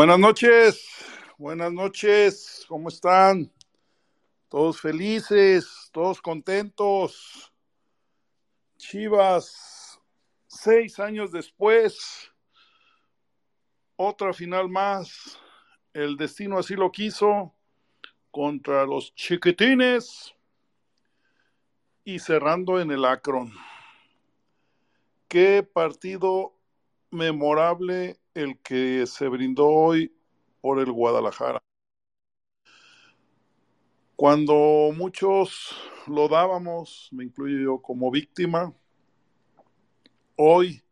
[0.00, 0.88] Buenas noches,
[1.36, 3.52] buenas noches, ¿cómo están?
[4.48, 7.52] Todos felices, todos contentos.
[8.78, 10.00] Chivas,
[10.46, 12.32] seis años después,
[13.96, 15.38] otra final más.
[15.92, 17.54] El destino así lo quiso
[18.30, 20.34] contra los chiquitines
[22.04, 23.52] y cerrando en el Akron.
[25.28, 26.54] Qué partido
[27.10, 30.14] memorable el que se brindó hoy
[30.60, 31.60] por el Guadalajara.
[34.16, 35.74] Cuando muchos
[36.06, 38.74] lo dábamos, me incluyo yo como víctima,
[40.36, 40.82] hoy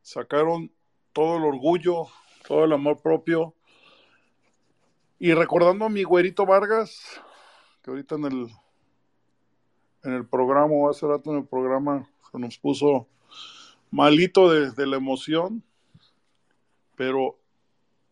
[0.00, 0.72] sacaron
[1.12, 2.06] todo el orgullo,
[2.48, 3.54] todo el amor propio.
[5.18, 7.20] Y recordando a mi güerito Vargas,
[7.82, 8.48] que ahorita en el,
[10.04, 13.06] en el programa, hace rato en el programa, se nos puso
[13.90, 15.62] malito de, de la emoción,
[16.96, 17.38] pero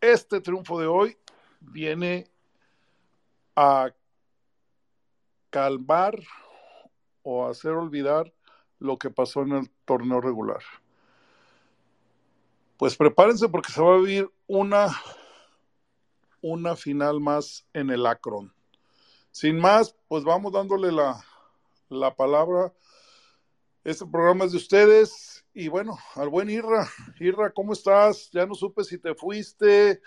[0.01, 1.17] este triunfo de hoy
[1.59, 2.27] viene
[3.55, 3.93] a
[5.49, 6.19] calmar
[7.23, 8.33] o hacer olvidar
[8.79, 10.63] lo que pasó en el torneo regular.
[12.77, 14.87] Pues prepárense porque se va a vivir una,
[16.41, 18.53] una final más en el Akron.
[19.31, 21.23] Sin más, pues vamos dándole la,
[21.89, 22.73] la palabra.
[23.83, 26.87] Este programa es de ustedes y bueno, al buen Irra.
[27.19, 28.29] Irra, ¿cómo estás?
[28.31, 30.01] Ya no supe si te fuiste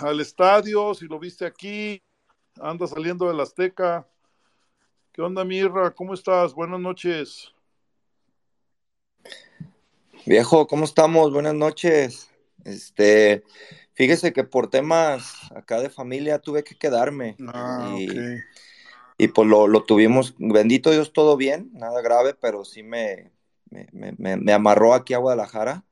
[0.00, 2.02] al estadio, si lo viste aquí,
[2.60, 4.06] anda saliendo de la Azteca.
[5.12, 5.94] ¿Qué onda, Mirra?
[5.94, 6.54] ¿Cómo estás?
[6.54, 7.52] Buenas noches.
[10.24, 11.32] Viejo, ¿cómo estamos?
[11.32, 12.30] Buenas noches.
[12.64, 13.44] Este,
[13.94, 17.36] fíjese que por temas acá de familia tuve que quedarme.
[17.46, 18.16] Ah, y, ok.
[19.18, 23.30] y pues lo, lo tuvimos, bendito Dios, todo bien, nada grave, pero sí me,
[23.70, 23.88] me,
[24.18, 25.84] me- me- amarró aquí a Guadalajara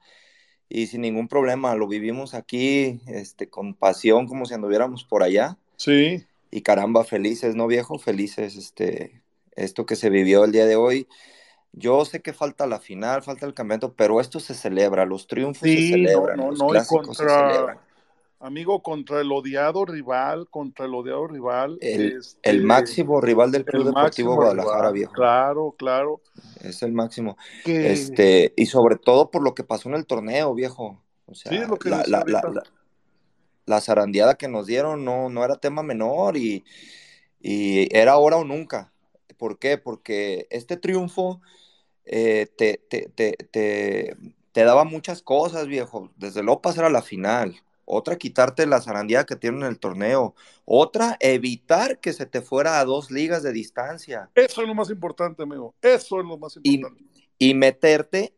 [0.69, 5.59] y sin ningún problema, lo vivimos aquí, este, con pasión, como si anduviéramos por allá.
[5.77, 7.99] Sí, Y caramba, felices, ¿no, viejo?
[7.99, 9.23] Felices, este,
[9.57, 11.09] esto que se vivió el día de hoy.
[11.73, 15.73] Yo sé que falta la final, falta el campeonato, pero esto se celebra, los triunfos
[15.73, 16.73] se sí, celebran, no, los no.
[16.73, 17.81] Clásicos se celebran.
[18.47, 23.65] Amigo, contra el odiado rival, contra el odiado rival, El, este, el máximo rival del
[23.65, 25.13] Club Deportivo Guadalajara, viejo.
[25.13, 26.21] Claro, claro.
[26.63, 27.37] Es el máximo.
[27.65, 31.01] Que Este, y sobre todo por lo que pasó en el torneo, viejo.
[31.27, 32.63] O sí, sea, lo que la, la, la, la,
[33.67, 36.65] la zarandeada que nos dieron no, no era tema menor y,
[37.41, 38.93] y era ahora o nunca.
[39.39, 39.79] ¿Por qué?
[39.79, 41.41] Porque este triunfo
[42.05, 44.17] eh, te, te, te, te,
[44.53, 46.11] te daba muchas cosas, viejo.
[46.17, 47.57] Desde luego pasar a la final.
[47.85, 50.35] Otra, quitarte la zarandeada que tienen en el torneo.
[50.65, 54.31] Otra, evitar que se te fuera a dos ligas de distancia.
[54.35, 55.75] Eso es lo más importante, amigo.
[55.83, 57.05] Eso es lo más Y, importante.
[57.39, 58.35] y meterte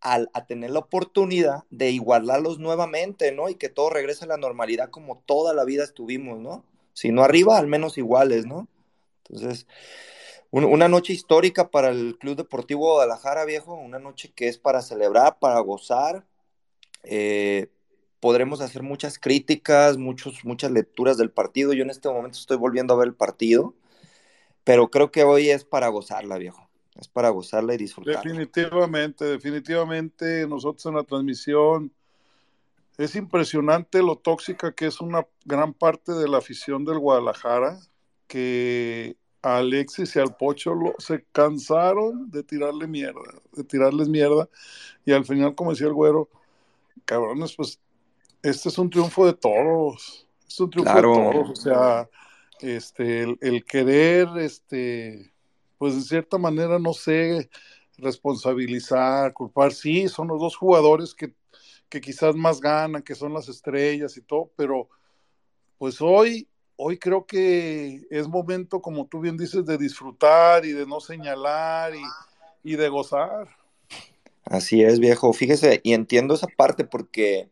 [0.00, 3.48] al, a tener la oportunidad de igualarlos nuevamente, ¿no?
[3.48, 6.64] Y que todo regrese a la normalidad como toda la vida estuvimos, ¿no?
[6.92, 8.68] Si no arriba, al menos iguales, ¿no?
[9.28, 9.66] Entonces,
[10.50, 14.80] un- una noche histórica para el Club Deportivo Guadalajara, viejo, una noche que es para
[14.82, 16.24] celebrar, para gozar.
[17.02, 17.68] Eh,
[18.20, 21.72] podremos hacer muchas críticas, muchos, muchas lecturas del partido.
[21.72, 23.74] Yo en este momento estoy volviendo a ver el partido,
[24.64, 26.68] pero creo que hoy es para gozarla, viejo.
[26.98, 28.22] Es para gozarla y disfrutarla.
[28.22, 31.92] Definitivamente, definitivamente, nosotros en la transmisión
[32.96, 37.78] es impresionante lo tóxica que es una gran parte de la afición del Guadalajara,
[38.26, 43.20] que a Alexis y al Pocho lo- se cansaron de tirarle mierda,
[43.52, 44.48] de tirarles mierda,
[45.04, 46.30] y al final, como decía el güero,
[47.04, 47.78] cabrones, pues
[48.42, 52.08] este es un triunfo de todos, es un triunfo de todos, o sea,
[52.60, 55.32] este, el, el querer, este,
[55.78, 57.50] pues de cierta manera, no sé,
[57.98, 61.32] responsabilizar, culpar, sí, son los dos jugadores que,
[61.88, 64.88] que quizás más ganan, que son las estrellas y todo, pero
[65.78, 70.86] pues hoy, hoy creo que es momento, como tú bien dices, de disfrutar y de
[70.86, 72.02] no señalar y,
[72.72, 73.48] y de gozar.
[74.44, 75.32] así es, viejo.
[75.32, 77.48] Fíjese, y entiendo esa parte porque,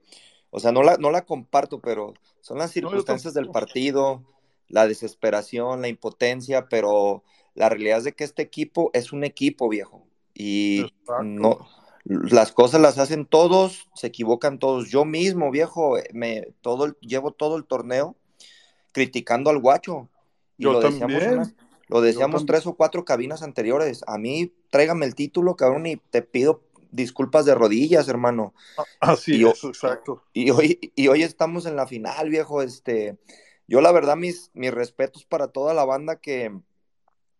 [0.54, 4.22] o sea, no la, no la comparto, pero son las circunstancias del partido,
[4.68, 7.24] la desesperación, la impotencia, pero
[7.54, 10.06] la realidad es de que este equipo es un equipo, viejo.
[10.32, 10.92] Y
[11.24, 11.58] no,
[12.04, 14.88] las cosas las hacen todos, se equivocan todos.
[14.90, 18.14] Yo mismo, viejo, me, todo el- llevo todo el torneo
[18.92, 20.08] criticando al guacho.
[20.56, 21.24] Y Yo lo decíamos
[21.88, 24.02] lo decíamos tres o cuatro cabinas anteriores.
[24.06, 26.62] A mí, tráigame el título, cabrón, y te pido
[26.94, 28.54] disculpas de rodillas, hermano.
[29.00, 30.22] Así Y, es, exacto.
[30.32, 32.62] y hoy, y hoy estamos en la final, viejo.
[32.62, 33.18] Este,
[33.66, 36.56] yo la verdad, mis, mis respetos para toda la banda que,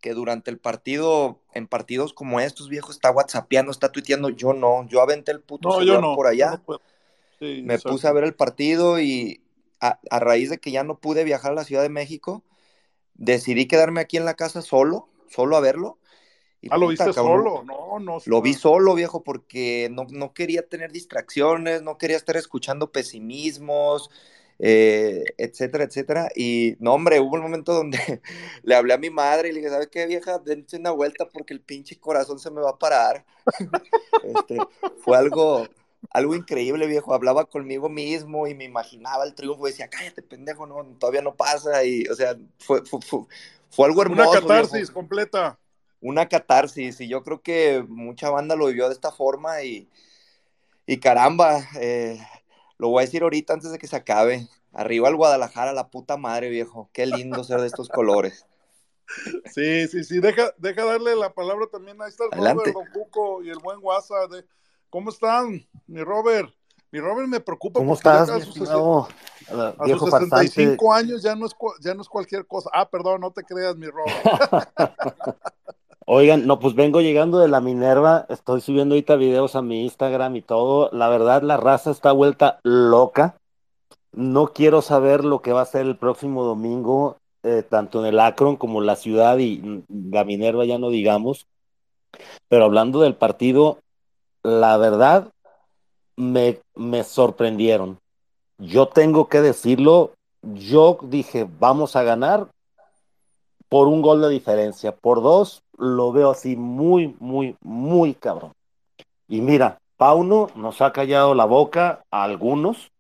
[0.01, 4.29] que durante el partido, en partidos como estos, viejo, está whatsappeando, está tuiteando.
[4.31, 6.63] Yo no, yo aventé el puto No, celular no, por no allá.
[7.39, 9.41] Sí, me puse a ver el partido y
[9.81, 12.43] a, raíz de que ya no pude viajar a la Ciudad de México,
[13.15, 15.99] decidí quedarme aquí en la casa solo, solo a verlo.
[16.71, 18.19] Ah, lo viste solo, no, no.
[18.25, 24.11] Lo vi solo, viejo, porque no, no, quería tener distracciones, no quería estar escuchando pesimismos,
[24.59, 26.29] eh, etcétera, etcétera.
[26.35, 27.99] Y no, hombre, hubo un momento donde
[28.63, 30.39] le hablé a mi madre y le dije, ¿sabe qué, vieja?
[30.39, 33.25] Dense una vuelta porque el pinche corazón se me va a parar.
[34.23, 34.59] este,
[34.99, 35.67] fue algo,
[36.11, 37.15] algo increíble, viejo.
[37.15, 39.67] Hablaba conmigo mismo y me imaginaba el triunfo.
[39.67, 41.85] Decía, cállate, pendejo, no, todavía no pasa.
[41.85, 44.31] Y, o sea, fue, fue, algo hermoso.
[44.31, 45.59] Una catarsis completa.
[46.05, 47.01] Una catarsis.
[47.01, 49.63] Y yo creo que mucha banda lo vivió de esta forma.
[49.63, 49.89] Y,
[50.87, 52.19] y caramba, eh,
[52.77, 54.47] lo voy a decir ahorita antes de que se acabe.
[54.75, 56.91] Arriba al Guadalajara, la puta madre, viejo.
[56.93, 58.47] Qué lindo ser de estos colores.
[59.55, 60.19] Sí, sí, sí.
[60.19, 62.01] Deja, deja darle la palabra también.
[62.01, 64.31] Ahí está el Robert, Don Cuco y el buen WhatsApp.
[64.31, 64.47] De...
[64.89, 66.49] ¿Cómo están, mi Robert?
[66.91, 67.81] Mi Robert me preocupa.
[67.81, 69.07] ¿Cómo estás, a sus, a
[69.87, 72.71] sus 65 años ya no, es, ya no es cualquier cosa.
[72.73, 74.71] Ah, perdón, no te creas, mi Robert.
[76.07, 80.37] Oigan, no, pues vengo llegando de la Minerva, estoy subiendo ahorita videos a mi Instagram
[80.37, 80.91] y todo.
[80.93, 83.37] La verdad, la raza está vuelta loca.
[84.13, 88.21] No quiero saber lo que va a ser el próximo domingo, eh, tanto en el
[88.21, 91.47] Akron como la ciudad y la Minerva, ya no digamos.
[92.49, 93.79] Pero hablando del partido,
[94.43, 95.29] la verdad,
[96.17, 97.99] me, me sorprendieron.
[98.59, 100.13] Yo tengo que decirlo,
[100.43, 102.49] yo dije, vamos a ganar,
[103.71, 104.95] por un gol de diferencia.
[104.95, 108.53] Por dos, lo veo así muy, muy, muy cabrón.
[109.29, 112.91] Y mira, Pauno nos ha callado la boca a algunos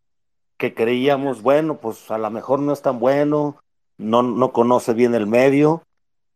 [0.56, 3.56] que creíamos, bueno, pues a lo mejor no es tan bueno,
[3.99, 5.82] no, no conoce bien el medio,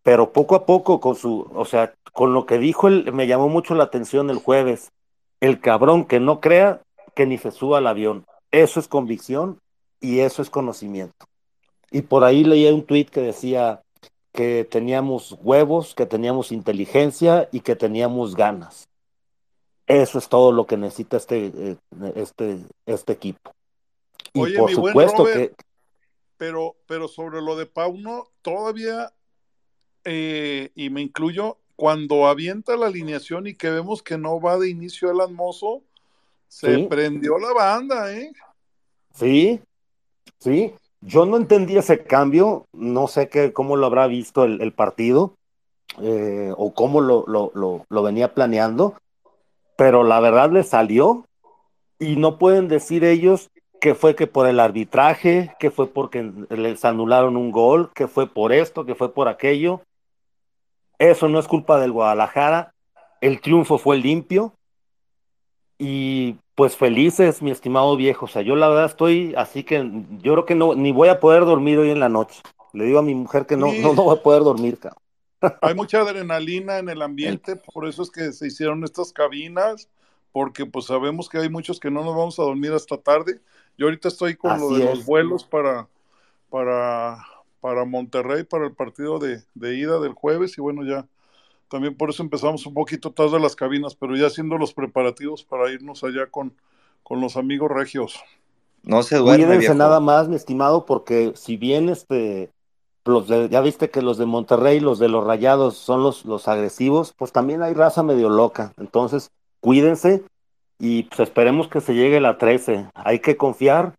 [0.03, 3.49] pero poco a poco con su, o sea, con lo que dijo él, me llamó
[3.49, 4.91] mucho la atención el jueves.
[5.41, 6.81] El cabrón que no crea
[7.15, 8.25] que ni se suba al avión.
[8.51, 9.61] Eso es convicción
[10.01, 11.27] y eso es conocimiento.
[11.91, 13.83] Y por ahí leía un tuit que decía,
[14.39, 18.89] que teníamos huevos, que teníamos inteligencia y que teníamos ganas.
[19.89, 21.77] Eso es todo lo que necesita este, eh,
[22.15, 23.51] este, este equipo.
[24.33, 25.57] Y por supuesto que.
[26.37, 29.13] Pero, pero sobre lo de Pauno, todavía,
[30.05, 34.69] eh, y me incluyo, cuando avienta la alineación y que vemos que no va de
[34.69, 35.83] inicio el Mozo,
[36.47, 38.31] se prendió la banda, ¿eh?
[39.15, 39.61] Sí,
[40.39, 40.73] sí.
[41.01, 45.35] Yo no entendí ese cambio, no sé qué, cómo lo habrá visto el, partido
[46.03, 48.95] eh, o cómo lo, lo, venía planeando,
[49.77, 51.25] pero la verdad le salió
[52.01, 53.49] y no pueden decir ellos
[53.81, 58.27] que fue que por el arbitraje, que fue porque les anularon un gol, que fue
[58.27, 59.83] por esto, que fue por aquello.
[60.99, 62.73] Eso no es culpa del Guadalajara.
[63.21, 64.53] El triunfo fue limpio.
[65.79, 68.25] Y pues felices, mi estimado viejo.
[68.25, 69.89] O sea, yo la verdad estoy así que
[70.21, 72.43] yo creo que no, ni voy a poder dormir hoy en la noche.
[72.73, 75.01] Le digo a mi mujer que no, no, voy a poder dormir, cabrón.
[75.63, 79.89] Hay mucha adrenalina en el ambiente, por eso es que se hicieron estas cabinas,
[80.33, 83.41] porque pues sabemos que hay muchos que no nos vamos a dormir hasta tarde.
[83.77, 85.87] Yo ahorita estoy con lo de los vuelos para,
[86.51, 87.25] para,
[87.61, 91.07] para Monterrey, para el partido de, de ida del jueves, y bueno, ya
[91.69, 95.71] también por eso empezamos un poquito tarde las cabinas, pero ya haciendo los preparativos para
[95.71, 96.55] irnos allá con,
[97.03, 98.21] con los amigos regios.
[98.83, 102.51] No se duerme, Cuídense nada más, mi estimado, porque si bien este
[103.05, 107.15] los ya viste que los de Monterrey, los de los Rayados son los, los agresivos,
[107.17, 108.73] pues también hay raza medio loca.
[108.77, 110.23] Entonces, cuídense
[110.79, 112.91] y pues esperemos que se llegue la 13.
[112.95, 113.95] Hay que confiar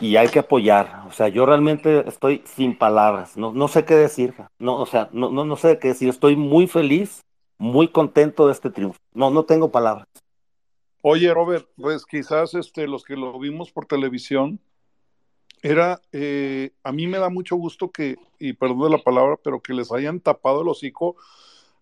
[0.00, 1.04] y hay que apoyar.
[1.06, 4.34] O sea, yo realmente estoy sin palabras, no, no sé qué decir.
[4.58, 6.08] No, o sea, no, no, no sé qué decir.
[6.08, 7.22] Estoy muy feliz,
[7.58, 8.98] muy contento de este triunfo.
[9.14, 10.06] No, no tengo palabras.
[11.02, 14.60] Oye, Robert, pues quizás este, los que lo vimos por televisión,
[15.62, 19.72] era, eh, a mí me da mucho gusto que, y perdón la palabra, pero que
[19.72, 21.16] les hayan tapado el hocico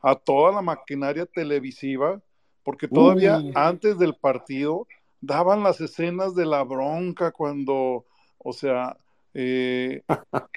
[0.00, 2.21] a toda la maquinaria televisiva,
[2.62, 4.87] porque todavía antes del partido
[5.26, 8.07] daban las escenas de la bronca cuando,
[8.38, 8.97] o sea,
[9.35, 10.02] eh,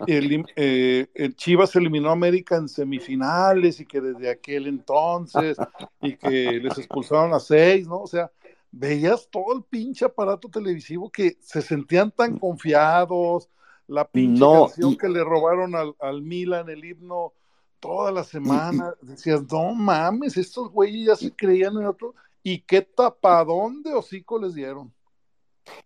[0.05, 5.57] el, eh, el, Chivas eliminó a América en semifinales y que desde aquel entonces
[6.01, 8.01] y que les expulsaron a seis, ¿no?
[8.01, 8.31] O sea,
[8.71, 13.49] veías todo el pinche aparato televisivo que se sentían tan confiados,
[13.87, 17.33] la pinche canción que le robaron al, al Milan, el himno,
[17.79, 22.13] toda la semana, decías, no mames, estos güeyes ya se creían en otro,
[22.47, 24.93] y qué tapadón de hocico les dieron.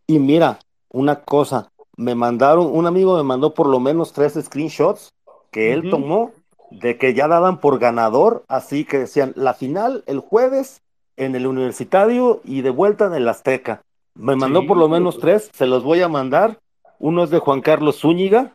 [0.05, 5.11] Y mira, una cosa, me mandaron, un amigo me mandó por lo menos tres screenshots
[5.49, 6.33] que él tomó
[6.69, 10.83] de que ya daban por ganador, así que decían la final el jueves
[11.17, 13.81] en el universitario y de vuelta en el Azteca.
[14.13, 16.59] Me mandó por lo menos tres, se los voy a mandar.
[16.99, 18.53] Uno es de Juan Carlos Zúñiga,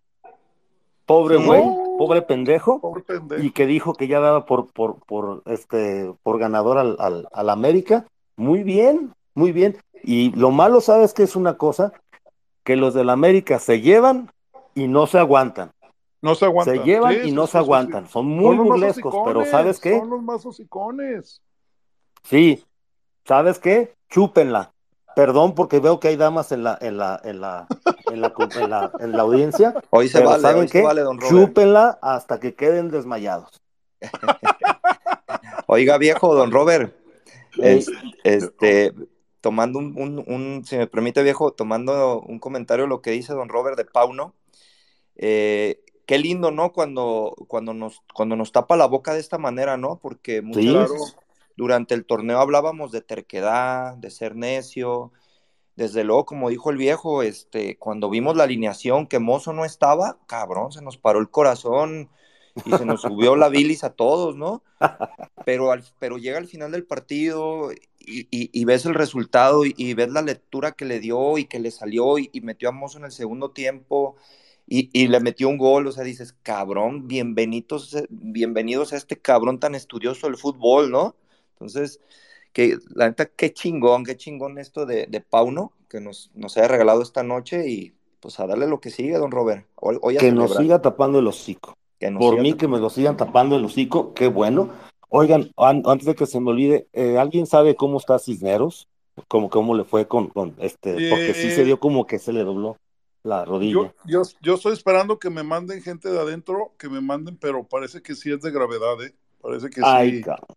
[1.06, 1.64] pobre güey,
[1.98, 3.42] pobre pendejo, Pobre pendejo.
[3.42, 7.50] y que dijo que ya daba por, por, por, este, por ganador al, al, al
[7.50, 8.06] América.
[8.36, 9.76] Muy bien, muy bien.
[10.02, 11.92] Y lo malo, ¿sabes qué es una cosa?
[12.64, 14.30] Que los del América se llevan
[14.74, 15.70] y no se aguantan.
[16.22, 16.76] No se aguantan.
[16.78, 18.08] Se llevan Sí, y no se aguantan.
[18.08, 19.98] Son muy Son burlescos, pero ¿sabes qué?
[19.98, 21.40] Son los más hocicones.
[22.24, 22.64] Sí,
[23.24, 23.94] ¿sabes qué?
[24.08, 24.72] Chúpenla.
[25.16, 27.66] Perdón porque veo que hay damas en la, en la, en la,
[28.12, 29.72] en la, en la, en la audiencia.
[29.88, 30.80] Hoy se vale, ¿saben hoy qué?
[30.80, 31.34] se vale, don Robert.
[31.34, 33.48] Chúpenla hasta que queden desmayados.
[35.68, 36.94] Oiga, viejo, don Robert,
[37.56, 37.90] es-
[38.24, 38.92] este,
[39.40, 43.48] tomando un, un- un- si me permite, viejo, tomando un comentario lo que dice don
[43.48, 44.34] Robert de Pauno,
[45.16, 46.74] eh, qué lindo, ¿no?
[46.74, 49.98] Cuando, cuando nos, cuando nos tapa la boca de esta manera, ¿no?
[49.98, 50.76] Porque muchas Sí.
[50.76, 51.16] veces
[51.56, 55.12] durante el torneo hablábamos de terquedad, de ser necio.
[55.76, 60.18] Desde luego, como dijo el viejo, este, cuando vimos la alineación que Mozo no estaba,
[60.26, 62.10] cabrón, se nos paró el corazón
[62.64, 64.62] y se nos subió la bilis a todos, ¿no?
[65.44, 69.94] Pero, al- pero llega al final del partido y, y- y ves el resultado y,
[69.94, 73.04] ves la lectura que le dio y que le salió y, metió a Mozo en
[73.04, 74.16] el segundo tiempo
[74.66, 79.60] y, y le metió un gol, o sea, dices, cabrón, bienvenidos, bienvenidos a este cabrón
[79.60, 81.14] tan estudioso del fútbol, ¿no?
[81.56, 82.00] Entonces,
[82.52, 86.68] que la neta, qué chingón, qué chingón esto de, de Pauno, que nos, nos haya
[86.68, 89.66] regalado esta noche y pues a darle lo que sigue, don Robert.
[89.76, 91.74] Hoy, hoy a Que nos siga tapando el hocico.
[91.98, 92.56] que nos Por mí, tapando.
[92.58, 94.70] que me lo sigan tapando el hocico, qué bueno.
[95.08, 98.88] Oigan, an- antes de que se me olvide, eh, ¿alguien sabe cómo está Cisneros?
[99.28, 101.08] ¿Cómo, cómo le fue con, con este?
[101.08, 102.76] Porque sí se Eh, vio como que se le dobló
[103.22, 103.94] la rodilla.
[104.06, 107.64] Yo, yo, yo estoy esperando que me manden gente de adentro, que me manden, pero
[107.64, 109.14] parece que sí es de gravedad, ¿eh?
[109.40, 110.20] Parece que Ay, sí.
[110.22, 110.56] cabrón.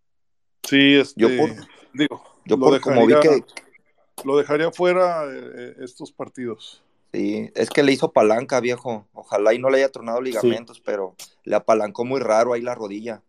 [0.70, 3.44] Sí, este, Yo por- digo, Yo lo por como vi dejaría- que,
[4.24, 6.82] lo dejaría fuera eh, eh, estos partidos.
[7.12, 9.08] sí, es que le hizo palanca, viejo.
[9.12, 13.20] Ojalá y no le haya tronado ligamentos, pero le apalancó muy raro ahí la rodilla.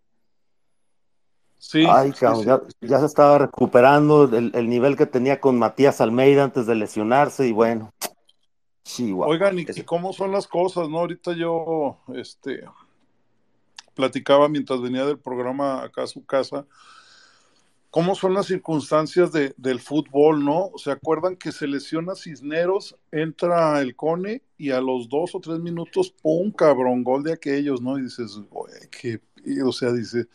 [1.58, 2.48] Sí, Ay, cabrón, sí.
[2.48, 6.76] ya, ya se estaba recuperando el, el nivel que tenía con Matías Almeida antes de
[6.76, 7.92] lesionarse y bueno.
[8.84, 9.28] Chihuahua.
[9.34, 11.00] Oigan, ¿y, Ese- y cómo son las cosas, no?
[11.00, 12.64] Ahorita yo, este,
[13.94, 16.66] platicaba mientras venía del programa acá a su casa,
[17.92, 20.72] cómo son las circunstancias de, del fútbol, ¿no?
[20.78, 25.60] ¿Se acuerdan que se lesiona Cisneros, entra el Cone y a los dos o tres
[25.60, 26.52] minutos, ¡pum!
[26.52, 28.00] cabrón, gol de aquellos, ¿no?
[28.00, 30.28] Y dices, güey, qué, pedo", o sea, dice,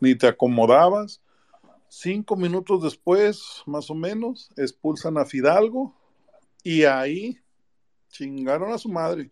[0.00, 1.22] ni te acomodabas.
[1.88, 5.94] Cinco minutos después, más o menos, expulsan a Fidalgo
[6.64, 7.38] y ahí
[8.08, 9.30] chingaron a su madre.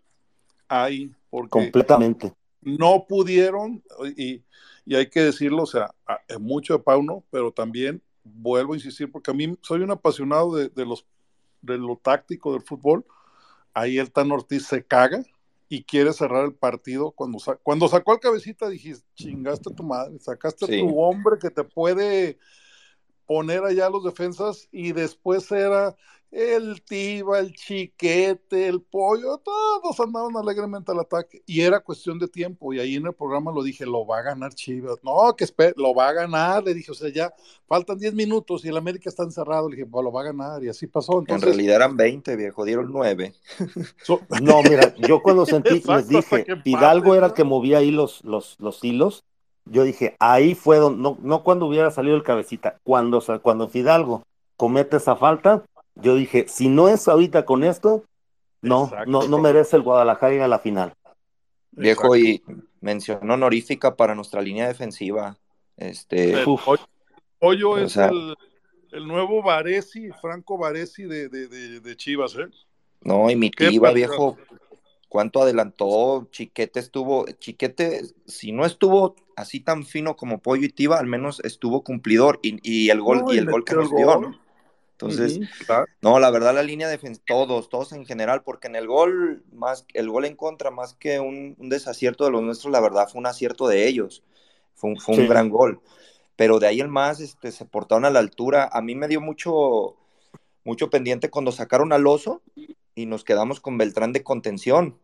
[0.68, 2.32] Ahí, porque Completamente.
[2.60, 3.82] no pudieron,
[4.16, 4.44] y,
[4.84, 8.76] y hay que decirlo, o sea, a- a- mucho de Pauno, pero también vuelvo a
[8.76, 11.06] insistir, porque a mí soy un apasionado de, de los,
[11.60, 13.04] de lo táctico del fútbol.
[13.74, 15.22] Ahí el Tan Ortiz se caga
[15.68, 17.10] y quiere cerrar el partido.
[17.12, 20.74] Cuando, sa- cuando sacó al cabecita, dijiste, chingaste a tu madre, sacaste Sí.
[20.74, 22.38] a tu hombre que te puede
[23.26, 25.96] poner allá los defensas y después era
[26.32, 32.26] el Tiba, el Chiquete, el Pollo, todos andaban alegremente al ataque y era cuestión de
[32.26, 35.46] tiempo y ahí en el programa lo dije, lo va a ganar Chivas, no, que
[35.76, 37.32] lo va a ganar, le dije, o sea, ya
[37.66, 40.64] faltan 10 minutos y el América está encerrado, le dije, pues lo va a ganar
[40.64, 43.34] y así pasó, En realidad eran 20, viejo, dieron 9.
[44.02, 47.34] so- No, mira, yo cuando sentí, Exacto, les dije, Fidalgo era el ¿no?
[47.36, 49.22] que movía ahí los, los, los hilos.
[49.66, 54.22] Yo dije, ahí fue donde, no, no cuando hubiera salido el cabecita, cuando, cuando Fidalgo
[54.56, 58.04] comete esa falta, yo dije, si no es ahorita con esto,
[58.61, 59.11] no, Exacto.
[59.11, 60.94] no, no merece el Guadalajara ir a la final.
[61.72, 62.16] Viejo, Exacto.
[62.16, 62.42] y
[62.80, 65.37] mención honorífica para nuestra línea defensiva.
[65.76, 66.62] Este, El Uf.
[67.40, 68.34] Pollo- es sea- el,
[68.92, 72.46] el nuevo Varesi, Franco Varesi de, de, de, de Chivas, ¿eh?
[73.00, 73.92] no, y mi partidazo.
[73.94, 74.38] viejo,
[75.08, 76.28] ¿cuánto adelantó?
[76.30, 81.40] Chiquete estuvo, Chiquete, si no estuvo así tan fino como Pollo y Tiva, al menos
[81.42, 84.20] estuvo cumplidor y, y el gol, No, y y el gol que nos dio, gol.
[84.22, 84.41] ¿no?
[85.02, 85.40] Entonces.
[86.00, 89.87] No, la verdad la línea defensiva, todos, todos en general, porque en el gol, más
[89.94, 93.21] el gol en contra, más que un, un desacierto de los nuestros, la verdad fue
[93.21, 94.23] un acierto de ellos.
[94.75, 95.26] Fue un, fue un Sí.
[95.26, 95.80] gran gol.
[96.37, 98.68] Pero de ahí en más, este, se portaron a la altura.
[98.73, 99.97] A mí me dio mucho,
[100.64, 102.42] mucho pendiente cuando sacaron al oso
[102.94, 104.99] y nos quedamos con Beltrán de contención.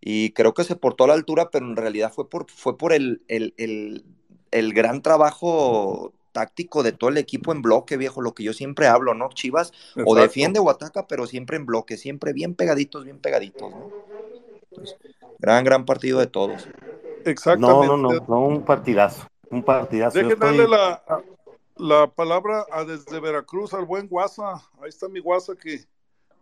[0.00, 2.92] Y creo que se portó a la altura, pero en realidad fue por, fue por
[2.92, 4.04] el, el, el,
[4.50, 8.86] el gran trabajo táctico de todo el equipo en bloque, viejo, lo que yo siempre
[8.86, 9.28] hablo, ¿no?
[9.28, 9.72] Chivas
[10.04, 13.90] o defiende o ataca, pero siempre en bloque, siempre bien pegaditos, bien pegaditos, ¿no?
[14.70, 14.96] Entonces,
[15.38, 16.66] gran, gran partido de todos.
[16.66, 17.86] No, Exactamente.
[17.86, 20.16] no, no, no, un partidazo, un partidazo.
[20.16, 21.02] Dejen estoy- darle la,
[21.76, 24.54] la palabra a desde Veracruz al buen Guasa.
[24.80, 25.84] Ahí está mi Guasa que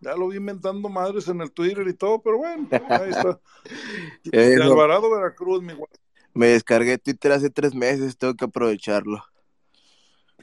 [0.01, 3.39] Ya lo vi inventando madres en el Twitter y todo, pero bueno, ahí está.
[4.25, 5.91] de Alvarado, Veracruz, mi guay.
[6.33, 9.23] Me descargué Twitter hace tres meses, tengo que aprovecharlo.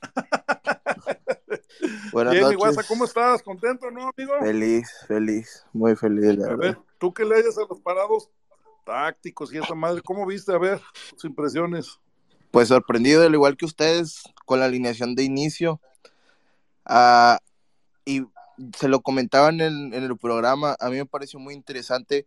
[2.11, 2.57] Buenas Bien, noches.
[2.57, 3.43] guasa, ¿cómo estás?
[3.43, 4.33] ¿Contento, no, amigo?
[4.39, 8.29] Feliz, feliz, muy feliz, a ver, tú que le hayas a los parados
[8.85, 10.53] tácticos y esa madre, ¿cómo viste?
[10.53, 11.99] A ver, tus impresiones.
[12.51, 15.81] Pues sorprendido, al igual que ustedes, con la alineación de inicio.
[16.85, 17.39] Ah,
[18.05, 18.25] y
[18.75, 22.25] se lo comentaban en, en, el programa, a mí me pareció muy interesante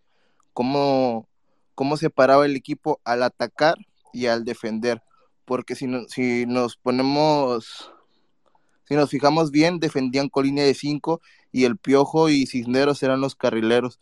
[0.53, 1.27] cómo,
[1.75, 3.77] cómo separaba el equipo al atacar
[4.13, 5.03] y al defender.
[5.51, 7.91] Porque si, no, si nos ponemos,
[8.85, 13.21] si nos fijamos bien, defendían con línea de 5 y el Piojo y Cisneros eran
[13.21, 13.99] los carrileros.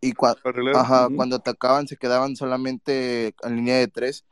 [0.00, 4.24] Y cuando atacaban se quedaban solamente en línea de 3.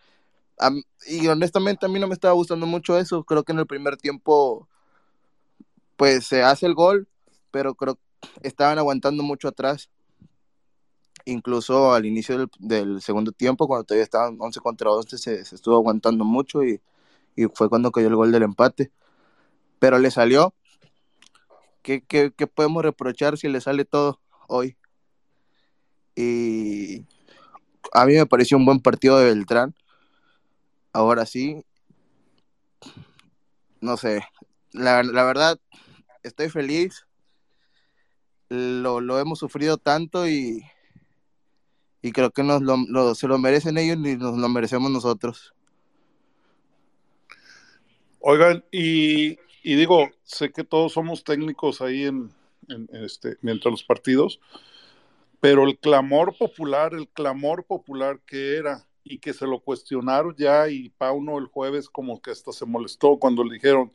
[1.07, 3.23] y honestamente a mí no me estaba gustando mucho eso.
[3.23, 4.69] Creo que en el primer tiempo
[5.97, 7.07] pues se hace el gol,
[7.53, 8.01] pero creo que
[8.43, 9.91] estaban aguantando mucho atrás.
[11.27, 16.25] Incluso al inicio del, segundo tiempo, cuando todavía estaban 11 contra 11, se, estuvo aguantando
[16.25, 16.81] mucho y,
[17.55, 18.91] fue cuando cayó el gol del empate.
[19.79, 20.55] Pero le salió.
[21.83, 22.01] ¿Qué,
[22.55, 24.77] podemos reprochar si le sale todo hoy?
[26.15, 27.05] Y
[27.93, 29.75] a mí me pareció un buen partido de Beltrán.
[30.93, 31.63] Ahora sí,
[33.81, 34.25] no sé,
[34.73, 35.59] la, verdad,
[36.23, 37.07] estoy feliz.
[38.49, 40.65] Lo, hemos sufrido tanto y,
[42.03, 45.55] y creo que nos lo, se lo merecen ellos y nos lo merecemos nosotros.
[48.21, 52.31] Oigan, y, y digo, sé que todos somos técnicos ahí en,
[52.69, 54.41] en este, mientras los partidos,
[55.41, 60.69] pero el clamor popular, el clamor popular que era y que se lo cuestionaron ya
[60.69, 63.93] y Pauno el jueves como que hasta se molestó cuando le dijeron,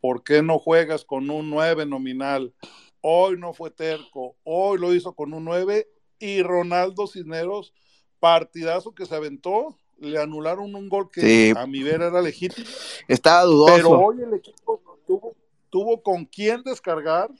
[0.00, 2.54] ¿por qué no juegas con un 9 nominal?
[3.02, 5.86] Hoy no fue terco, hoy lo hizo con un 9
[6.24, 7.74] y Ronaldo Cisneros,
[8.18, 12.66] partidazo que se aventó, le anularon un gol que a mi ver era legítimo.
[13.06, 13.74] Estaba dudoso.
[13.74, 15.36] Pero hoy el equipo tuvo,
[15.68, 17.30] tuvo con quién descargar,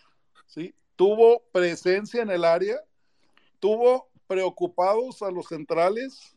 [0.47, 0.75] ¿sí?
[0.97, 2.77] tuvo presencia en el área,
[3.59, 6.37] tuvo preocupados a los centrales,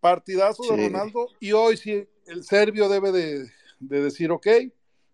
[0.00, 4.46] partidazo de Ronaldo, y hoy sí el serbio debe de, de decir, ok,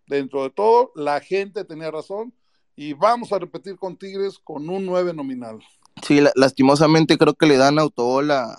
[0.06, 2.32] dentro de todo, la gente tenía razón
[2.76, 5.58] y vamos a repetir con Tigres con un 9 nominal.
[6.02, 8.56] Sí, lastimosamente creo que le dan autobola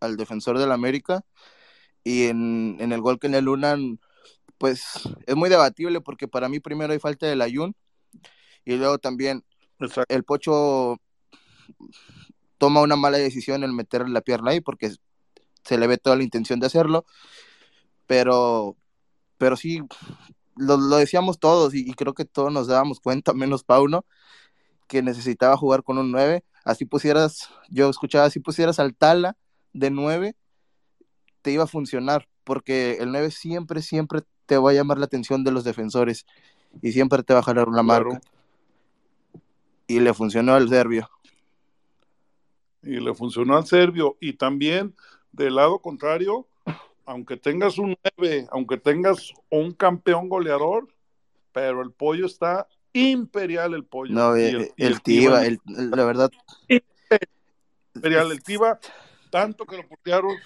[0.00, 1.24] al defensor del América.
[2.04, 4.00] Y en, el gol que en el Lunan,
[4.58, 4.84] pues
[5.26, 7.74] es muy debatible porque para mí primero hay falta del Ayun
[8.64, 9.44] y luego también
[10.08, 10.98] el Pocho
[12.58, 14.92] toma una mala decisión en meter la pierna ahí porque
[15.64, 17.04] se le ve toda la intención de hacerlo,
[18.06, 18.76] pero,
[19.38, 19.80] pero sí,
[20.56, 24.04] lo, decíamos todos y, creo que todos nos dábamos cuenta, menos Pauno,
[24.90, 26.42] que necesitaba jugar con un 9.
[26.64, 29.36] Así pusieras, yo escuchaba, si pusieras al Tala
[29.72, 30.34] de 9,
[31.42, 35.44] te iba a funcionar, porque el 9 siempre, siempre te va a llamar la atención
[35.44, 36.26] de los defensores
[36.82, 38.20] y siempre te va a jalar una marca.
[39.86, 41.08] Y le funcionó al serbio.
[42.82, 44.16] Y le funcionó al serbio.
[44.20, 44.96] Y también
[45.30, 46.48] del lado contrario,
[47.06, 50.88] aunque tengas un 9, aunque tengas un campeón goleador,
[51.52, 54.12] pero el pollo está imperial el pollo.
[54.12, 56.30] No, el, el, Tiva, la verdad.
[57.94, 58.78] Imperial, el Tiva,
[59.30, 60.36] tanto que lo putearon.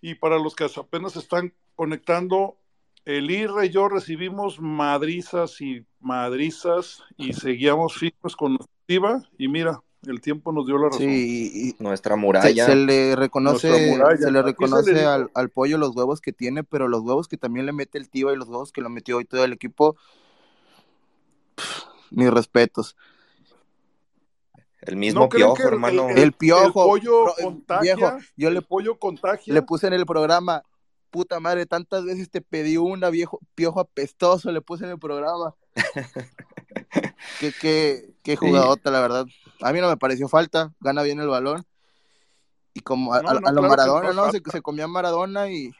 [0.00, 2.56] Y para los que apenas están conectando,
[3.04, 9.22] el IRA y yo recibimos madrizas y madrizas y seguíamos firmes con Tiva.
[9.38, 11.00] Y mira, el tiempo nos dio la razón.
[11.00, 12.66] Sí, nuestra muralla.
[12.66, 13.70] Se, le reconoce,
[14.18, 17.72] se le reconoce al, pollo los huevos que tiene, pero los huevos que también le
[17.72, 19.96] mete el tío y los huevos que lo metió hoy todo el equipo,
[22.10, 22.96] mis respetos.
[24.82, 26.08] El mismo piojo, hermano.
[26.08, 26.64] El, piojo.
[26.64, 28.18] El pollo contagia.
[28.36, 29.52] yo le, pollo contagia.
[29.52, 30.62] Le puse en el programa,
[31.10, 35.54] puta madre, tantas veces te pedí una, viejo, piojo apestoso, le puse en el programa.
[37.40, 39.26] qué, qué, qué jugadota, la verdad.
[39.60, 41.66] A mí no me pareció falta, gana bien el balón.
[42.72, 44.30] Y como a, lo Maradona, ¿no?
[44.30, 45.72] Se, se, comía Maradona y,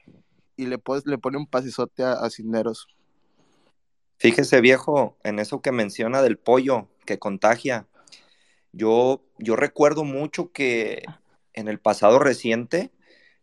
[0.57, 2.87] le, le pone un pasesote a, a Cisneros.
[4.21, 7.87] Fíjese, viejo, en eso que menciona del pollo que contagia.
[8.71, 11.05] Yo, yo recuerdo mucho que
[11.55, 12.91] en el pasado reciente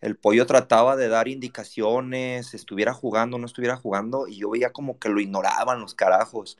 [0.02, 5.00] el pollo trataba de dar indicaciones, estuviera jugando, no estuviera jugando, y yo veía como
[5.00, 6.60] que lo ignoraban los carajos.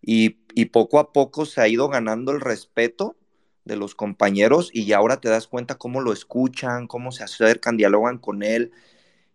[0.00, 0.30] Y,
[0.72, 3.14] poco a poco se ha ido ganando el respeto
[3.66, 8.16] de los compañeros y ahora te das cuenta cómo lo escuchan, cómo se acercan, dialogan
[8.16, 8.72] con él.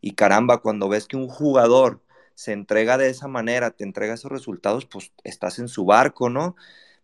[0.01, 2.01] Y caramba, cuando ves que un jugador
[2.39, 6.55] se entrega de esa manera, te entrega esos resultados, pues estás en su barco, ¿no?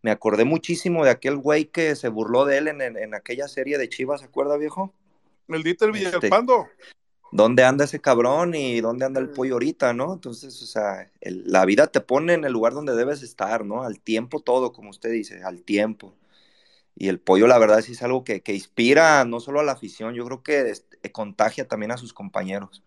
[0.02, 3.48] me acordé muchísimo de aquel güey que se burló de él en, en, en aquella
[3.48, 4.94] serie de Chivas, ¿se acuerda, viejo?
[5.50, 6.70] El Dieter Este, Villalpando.
[7.32, 10.14] ¿Dónde anda ese cabrón y dónde anda el pollo ahorita, no?
[10.14, 13.84] Entonces, o sea, el- la vida te pone en el lugar donde debes estar, ¿no?
[13.84, 16.14] Al tiempo todo, como usted dice, al tiempo.
[16.96, 19.74] Y el pollo, la verdad, sí es algo que, que inspira no solo a la
[19.74, 22.85] afición, yo creo que este, contagia también a sus compañeros.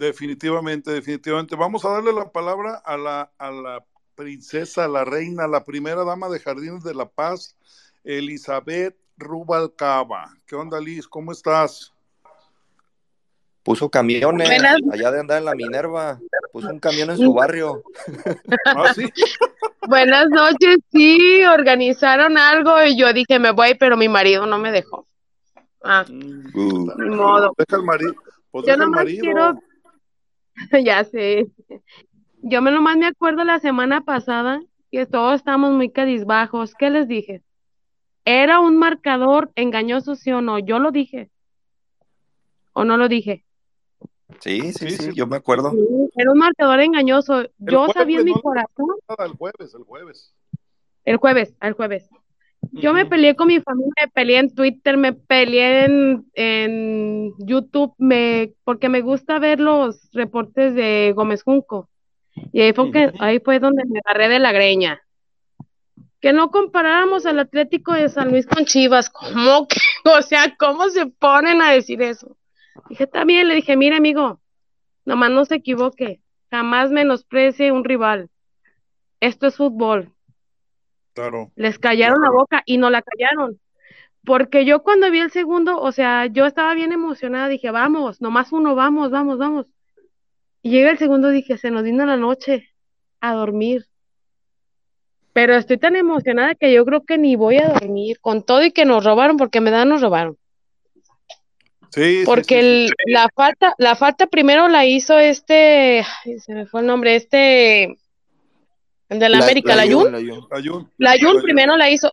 [0.00, 1.56] Definitivamente, definitivamente.
[1.56, 3.82] Vamos a darle la palabra a la, a la
[4.14, 7.56] princesa, a la reina, la primera dama de Jardines de la Paz,
[8.04, 10.36] Elizabeth Rubalcaba.
[10.46, 11.08] ¿Qué onda, Liz?
[11.08, 11.94] ¿Cómo estás?
[13.62, 14.76] Puso camiones, Buenas.
[14.92, 16.20] allá de andar en la Minerva,
[16.52, 17.82] puso un camión en su barrio.
[18.66, 19.06] Ah, sí.
[19.88, 24.72] Buenas noches, sí, organizaron algo y yo dije me voy, pero mi marido no me
[24.72, 25.06] dejó.
[25.82, 27.54] Ah, Uh, ni modo.
[27.56, 28.14] Deja el marido.
[28.50, 29.22] Pues Yo deja el nomás marido.
[29.22, 29.58] quiero-
[30.84, 31.46] ya sé.
[32.42, 36.74] Yo me nomás me acuerdo la semana pasada que todos estábamos muy cadizbajos.
[36.74, 37.42] ¿Qué les dije?
[38.24, 40.58] Era un marcador engañoso, sí o no.
[40.58, 41.30] Yo lo dije.
[42.72, 43.44] ¿O no lo dije?
[44.40, 45.70] sí, sí, Sí, sí, yo me acuerdo.
[45.70, 45.78] Sí,
[46.16, 47.44] Era un marcador engañoso.
[47.58, 48.42] Yo jueves, sabía en mi ¿no?
[48.42, 48.86] corazón
[49.18, 50.34] El jueves, el jueves.
[51.04, 52.10] El jueves, el jueves.
[52.72, 57.94] Yo me peleé con mi familia, me peleé en Twitter, me peleé en, en YouTube,
[57.98, 61.88] me, porque me gusta ver los reportes de Gómez Junco.
[62.52, 65.00] Y ahí fue, que, ahí fue donde me agarré de la greña.
[66.20, 69.10] Que no comparáramos al Atlético de San Luis con Chivas.
[69.10, 69.80] ¿Cómo que?
[70.18, 72.36] O sea, ¿cómo se ponen a decir eso?
[72.88, 74.40] Dije, también, le dije, mire, amigo,
[75.04, 76.20] nomás no se equivoque.
[76.50, 78.30] Jamás menosprecie un rival.
[79.20, 80.12] Esto es fútbol.
[81.16, 81.50] Claro.
[81.56, 83.58] Les callaron la boca y no la callaron.
[84.22, 88.52] Porque yo cuando vi el segundo, o sea, yo estaba bien emocionada, dije, vamos, nomás
[88.52, 89.66] uno, vamos, vamos, vamos.
[90.62, 92.68] Y llega el segundo, dije, se nos vino la noche
[93.22, 93.86] a dormir.
[95.32, 98.72] Pero estoy tan emocionada que yo creo que ni voy a dormir, con todo y
[98.72, 100.36] que nos robaron, porque me dan, nos robaron.
[101.92, 102.92] Sí, sí, Porque sí, sí.
[103.06, 107.16] el- la falta, la falta primero la hizo este, ay, se me fue el nombre,
[107.16, 107.96] este,
[109.08, 110.12] el de la, América, la Jun.
[110.12, 110.90] la Jun.
[110.98, 112.12] La Jun primero la hizo.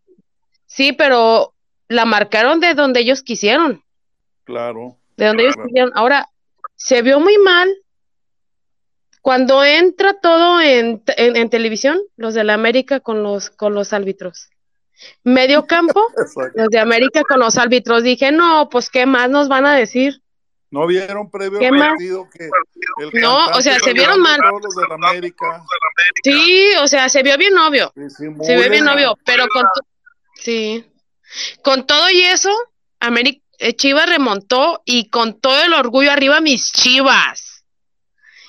[0.66, 1.54] Sí, pero
[1.88, 3.84] la marcaron de donde ellos quisieron,
[4.44, 4.98] Claro.
[5.18, 5.92] de donde ellos quisieron.
[5.96, 6.30] Ahora,
[6.76, 7.70] se vio muy mal
[9.22, 13.94] cuando entra todo en, en, en televisión, los de la América con los, con los
[13.94, 14.50] árbitros.
[15.24, 16.02] Medio campo,
[16.56, 18.04] los de América con los árbitros.
[18.04, 20.23] Dije, no, pues, ¿qué más nos van a decir?
[20.74, 21.90] ¿No vieron previo ¿Qué al más?
[21.90, 22.50] partido que
[22.98, 24.40] el No, o sea, se vieron mal.
[24.42, 25.64] Todos los de la América.
[26.24, 27.94] Sí, o sea, se vio bien obvio.
[28.10, 29.64] Se ve bien obvio, pero con
[30.34, 30.84] sí.
[31.64, 32.50] Con todo y eso,
[33.00, 37.64] Ameri- eh, Chivas remontó y con todo el orgullo arriba mis Chivas.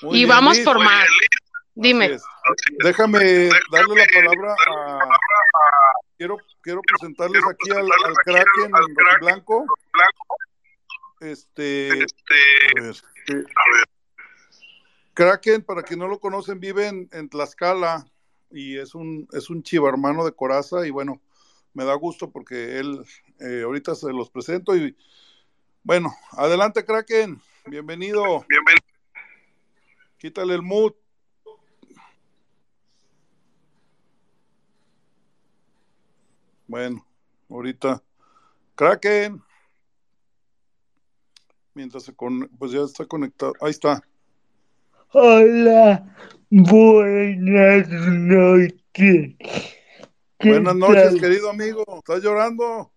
[0.01, 1.07] Muy y bien, vamos por más.
[1.75, 2.17] Dime.
[2.83, 4.99] Déjame darle la palabra a.
[6.17, 9.65] Quiero, quiero presentarles aquí al, al Kraken en blanco.
[11.21, 11.89] Este.
[11.91, 12.95] A ver,
[15.13, 18.05] Kraken, para quien no lo conocen, vive en, en Tlaxcala
[18.51, 20.85] y es un, es un chiva hermano de Coraza.
[20.85, 21.21] Y bueno,
[21.73, 23.05] me da gusto porque él
[23.39, 24.75] eh, ahorita se los presento.
[24.75, 24.95] Y
[25.83, 27.39] bueno, adelante, Kraken.
[27.65, 28.45] Bienvenido.
[30.17, 30.93] Quítale el mood.
[36.67, 37.05] Bueno,
[37.49, 38.03] ahorita.
[38.75, 39.44] Kraken.
[41.75, 42.47] Mientras se con...
[42.57, 43.53] pues ya está conectado.
[43.61, 44.01] Ahí está.
[45.11, 46.15] Hola,
[46.49, 48.75] buenas noches.
[50.39, 51.19] ¿Qué Buenas noches, tal?
[51.19, 51.83] querido amigo.
[51.97, 52.91] ¿Estás llorando?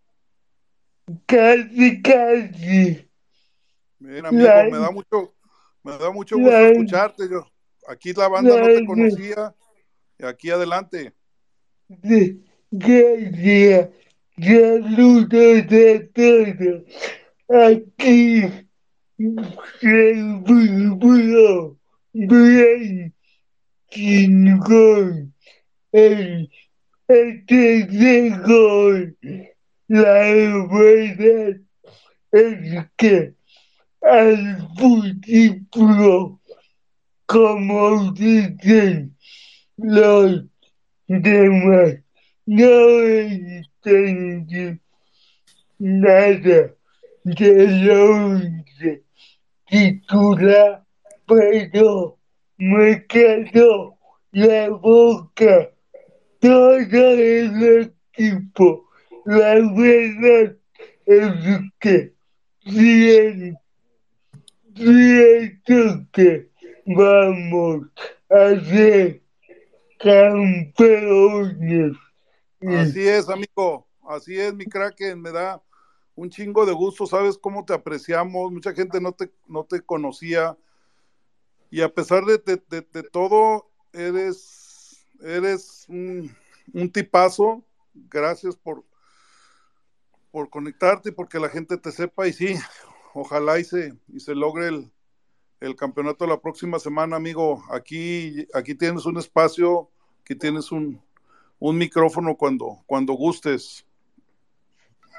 [1.26, 3.08] Casi, casi.
[3.98, 5.34] Bien, amigo, La- me da mucho,
[5.82, 7.28] me da mucho la- gusto escucharte.
[7.28, 7.46] Yo,
[7.88, 9.54] aquí la banda no te conocía.
[10.18, 11.12] Y aquí adelante.
[11.88, 12.38] De-
[12.70, 13.90] Gracias.
[14.36, 16.82] Saludos a todos.
[17.50, 18.67] Aquí
[22.12, 23.14] bien
[23.90, 25.34] chingón.
[25.92, 26.50] El,
[27.08, 29.16] el gol.
[29.88, 30.12] La
[30.68, 31.60] verdad
[32.30, 33.34] es que
[34.02, 36.38] al fútbol,
[37.26, 39.16] como dicen
[39.76, 40.44] los
[41.06, 41.94] demás,
[42.46, 44.78] no entendí
[45.78, 46.74] nada
[47.24, 49.07] de lo once
[49.68, 50.84] titular,
[51.26, 52.18] pero
[52.56, 53.98] me quedó
[54.32, 55.70] la boca
[56.40, 58.88] todo el equipo.
[59.24, 60.56] La verdad
[61.06, 61.32] es
[61.80, 62.14] que
[62.64, 63.56] bien,
[64.74, 66.48] siento que
[66.86, 67.86] vamos
[68.30, 69.22] a ser
[69.98, 71.96] campeones
[72.60, 73.86] Así es, amigo.
[74.08, 75.20] Así es, mi Kraken.
[75.20, 75.62] Me da
[76.18, 77.06] un chingo de gusto.
[77.06, 78.50] Sabes cómo te apreciamos.
[78.50, 80.58] Mucha gente no te, no te conocía.
[81.70, 86.34] Y a pesar de, de, todo, eres, eres un,
[86.72, 87.62] un, tipazo.
[87.94, 88.84] Gracias por,
[90.32, 92.26] por conectarte y porque la gente te sepa.
[92.26, 92.56] Y sí,
[93.14, 94.90] ojalá y se, y se logre el,
[95.60, 97.62] el campeonato la próxima semana, amigo.
[97.70, 99.88] Aquí, aquí tienes un espacio,
[100.22, 101.00] aquí tienes un,
[101.60, 103.84] un micrófono cuando, cuando gustes.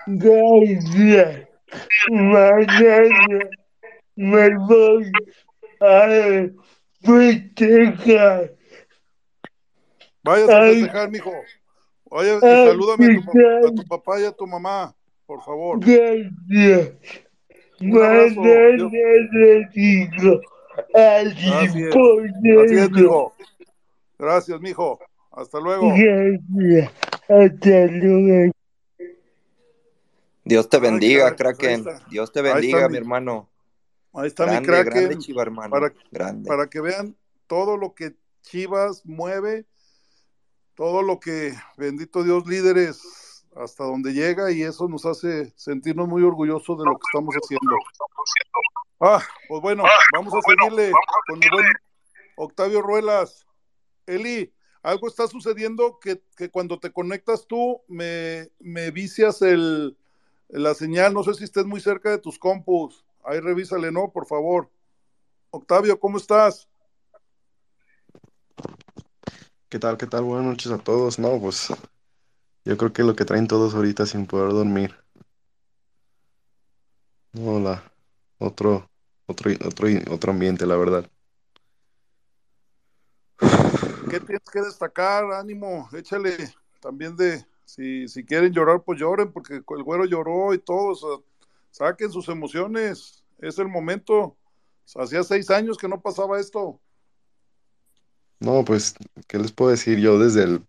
[0.07, 1.47] Gracias.
[2.09, 3.49] Mañana
[4.15, 5.11] me voy
[5.79, 6.49] a
[7.01, 8.53] festejar.
[10.23, 11.33] Vayas a festejar, mijo.
[12.11, 15.79] Oye, y salúdame a tu, a tu, papá y a tu mamá, por favor.
[15.79, 16.93] Gracias.
[17.79, 18.77] Mañana
[19.31, 20.41] le digo
[20.93, 23.33] Así es, así es, mijo.
[24.17, 24.99] Gracias, mijo.
[25.31, 25.93] Hasta luego.
[25.95, 26.91] Gracias.
[27.29, 28.51] Hasta luego.
[30.49, 31.85] Dios te bendiga, Ay, Kraken.
[32.09, 33.47] Dios te bendiga, mi, mi, hermano.
[34.13, 34.93] Ahí está grande, mi Kraken.
[34.93, 35.69] Grande Chiva, hermano.
[35.69, 36.47] Para, grande.
[36.47, 39.67] para que vean todo lo que Chivas mueve,
[40.73, 46.23] todo lo que, bendito Dios, líderes, hasta donde llega, y eso nos hace sentirnos muy
[46.23, 47.75] orgullosos de lo que estamos haciendo.
[49.01, 49.83] Ah, pues bueno,
[50.15, 50.91] vamos a seguirle
[51.27, 51.67] con el buen
[52.37, 53.45] Octavio Ruelas.
[54.07, 59.95] Eli, algo está sucediendo que, que cuando te conectas tú me, me vicias el,
[60.49, 61.13] la señal.
[61.13, 63.05] No sé si estés muy cerca de tus compus.
[63.23, 64.11] Ahí revísale, ¿no?
[64.11, 64.69] Por favor.
[65.51, 66.67] Octavio, ¿cómo estás?
[69.69, 69.97] ¿Qué tal?
[69.97, 70.23] ¿Qué tal?
[70.23, 71.19] Buenas noches a todos.
[71.19, 71.67] No, pues
[72.65, 74.95] yo creo que lo que traen todos ahorita sin poder dormir.
[77.39, 77.83] Hola.
[78.39, 78.89] Otro,
[79.25, 81.09] otro, otro, otro ambiente, la verdad.
[84.09, 85.25] ¿Qué tienes que destacar?
[85.33, 86.35] Ánimo, échale
[86.79, 91.23] también de, si, si quieren llorar, pues lloren, porque el güero lloró y todo,
[91.69, 94.35] saquen sus emociones, es el momento.
[94.95, 96.79] Hacía seis años que no pasaba esto.
[98.39, 98.95] No, pues,
[99.27, 100.65] ¿qué les puedo decir yo desde el,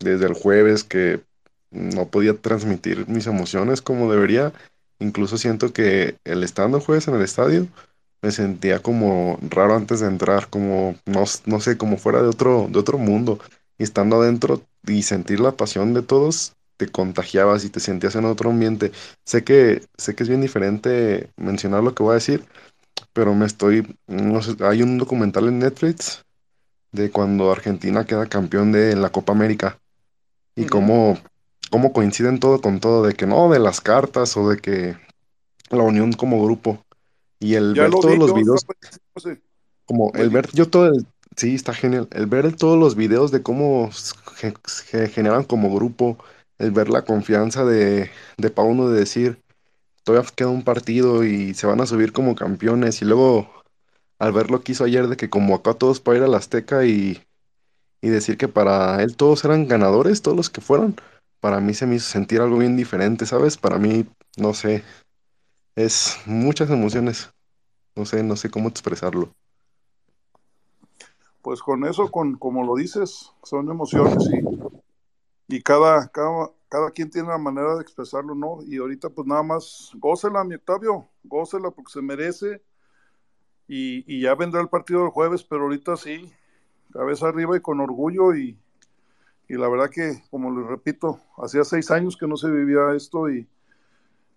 [0.00, 1.22] desde el jueves que
[1.70, 4.52] no podía transmitir mis emociones como debería?
[4.98, 7.68] Incluso siento que el estando jueves en el estadio
[8.20, 12.66] me sentía como raro antes de entrar, como no, no sé, como fuera de otro,
[12.68, 13.38] de otro mundo.
[13.78, 18.24] Y estando adentro y sentir la pasión de todos, te contagiabas y te sentías en
[18.24, 18.92] otro ambiente.
[19.24, 22.44] Sé que, sé que es bien diferente mencionar lo que voy a decir,
[23.12, 26.24] pero me estoy, no sé, hay un documental en Netflix
[26.92, 29.78] de cuando Argentina queda campeón de la Copa América
[30.54, 30.70] y uh -huh.
[30.70, 31.18] cómo,
[31.70, 34.96] cómo coinciden todo con todo, de que no, de las cartas o de que
[35.70, 36.84] la unión como grupo.
[37.40, 38.66] Y el ya ver todos vi, los videos,
[39.14, 39.40] no sé.
[39.84, 43.42] como el ver yo todo, el, sí, está genial, el ver todos los videos de
[43.42, 46.18] cómo se generan como grupo,
[46.58, 49.40] el ver la confianza de, de Pauno de decir,
[50.04, 53.50] todavía queda un partido y se van a subir como campeones, y luego
[54.18, 56.38] al ver lo que hizo ayer de que como acá todos para ir a la
[56.38, 57.22] Azteca y,
[58.00, 60.96] y decir que para él todos eran ganadores, todos los que fueron,
[61.40, 63.56] para mí se me hizo sentir algo bien diferente, ¿sabes?
[63.56, 64.84] Para mí, no sé,
[65.76, 67.30] es muchas emociones.
[67.96, 69.32] No sé, no sé cómo expresarlo.
[71.42, 77.10] Pues con eso, con como lo dices, son emociones y, y cada, cada, cada quien
[77.10, 78.60] tiene una manera de expresarlo, ¿no?
[78.64, 82.62] Y ahorita pues nada más, gócela, mi Octavio, gócela porque se merece
[83.68, 86.32] y, y ya vendrá el partido del jueves, pero ahorita sí,
[86.92, 88.58] cabeza arriba y con orgullo y,
[89.48, 93.30] y la verdad que, como les repito, hacía seis años que no se vivía esto
[93.30, 93.48] y,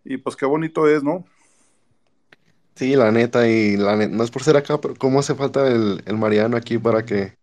[0.03, 1.25] y pues qué bonito es, ¿no?
[2.75, 5.67] Sí, la neta, y la neta, no es por ser acá, pero cómo hace falta
[5.67, 7.37] el, el Mariano aquí para que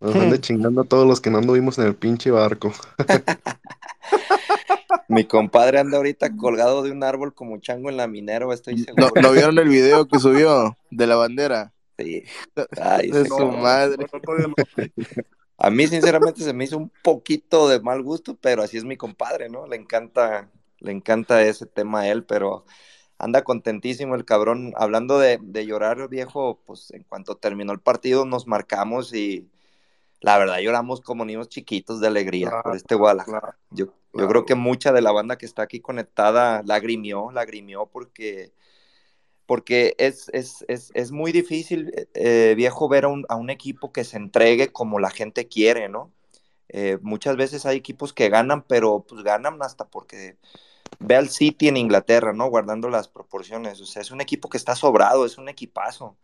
[0.00, 2.72] nos ande chingando a todos los que no anduvimos en el pinche barco.
[5.08, 9.10] Mi compadre anda ahorita colgado de un árbol como chango en la minera, estoy seguro.
[9.14, 11.72] ¿No, ¿no vieron el video que subió de la bandera?
[11.98, 12.24] Sí.
[12.80, 14.06] Ay, de su madre.
[15.58, 18.96] A mí, sinceramente, se me hizo un poquito de mal gusto, pero así es mi
[18.96, 19.66] compadre, ¿no?
[19.66, 22.66] Le encanta, le encanta ese tema a él, pero
[23.18, 24.72] anda contentísimo el cabrón.
[24.76, 29.48] Hablando de, de, llorar, viejo, pues en cuanto terminó el partido nos marcamos y
[30.20, 33.40] la verdad lloramos como niños chiquitos de alegría claro, por este Guadalajara.
[33.40, 33.98] Claro, yo, claro.
[34.14, 38.52] yo creo que mucha de la banda que está aquí conectada lagrimió, lagrimió porque,
[39.46, 43.92] porque es, es, es, es muy difícil, eh, viejo, ver a un, a un, equipo
[43.92, 46.12] que se entregue como la gente quiere, ¿no?
[46.68, 50.36] Eh, muchas veces hay equipos que ganan, pero pues ganan hasta porque
[50.98, 52.48] ve al City en Inglaterra, ¿no?
[52.48, 53.80] Guardando las proporciones.
[53.80, 56.16] O sea, es un equipo que está sobrado, es un equipazo.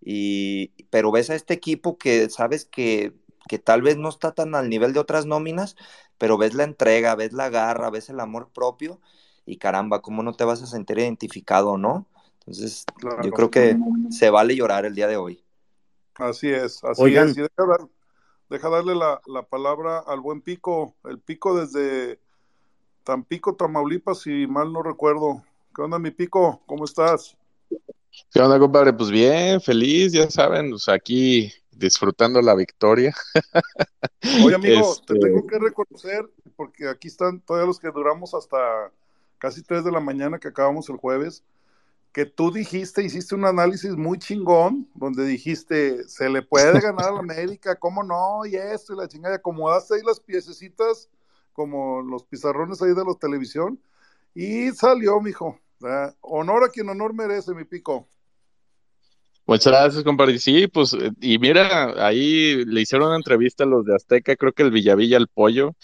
[0.00, 3.14] Y, pero ves a este equipo que sabes que,
[3.48, 5.76] que tal vez no está tan al nivel de otras nóminas,
[6.18, 9.00] pero ves la entrega, ves la garra, ves el amor propio
[9.46, 12.06] y caramba, ¿cómo no te vas a sentir identificado, no?
[12.40, 13.22] Entonces, Claro.
[13.24, 13.76] yo creo que
[14.10, 15.42] se vale llorar el día de hoy.
[16.16, 17.30] Así es, así Oigan.
[17.30, 17.36] es.
[17.36, 17.88] Y deja, dar-
[18.50, 22.20] deja darle la, la palabra al buen Pico, el Pico desde
[23.04, 25.42] Tampico, Tamaulipas, si mal no recuerdo.
[25.74, 26.62] ¿Qué onda, mi Pico?
[26.66, 27.36] ¿Cómo estás?
[28.32, 28.92] ¿Qué onda, compadre?
[28.92, 33.14] Pues bien, feliz, ya saben, pues aquí disfrutando la victoria.
[34.44, 36.24] Oye, amigo, Este- te tengo que reconocer,
[36.56, 38.56] porque aquí están todavía los que duramos hasta
[39.38, 41.42] casi 3 de la mañana que acabamos el jueves,
[42.12, 47.12] que tú dijiste, hiciste un análisis muy chingón, donde dijiste, se le puede ganar a
[47.12, 48.46] la América, ¿cómo no?
[48.46, 51.10] Y esto y la chingada, y acomodaste ahí las piececitas,
[51.54, 53.80] como los pizarrones ahí de la televisión,
[54.34, 55.58] y salió, mijo.
[56.20, 58.08] Honor a quien honor merece, mi pico.
[59.46, 60.38] Muchas gracias, compadre.
[60.38, 64.62] Sí, pues, y mira, ahí le hicieron una entrevista a los de Azteca, creo que
[64.62, 65.76] el Villavilla, el pollo,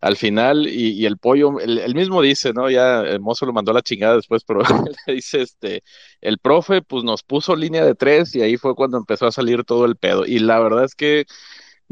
[0.00, 2.70] al final, y, el pollo, el mismo dice, ¿no?
[2.70, 4.60] Ya el mozo lo mandó la chingada después, pero
[5.06, 5.82] le dice, este,
[6.20, 9.64] el profe, pues nos puso línea de tres y ahí fue cuando empezó a salir
[9.64, 10.24] todo el pedo.
[10.24, 11.26] Y la verdad es que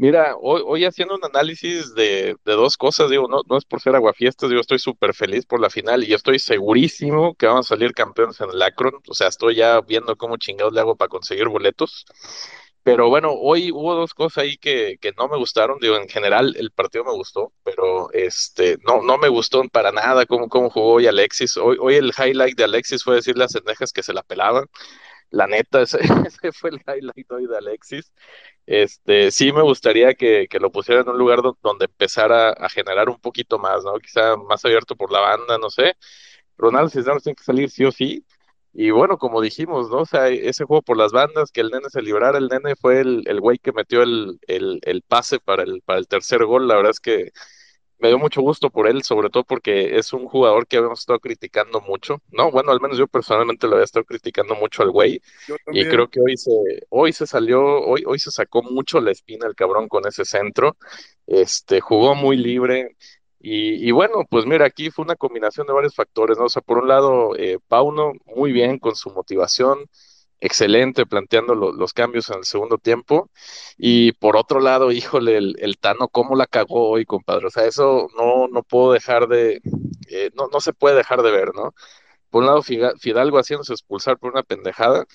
[0.01, 3.81] Mira, hoy, hoy haciendo un análisis de, de dos cosas, digo, no, no es por
[3.81, 7.75] ser aguafiestas, digo, estoy súper feliz por la final y estoy segurísimo que vamos a
[7.75, 11.09] salir campeones en el Akron, o sea, estoy ya viendo cómo chingados le hago para
[11.09, 12.05] conseguir boletos,
[12.81, 16.55] pero bueno, hoy hubo dos cosas ahí que, que no me gustaron, digo, en general
[16.57, 20.93] el partido me gustó, pero este, no, no me gustó para nada cómo, cómo jugó
[20.93, 24.23] hoy Alexis, hoy, hoy el highlight de Alexis fue decir las cendejas que se la
[24.23, 24.65] pelaban,
[25.31, 25.99] la neta, ese,
[26.53, 28.13] fue el highlight hoy de Alexis.
[28.65, 32.69] Este, sí me gustaría que, que lo pusieran en un lugar do- donde empezara a
[32.69, 33.95] generar un poquito más, ¿no?
[33.99, 35.95] Quizá más abierto por la banda, no sé.
[36.57, 38.25] Ronaldo Cisneros tiene que salir sí o sí.
[38.73, 39.99] Y bueno, como dijimos, ¿no?
[39.99, 43.01] O sea, ese juego por las bandas, que el nene se librara, el nene fue
[43.01, 46.67] el, el güey que metió el, el, el pase para el, para el tercer gol.
[46.67, 47.31] La verdad es que
[48.01, 51.19] me dio mucho gusto por él, sobre todo porque es un jugador que habíamos estado
[51.19, 52.51] criticando mucho, ¿no?
[52.51, 55.21] Bueno, al menos yo personalmente lo había estado criticando mucho al güey.
[55.71, 56.51] Y creo que hoy se,
[56.89, 60.77] hoy se salió, hoy, hoy se sacó mucho la espina el cabrón con ese centro.
[61.27, 62.95] Este, jugó muy libre.
[63.39, 66.45] Y, y bueno, pues mira, aquí fue una combinación de varios factores, ¿no?
[66.45, 69.79] O sea, por un lado, eh, Pauno muy bien con su motivación,
[70.41, 73.29] excelente planteando lo- los cambios en el segundo tiempo.
[73.77, 77.47] Y por otro lado, híjole, el, el Tano, cómo la cagó hoy, compadre.
[77.47, 79.61] O sea, eso no, no puedo dejar de,
[80.09, 81.73] eh, no, no se puede dejar de ver, ¿no?
[82.29, 85.05] Por un lado, Fidalgo haciéndose expulsar por una pendejada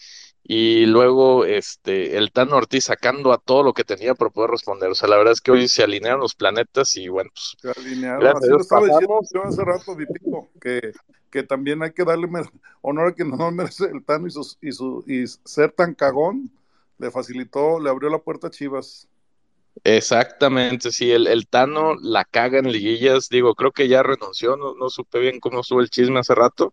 [0.49, 4.91] y luego este, el Tano Ortiz sacando a todo lo que tenía para poder responder.
[4.91, 7.71] O sea, la verdad es que hoy se alinearon los planetas y bueno, pues Se
[7.71, 8.21] alinearon.
[8.21, 10.93] Gracias a Así lo estaba diciendo yo hace rato, mi pico, que,
[11.31, 12.29] que también hay que darle
[12.81, 16.51] honor a quien no merece el Tano y, sus, y, su, y ser tan cagón
[16.99, 19.09] le facilitó, le abrió la puerta a Chivas.
[19.85, 23.29] exactamente, sí, el, el Tano la caga en liguillas.
[23.29, 26.73] Digo, creo que ya renunció, no, no supe bien cómo estuvo el chisme hace rato.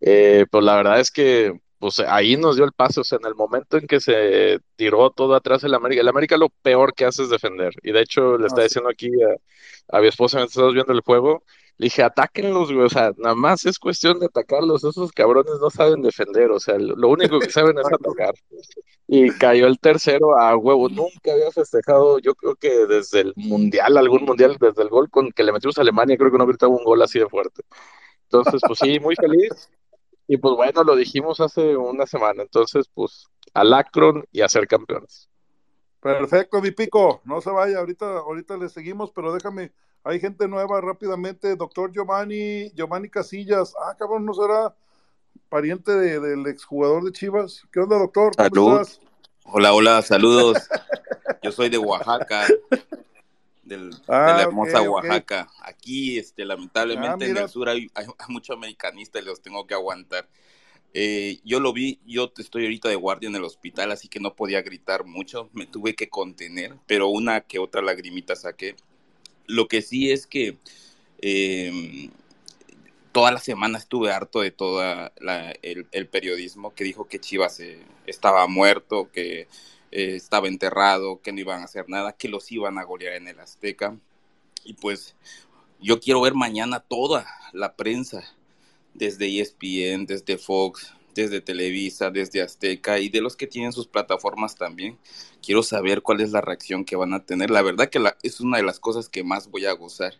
[0.00, 3.26] Eh, pues la verdad es que pues ahí nos dio el paso, o sea, en
[3.26, 7.04] el momento en que se tiró todo atrás el América, el América lo peor que
[7.04, 8.68] hace es defender, y de hecho le está Así.
[8.68, 11.42] diciendo aquí a, a mi esposa mientras estamos viendo el juego,
[11.78, 15.70] le dije, atáquenlos, güey, o sea, nada más es cuestión de atacarlos, esos cabrones no
[15.70, 18.34] saben defender, o sea, lo, único que saben es atacar,
[19.08, 23.96] y cayó el tercero a huevo, nunca había festejado, yo creo que desde el Mundial,
[23.96, 26.72] algún Mundial, desde el gol con que le metimos a Alemania, creo que no gritaba
[26.72, 27.62] un gol así de fuerte,
[28.30, 29.68] entonces, pues sí, muy feliz,
[30.26, 34.66] y pues bueno, lo dijimos hace una semana, entonces pues al Akron y a ser
[34.66, 35.28] campeones.
[36.00, 40.80] Perfecto, mi pico, no se vaya, ahorita, ahorita le seguimos, pero déjame, hay gente nueva
[40.80, 44.74] rápidamente, doctor Giovanni, Giovanni Casillas, ah, cabrón, ¿no será
[45.48, 47.62] pariente de- del exjugador de Chivas?
[47.70, 48.34] ¿Qué onda, doctor?
[48.34, 48.80] ¿Cómo Salud.
[48.80, 49.00] estás?
[49.44, 50.68] Hola, hola, saludos.
[51.42, 52.46] Yo soy de Oaxaca,
[53.62, 54.92] del- Ah, de la hermosa ok, ok.
[54.92, 55.48] Oaxaca.
[55.60, 59.66] Aquí, este, lamentablemente Ah, en el sur hay, hay, hay mucho americanista y los tengo
[59.66, 60.28] que aguantar.
[60.94, 64.34] Eh, yo lo vi, yo estoy ahorita de guardia en el hospital, así que no
[64.34, 68.76] podía gritar mucho, me tuve que contener, pero una que otra lagrimita saqué.
[69.46, 70.58] Lo que sí es que
[71.22, 72.10] eh,
[73.12, 74.82] toda la semana estuve harto de todo
[75.62, 79.48] el, el, periodismo que dijo que Chivas eh, estaba muerto, que
[79.92, 83.28] eh, estaba enterrado, que no iban a hacer nada, que los iban a golear en
[83.28, 83.96] el Azteca.
[84.64, 85.14] Y pues
[85.80, 88.24] yo quiero ver mañana toda la prensa,
[88.94, 94.56] desde ESPN, desde Fox, desde Televisa, desde Azteca y de los que tienen sus plataformas
[94.56, 94.98] también.
[95.44, 97.50] Quiero saber cuál es la reacción que van a tener.
[97.50, 100.14] La verdad que es una de las cosas que más voy a gozar.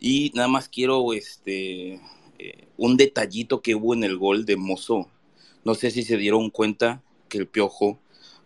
[0.00, 2.00] Y nada más quiero este
[2.38, 5.08] eh, un detallito que hubo en el gol de Mozo.
[5.64, 7.98] No sé si se dieron cuenta que el Piojo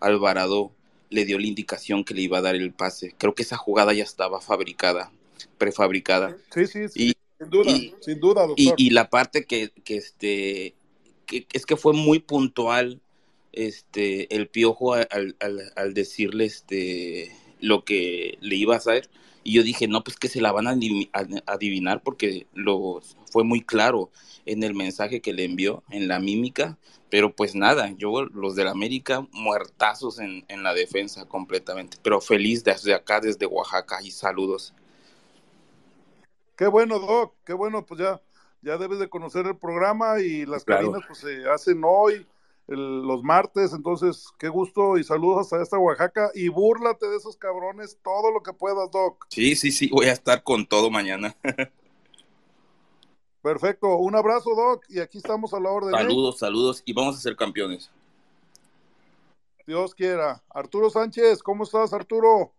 [0.03, 0.73] Alvarado
[1.11, 3.15] le dio la indicación que le iba a dar el pase.
[3.19, 5.13] Creo que esa jugada ya estaba fabricada,
[5.59, 6.37] prefabricada.
[6.53, 8.75] Sí, sí, sí, Y, sin duda, y- sin duda, y, doctor.
[8.79, 10.75] y la parte que, que este
[11.27, 13.01] que, es que fue muy puntual
[13.53, 17.31] este el piojo al, al- al decirle este
[17.61, 19.09] lo que le iba a hacer
[19.45, 23.01] y yo dije no pues que se la van a adivi- a- adivinar porque lo
[23.31, 24.11] fue muy claro
[24.47, 26.79] en el mensaje que le envió en la mímica
[27.11, 32.65] pero pues nada yo los del América muertazos en, en la defensa completamente pero feliz
[32.65, 34.75] desde acá desde Oaxaca y saludos
[36.57, 38.23] Qué bueno, Doc, qué bueno, pues ya,
[38.61, 40.93] ya debes de conocer el programa y las Claro.
[40.93, 42.27] cabinas pues se hacen hoy,
[42.73, 47.37] el- los martes, entonces qué gusto y saludos hasta esta Oaxaca y búrlate de esos
[47.37, 49.27] cabrones todo lo que puedas, Doc.
[49.29, 51.37] sí sí sí voy a estar con todo mañana
[53.43, 55.93] Perfecto, un abrazo, Doc, y aquí estamos a la orden.
[55.93, 55.99] ¿eh?
[55.99, 57.91] Saludos, saludos y vamos a ser campeones.
[59.67, 60.41] Dios quiera.
[60.49, 62.53] Arturo Sánchez, ¿cómo estás, Arturo?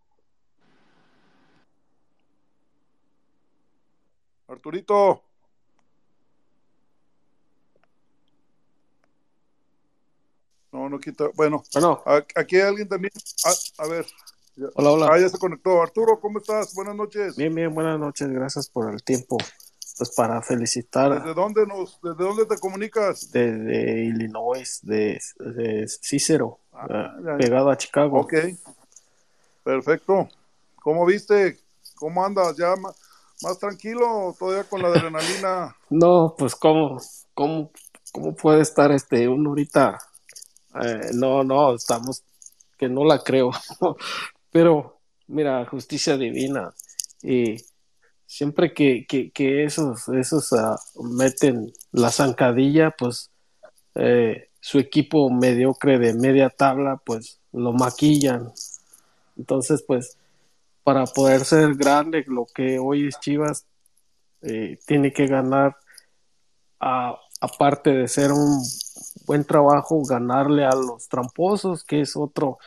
[4.48, 5.22] Arturito.
[10.74, 11.26] No, no quita.
[11.36, 12.02] Bueno, Bueno,
[12.34, 13.12] aquí hay alguien también.
[13.44, 14.04] Ah, a ver.
[14.74, 15.08] Hola, hola.
[15.12, 15.80] Ah, ya se conectó.
[15.80, 16.74] Arturo, ¿cómo estás?
[16.74, 17.36] Buenas noches.
[17.36, 19.36] Bien, bien, buenas noches, gracias por el tiempo.
[19.96, 23.30] Pues para felicitar ¿Desde dónde nos, desde dónde te comunicas?
[23.30, 27.36] desde Illinois, de, de Cicero, Ah, eh, ya.
[27.36, 28.18] pegado a Chicago.
[28.22, 28.34] Ok.
[29.62, 30.28] Perfecto.
[30.82, 31.56] ¿Cómo viste?
[31.94, 32.56] ¿Cómo andas?
[32.56, 32.92] ¿Ya ma-
[33.42, 35.76] más tranquilo todavía con la adrenalina?
[35.90, 36.98] No, pues cómo,
[37.34, 37.70] cómo,
[38.10, 39.96] cómo puede estar este uno ahorita.
[40.82, 42.22] Eh, no, no, estamos
[42.78, 43.50] que no la creo.
[44.50, 46.72] Pero mira, justicia divina.
[47.22, 47.56] Y
[48.26, 53.30] siempre que, que, esos, esos ah, meten la zancadilla, pues
[53.96, 58.52] eh, su equipo mediocre de media tabla, pues lo maquillan.
[59.36, 60.18] Entonces, pues,
[60.84, 63.66] para poder ser grande, lo que hoy es Chivas,
[64.42, 65.76] eh, tiene que ganar,
[66.80, 68.62] a- aparte de ser un
[69.26, 72.58] buen trabajo, ganarle a los tramposos, que es otro,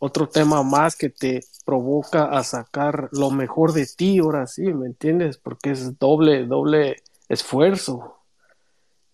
[0.00, 4.86] otro tema más que te provoca a sacar lo mejor de ti, ahora sí, ¿me
[4.86, 5.38] entiendes?
[5.38, 8.16] Porque es doble, doble esfuerzo.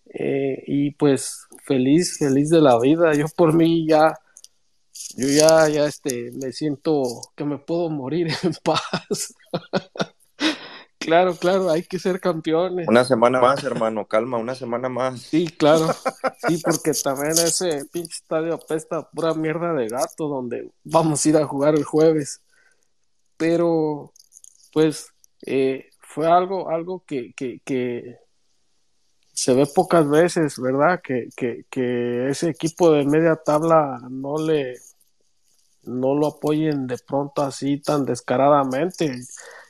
[0.05, 3.13] Eh, y pues feliz, feliz de la vida.
[3.13, 4.13] Yo por mí ya,
[5.17, 7.03] yo ya, ya este, me siento
[7.35, 9.33] que me puedo morir en paz.
[11.05, 12.87] Claro, claro, hay que ser campeones.
[12.87, 15.21] Una semana más, hermano, calma, una semana más.
[15.21, 15.87] Sí, claro.
[16.47, 21.37] Sí, porque también ese pinche estadio apesta pura mierda de gato donde vamos a ir
[21.37, 22.41] a jugar el jueves.
[23.37, 24.13] Pero,
[24.73, 25.13] pues,
[25.45, 28.17] eh, fue algo, algo que, que, que
[29.31, 31.01] se ve pocas veces, ¿verdad?
[31.03, 34.73] Que, que, que ese equipo de media tabla no le,
[35.83, 39.13] no lo apoyen de pronto así tan descaradamente.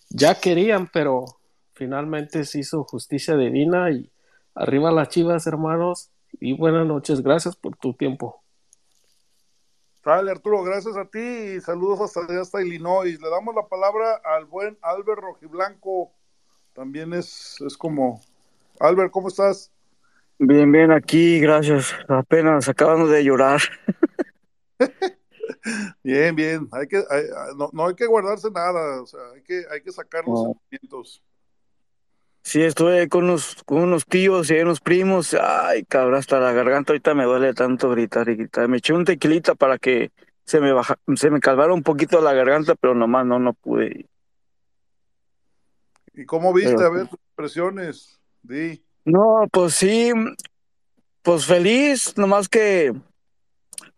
[0.09, 1.25] Ya querían, pero
[1.73, 4.11] finalmente se hizo justicia divina y
[4.53, 7.21] arriba las chivas, hermanos, y buenas noches.
[7.21, 8.41] Gracias por tu tiempo.
[10.03, 13.19] Sale, Arturo, gracias a ti y saludos hasta hasta Illinois.
[13.19, 16.11] Le damos la palabra al buen Albert Rojiblanco.
[16.73, 18.21] También es, es como.
[18.79, 19.71] Albert, ¿cómo estás?
[20.37, 21.95] Bien, bien, aquí, gracias.
[22.07, 23.61] Apenas acabamos de llorar.
[26.03, 26.67] Bien, bien.
[26.71, 27.25] Hay que, hay-
[27.57, 30.53] no, no hay que guardarse nada, o sea, hay que, hay que sacar los No.
[30.69, 31.23] sentimientos.
[32.43, 35.35] Sí, estuve con unos, con unos tíos y unos primos.
[35.41, 38.67] Ay, cabrón, hasta la garganta ahorita me duele tanto gritar y gritar.
[38.67, 40.11] Me eché un tequilita para que
[40.45, 44.07] se me baja, se me calmara un poquito la garganta, pero nomás no, no pude.
[46.13, 46.75] ¿Y cómo viste?
[46.75, 48.19] Pero- A ver, tus impresiones.
[48.43, 48.83] Di.
[49.05, 50.11] No, pues sí,
[51.23, 52.93] pues feliz, nomás que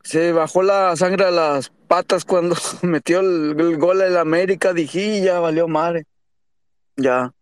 [0.03, 5.17] se bajó la sangre a las patas cuando metió el, el gol en América, dije,
[5.17, 6.05] "Y ya valió madre.
[6.95, 7.33] Ya.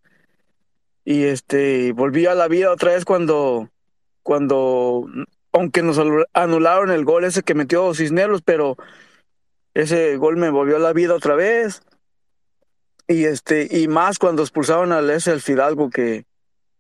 [1.04, 3.70] Y este, volví a la vida otra vez cuando,
[4.24, 5.08] cuando,
[5.52, 8.76] aunque nos anu- anularon el gol ese que metió Cisneros, pero
[9.76, 11.84] ese gol me volvió a la vida otra vez.
[13.08, 16.26] Y este, y más cuando expulsaron al ese al Fidalgo que,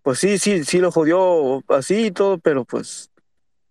[0.01, 3.11] pues sí, sí, sí lo jodió así y todo, pero pues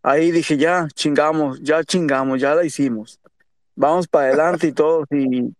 [0.05, 3.19] ahí dije, ya chingamos, ya chingamos, ya la hicimos.
[3.75, 5.05] Vamos para adelante y todo.
[5.11, 5.53] Y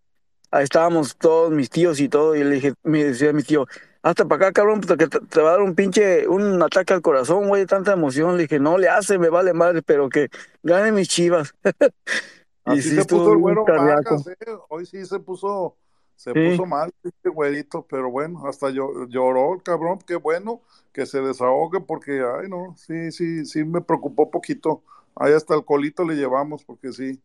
[0.51, 2.35] ahí estábamos todos mis tíos y todo.
[2.35, 3.65] Y le dije, me decía mi tío,
[4.03, 7.01] hasta para acá, cabrón, porque te, te va a dar un pinche, un ataque al
[7.01, 8.37] corazón, güey, tanta emoción.
[8.37, 10.29] Le dije, no le hace, me vale madre, pero que
[10.61, 11.55] gane mis chivas.
[12.67, 14.57] y Así sí, se puso el güero ¿eh?
[14.69, 15.75] Hoy sí se puso,
[16.15, 16.39] se Sí.
[16.49, 20.61] puso mal este güerito, pero bueno, hasta llo- lloró el cabrón, qué bueno
[20.93, 24.81] que se desahogue porque, ay no, sí, sí, sí me preocupó poquito.
[25.15, 27.21] Ahí hasta el colito le llevamos porque sí,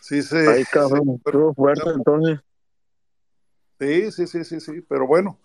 [0.00, 0.36] Sí, sí.
[0.36, 2.40] Ay, cabrón, sí, estuvo fuerte entonces.
[3.78, 5.38] Sí, sí, sí, sí, sí, pero bueno,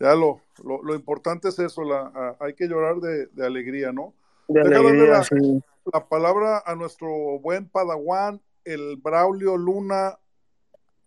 [0.00, 3.92] ya lo, lo, lo importante es eso, la, a- hay que llorar de, de alegría,
[3.92, 4.12] ¿no?
[4.48, 5.62] De alegría, la, sí.
[5.92, 10.18] la palabra a nuestro buen Padawan, el Braulio Luna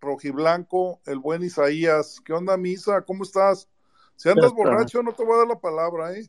[0.02, 2.20] Rojiblanco, el buen Isaías.
[2.24, 3.02] ¿Qué onda, Misa?
[3.02, 3.68] ¿Cómo estás?
[4.16, 6.28] Si andas borracho, no te voy a dar la palabra, ¿eh?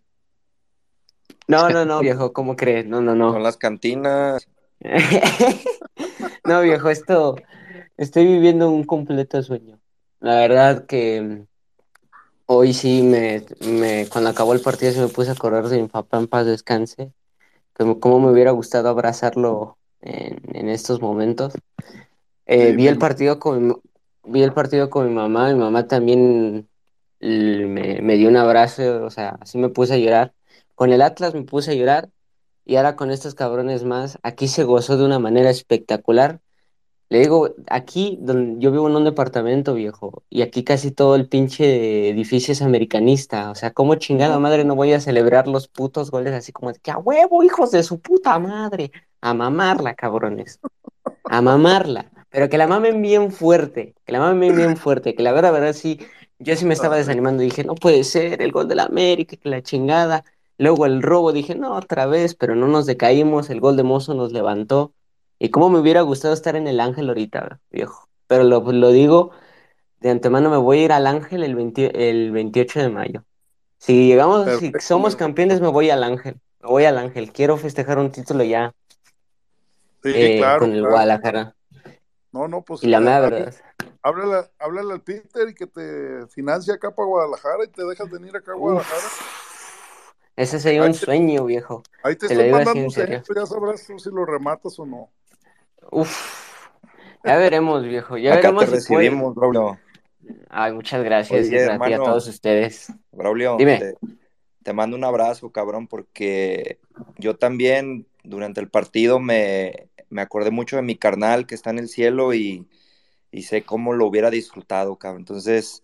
[1.48, 2.86] No, no, no, viejo, ¿cómo crees?
[2.86, 3.34] No, no, no.
[3.34, 4.48] Son las cantinas.
[6.46, 7.38] No, viejo, esto,
[7.96, 9.80] estoy viviendo un completo sueño.
[10.20, 11.48] La verdad que mm,
[12.48, 15.88] hoy sí me, me, cuando acabó el partido se me puse a correr de mi
[15.88, 17.14] papá en paz descanse.
[17.72, 21.54] Como, como me hubiera gustado abrazarlo en, en estos momentos.
[22.46, 23.74] Eh, Sí, vi el partido con mi,
[24.26, 26.70] vi el partido con mi mamá, mi mamá también
[27.20, 30.34] me, me dio un abrazo, o sea, así me puse a llorar.
[30.76, 32.10] Con el Atlas me puse a llorar
[32.66, 36.40] y ahora con estos cabrones más, aquí se gozó de una manera espectacular.
[37.10, 41.28] Le digo, aquí donde yo vivo en un departamento viejo y aquí casi todo el
[41.30, 46.10] pinche edificio es americanista, o sea, ¿cómo chingada madre no voy a celebrar los putos
[46.10, 48.92] goles así como de que a huevo, hijos de su puta madre,
[49.22, 50.60] a mamarla, cabrones,
[51.26, 55.32] a mamarla, pero que la mamen bien fuerte, que la mamen bien fuerte, que la
[55.32, 56.00] verdad, verdad sí,
[56.40, 59.50] yo sí me estaba desanimando, dije, no puede ser, el gol de la América, que
[59.50, 60.26] la chingada,
[60.58, 64.16] luego el robo, dije, no, otra vez, pero no nos decaímos, el gol de Mozo
[64.16, 64.96] nos levantó,
[65.38, 69.30] y cómo me hubiera gustado estar en el Ángel ahorita, viejo, pero lo, lo digo,
[70.00, 73.26] de antemano me voy a ir al Ángel el 20 el 28 de mayo.
[73.78, 78.00] Si llegamos, si somos campeones, me voy al Ángel, me voy al Ángel, quiero festejar
[78.00, 78.74] un título ya
[80.04, 80.94] Sí, eh, claro, con el claro.
[80.94, 81.56] Guadalajara.
[82.34, 83.54] No, no, pues Y la eh, mera há- verdad.
[84.04, 88.36] háblale, háblale al Peter y que te financie acá para Guadalajara y te dejas venir
[88.36, 89.00] acá a Guadalajara.
[89.00, 89.22] Uf,
[90.36, 91.84] ese sería Ahí un te, sueño, viejo.
[92.04, 93.24] ahí te Te lo estoy digo así mandando serio.
[93.36, 95.10] ya sabrás tú si lo rematas o no.
[95.92, 96.70] Uf,
[97.24, 98.18] ya veremos, viejo.
[98.18, 99.10] Ya Acá te veremos si puede.
[99.10, 99.80] recibimos, Braulio.
[100.50, 102.92] Ay, muchas gracias, Oye, Isra, a ti y a hermano, todos ustedes.
[103.12, 103.80] Braulio, Dime.
[103.80, 103.98] te,
[104.64, 106.80] te mando un abrazo, cabrón, porque
[107.18, 111.80] yo también durante el partido me, me acordé mucho de mi carnal que está en
[111.80, 112.68] el cielo y,
[113.32, 115.22] y sé cómo lo hubiera disfrutado, cabrón.
[115.22, 115.84] Entonces,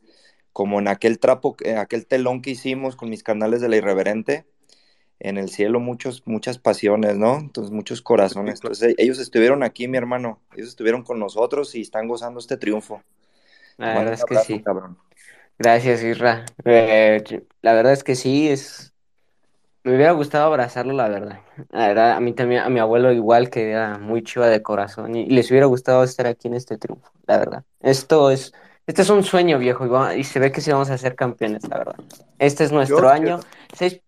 [0.54, 4.46] como en aquel trapo, en aquel telón que hicimos con mis carnales de la irreverente,
[5.20, 7.38] en el cielo muchos, muchas pasiones, ¿no?
[7.38, 8.56] Entonces, muchos corazones.
[8.56, 10.42] Entonces, ellos estuvieron aquí, mi hermano.
[10.56, 13.04] Ellos estuvieron con nosotros y están gozando este triunfo.
[13.78, 14.62] La verdad es que abrazo, sí.
[14.62, 14.98] cabrón.
[15.58, 16.46] Gracias, Isra.
[16.64, 17.22] Eh,
[17.62, 18.89] la verdad es que sí, es.
[19.84, 21.40] Me hubiera gustado abrazarlo, la verdad.
[21.72, 25.16] La verdad, a mí también, a mi abuelo igual, que era muy chiva de corazón,
[25.16, 27.64] y, y les hubiera gustado estar aquí en este triunfo, la verdad.
[27.80, 28.54] Esto es,
[28.88, 31.16] este es un sueño, viejo, y, va- y se ve que sí vamos a ser
[31.16, 31.96] campeones, la verdad.
[32.40, 33.40] Este es nuestro Dios año.
[33.74, 34.02] Seis,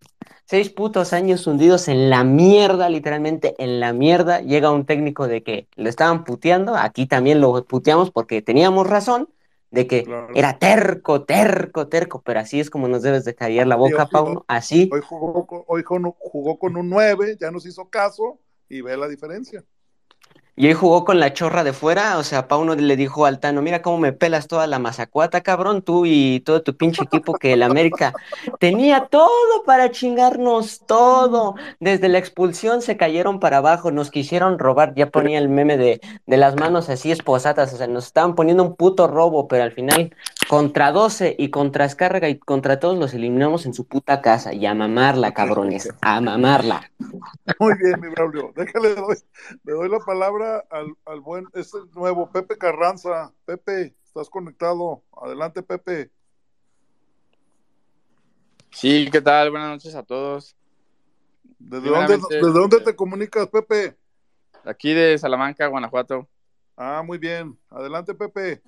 [0.45, 4.41] seis putos años hundidos en la mierda, literalmente en la mierda.
[4.41, 9.29] Llega un técnico de que lo estaban puteando, aquí también lo puteamos porque teníamos razón,
[9.71, 10.27] de que Claro.
[10.35, 14.43] era terco, terco, terco, pero así es como nos debes de callar la boca, Pauno,
[14.47, 14.89] así.
[14.91, 19.07] hoy jugó, con- hoy jugó con un 9, ya nos hizo caso y ve la
[19.07, 19.63] diferencia.
[20.57, 23.61] Y hoy jugó con la chorra de fuera, o sea, Pauno le dijo al Tano,
[23.61, 27.53] mira cómo me pelas toda la mazacuata, cabrón, tú y todo tu pinche equipo que
[27.53, 28.13] el América
[28.59, 31.55] tenía todo para chingarnos, todo.
[31.79, 36.01] Desde la expulsión se cayeron para abajo, nos quisieron robar, ya ponía el meme de,
[36.25, 39.71] de las manos así esposadas, o sea, nos estaban poniendo un puto robo, pero al
[39.71, 40.13] final
[40.51, 44.53] contra 12 y contra Escárraga y contra todos los eliminamos en su puta casa.
[44.53, 46.91] Y a mamarla, cabrones, a mamarla.
[47.57, 48.51] Muy bien, mi Braulio.
[48.53, 49.15] Déjale, le doy,
[49.63, 53.31] le doy la palabra al, al buen, este nuevo, Pepe Carranza.
[53.45, 55.03] Pepe, estás conectado.
[55.21, 56.11] Adelante, Pepe.
[58.71, 59.51] Sí, ¿qué tal?
[59.51, 60.57] Buenas noches a todos.
[61.59, 63.95] ¿Desde dónde, ¿Desde dónde te comunicas, Pepe?
[64.65, 66.27] aquí de Salamanca, Guanajuato.
[66.75, 67.57] Ah, muy bien.
[67.69, 68.61] Adelante, Pepe.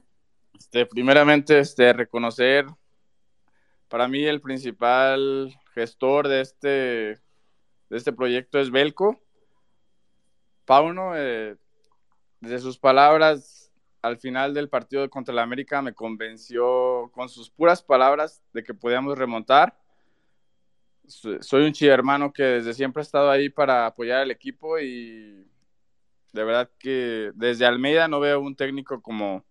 [0.57, 2.65] Este, primeramente, este, reconocer
[3.89, 7.17] para mí el principal gestor de este, de
[7.97, 9.21] este proyecto es Belco.
[10.65, 11.57] Pauno, eh,
[12.39, 17.81] desde sus palabras al final del partido contra el América me convenció con sus puras
[17.81, 19.77] palabras de que podíamos remontar.
[21.07, 25.47] So- Soy un hermano que desde siempre ha estado ahí para apoyar al equipo y
[26.33, 29.45] de verdad que desde Almeida no veo un técnico como,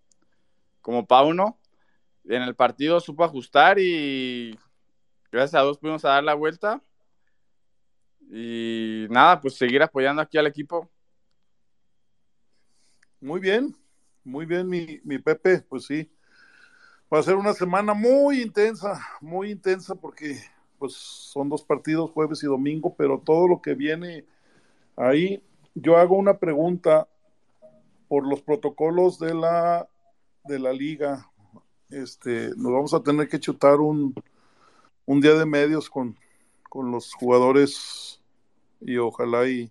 [0.83, 1.59] como Pauno.
[2.25, 4.59] En el partido supo ajustar y
[5.31, 6.83] gracias a Dios pudimos dar la vuelta.
[8.31, 10.91] Y nada, pues seguir apoyando aquí al equipo.
[13.21, 13.75] Muy bien.
[14.25, 15.61] Muy bien, mi, mi Pepe.
[15.61, 16.11] Pues sí.
[17.13, 20.41] Va a ser una semana muy intensa, muy intensa porque
[20.79, 24.25] pues son dos partidos, jueves y domingo, pero todo lo que viene
[24.97, 25.43] ahí,
[25.75, 27.07] yo hago una pregunta
[28.09, 29.89] por los protocolos de la,
[30.45, 31.31] de la liga,
[31.91, 34.15] este, nos vamos a tener que chutar un,
[35.07, 36.17] un día de medios con,
[36.69, 38.21] con los jugadores
[38.81, 39.71] y ojalá y,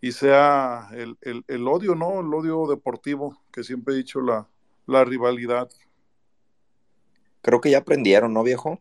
[0.00, 2.20] y sea el, el, el odio, ¿no?
[2.20, 4.48] El odio deportivo, que siempre he dicho la,
[4.86, 5.70] la rivalidad.
[7.42, 8.80] Creo que ya aprendieron, ¿no, viejo?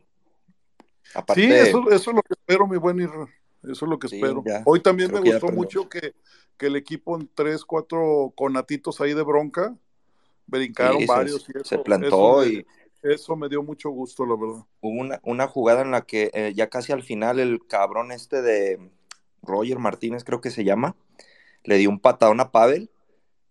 [1.13, 3.27] Aparte, Sí, eso, eso es lo que espero, mi buen Irra.
[3.63, 4.43] Eso es lo que Sí, espero.
[4.45, 4.63] ya.
[4.65, 6.13] Hoy también Creo me gustó mucho que,
[6.57, 9.75] que el equipo en tres, cuatro conatitos ahí de bronca
[10.47, 12.65] brincaron Sí, se- varios y eso, se plantó eso me, y-
[13.01, 14.65] eso me dio mucho gusto, la verdad.
[14.81, 18.41] hubo una, una jugada en la que eh, ya casi al final el cabrón este
[18.41, 18.91] de
[19.41, 20.95] Roger Martínez, creo que se llama,
[21.63, 22.91] le dio un patadón a Pavel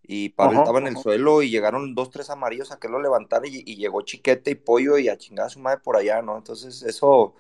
[0.03, 0.99] y Pavel Ajá, estaba en el ajá.
[0.99, 4.55] suelo y llegaron dos, tres amarillos a que lo levantara y, y llegó Chiquete y
[4.57, 6.37] Pollo y a chingar a su madre por allá, ¿no?
[6.39, 7.35] Entonces eso,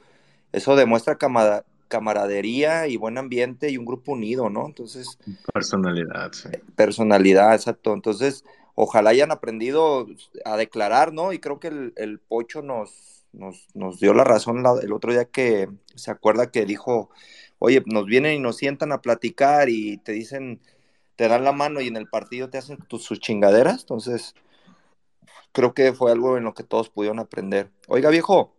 [0.52, 4.66] eso demuestra camada- camaradería y buen ambiente y un grupo unido, ¿no?
[4.66, 5.18] Entonces,
[5.52, 6.50] Personalidad, sí.
[6.76, 7.92] personalidad, exacto.
[7.94, 8.44] Entonces,
[8.74, 10.06] ojalá hayan aprendido
[10.44, 11.32] a declarar, ¿no?
[11.32, 15.12] Y creo que el, el Pocho nos, nos, nos dio la razón la- el otro
[15.12, 17.10] día que se acuerda que dijo,
[17.58, 20.60] oye, nos vienen y nos sientan a platicar y te dicen,
[21.16, 23.82] te dan la mano y en el partido te hacen tus, sus chingaderas.
[23.82, 24.34] Entonces,
[25.52, 27.70] creo que fue algo en lo que todos pudieron aprender.
[27.88, 28.54] Oiga, viejo,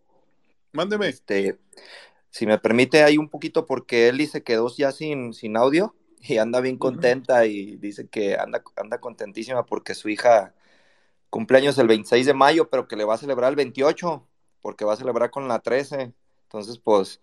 [0.72, 1.08] Mándeme.
[1.08, 1.58] este,
[2.30, 6.38] si me permite, hay un poquito porque Eli se quedó ya sin, sin audio y
[6.38, 10.54] anda bien contenta y dice que anda, anda contentísima porque su hija
[11.30, 14.26] cumpleaños el 26 de mayo, pero que le va a celebrar el 28
[14.60, 16.12] porque va a celebrar con la 13.
[16.44, 17.20] Entonces, pues,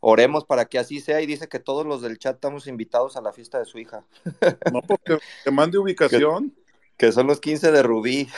[0.00, 3.20] oremos para que así sea y dice que todos los del chat estamos invitados a
[3.20, 4.04] la fiesta de su hija,
[4.72, 6.54] No, porque te mande ubicación.
[6.96, 8.28] que son los 15 de Rubí.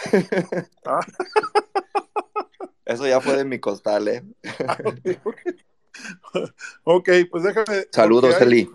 [0.85, 1.01] Ah.
[2.85, 4.25] Eso ya fue de mi costal, ¿eh?
[6.85, 7.87] Ok, pues déjame.
[7.93, 8.71] Saludos, hay- Eli.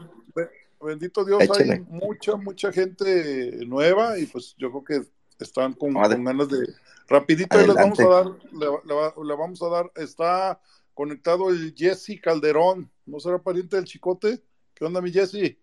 [0.84, 5.08] Be- Bendito Dios, hay mucha, mucha gente nueva y pues yo creo que
[5.44, 6.68] están con, ganas de...
[7.08, 10.62] Rapidito les vamos a dar, le, le va- le vamos a dar, está
[10.94, 14.42] conectado el Jesse Calderón, ¿no será pariente del Chicote?
[14.74, 15.58] ¿Qué onda mi Jesse?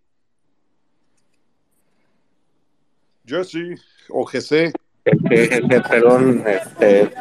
[3.25, 4.73] Jesse, o GC.
[5.05, 7.11] Este, este, perdón, este.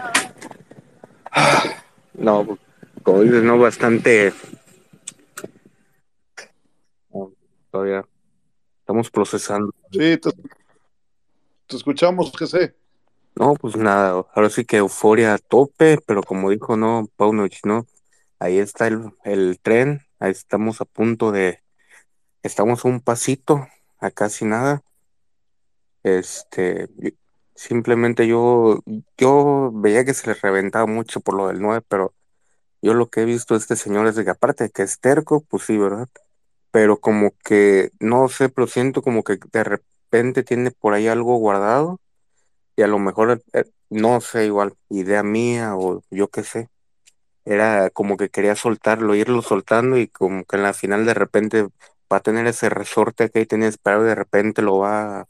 [2.15, 2.59] No,
[3.03, 4.33] como dices, no, bastante.
[7.13, 7.33] no,
[7.71, 8.05] Todavía
[8.81, 9.73] estamos procesando.
[9.91, 10.31] Sí, te,
[11.66, 12.75] te escuchamos, GC.
[13.37, 17.87] No, pues nada, ahora sí que euforia a tope, pero como dijo, no, Paunovic, no,
[18.39, 21.62] ahí está el, el tren, ahí estamos a punto de,
[22.43, 23.66] estamos a un pasito,
[23.99, 24.83] a casi nada.
[26.03, 26.89] Este,
[27.55, 28.81] simplemente yo,
[29.16, 32.14] yo veía que se le reventaba mucho por lo del 9, pero
[32.83, 34.99] yo lo que he visto de este señor es de que aparte de que es
[35.01, 36.09] terco, pues sí, ¿verdad?
[36.71, 41.37] Pero como que, no sé, pero siento como que de repente tiene por ahí algo
[41.37, 42.01] guardado
[42.77, 46.68] y a lo mejor, eh, no sé, igual, idea mía o yo qué sé,
[47.45, 51.68] era como que quería soltarlo, irlo soltando y como que en la final de repente
[52.12, 55.29] va a tener ese resorte que ahí tenía esperado y de repente lo va,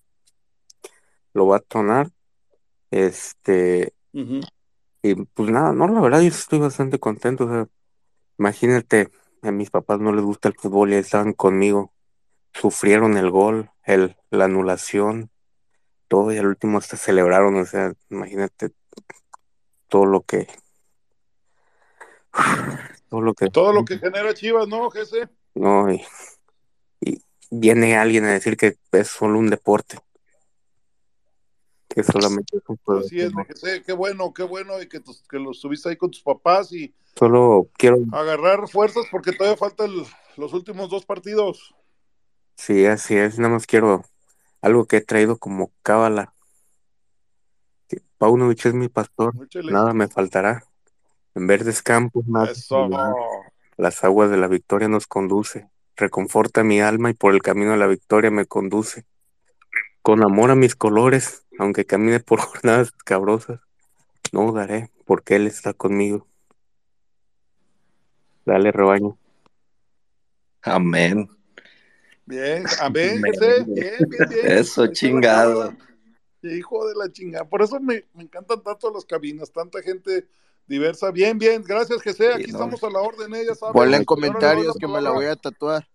[1.34, 2.10] lo va a tronar.
[2.90, 3.94] Este,
[5.02, 7.68] y pues nada, no, la verdad yo estoy bastante contento, o sea,
[8.38, 9.10] imagínate,
[9.42, 11.92] a mis papás no les gusta el fútbol y ahí estaban conmigo,
[12.52, 15.30] sufrieron el gol, el, la anulación,
[16.08, 18.72] todo y al último hasta celebraron, o sea, imagínate
[19.88, 20.48] todo lo que,
[23.08, 25.28] todo lo que, Todo lo que genera Chivas, ¿no, GC?
[25.54, 26.04] no, y,
[27.00, 29.98] y viene alguien a decir que es solo un deporte,
[31.94, 33.32] que solamente es un juego, Así es.
[33.32, 36.72] GC, qué bueno, qué bueno y que, tus- que lo estuviste ahí con tus papás
[36.72, 39.90] y Solo quiero, agarrar fuerzas porque todavía faltan
[40.36, 41.74] los últimos dos partidos.
[42.56, 44.04] sí, así es, nada más quiero
[44.62, 46.32] algo que he traído como cábala,
[48.18, 49.72] Paunovic es mi pastor, Échale.
[49.72, 50.62] nada me faltará,
[51.34, 52.52] en verdes campos, nada.
[53.76, 57.78] Las aguas de la victoria nos conduce, reconforta mi alma y por el camino de
[57.78, 59.06] la victoria me conduce.
[60.02, 63.60] Con amor a mis colores, aunque camine por jornadas cabrosas,
[64.32, 66.26] no dudaré, porque Él está conmigo.
[68.46, 69.18] Dale, rebaño.
[70.62, 71.28] Amén.
[72.24, 73.64] Bien, amén, GC.
[73.66, 74.46] Bien, bien, bien.
[74.46, 75.74] Eso, chingado.
[76.42, 77.44] Hijo de la chingada.
[77.44, 80.26] Por eso me, me encantan tanto las cabinas, tanta gente
[80.66, 81.10] diversa.
[81.10, 81.62] Bien, bien.
[81.62, 82.32] Gracias, GC.
[82.32, 82.58] Aquí Sí, no.
[82.58, 83.44] estamos a la orden, ¿eh?
[83.46, 83.74] ya sabes.
[83.74, 85.86] Ponle en comentarios que me la voy a tatuar.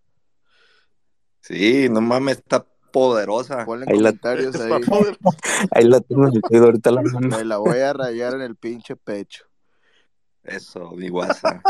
[1.41, 3.65] Sí, no mames, está poderosa.
[3.65, 4.71] Ponle Ahí la, comentarios ahí.
[5.71, 7.37] ahí la tengo en el dedo, ahorita la mando.
[7.37, 9.43] Me la voy a rayar en el pinche pecho.
[10.43, 11.61] Eso, mi guasa.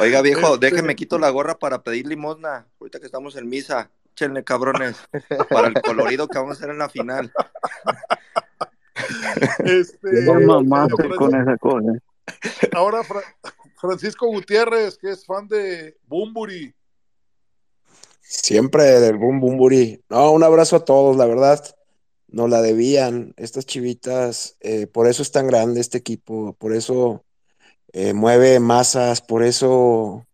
[0.00, 2.66] Oiga, viejo, Este- déjeme quito la gorra para pedir limosna.
[2.80, 3.90] Ahorita que estamos en misa.
[4.14, 4.96] échenle cabrones,
[5.48, 7.32] para el colorido que vamos a hacer en la final.
[9.64, 11.92] Este, Ya mamaste con esa cosa.
[12.74, 13.22] ahora Fra-
[13.80, 16.74] Francisco Gutiérrez, que es fan de Bumburi.
[18.42, 20.02] Siempre del Boom Bumburi.
[20.08, 21.62] No, un abrazo a todos, la verdad.
[22.28, 24.56] Nos la debían estas chivitas.
[24.60, 26.54] eh, por eso es tan grande este equipo.
[26.54, 27.24] Por eso
[27.92, 29.20] eh, mueve masas.
[29.20, 30.26] Por eso,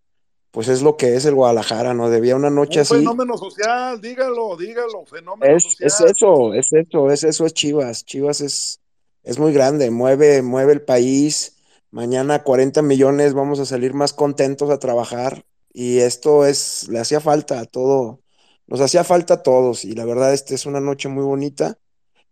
[0.52, 1.94] pues es lo que es el Guadalajara.
[1.94, 2.94] Nos debía una noche Un así.
[2.98, 6.10] fenómeno social, dígalo, dígalo, fenómeno Es, es social.
[6.16, 8.04] eso, es eso, es eso, es Chivas.
[8.04, 8.80] Chivas es,
[9.24, 11.56] es muy grande, mueve, mueve el país.
[11.90, 15.44] Mañana 40 millones, vamos a salir más contentos a trabajar.
[15.78, 18.22] Y esto es, le hacía falta a todo,
[18.66, 19.84] nos hacía falta a todos.
[19.84, 21.78] Y la verdad, este es una noche muy bonita.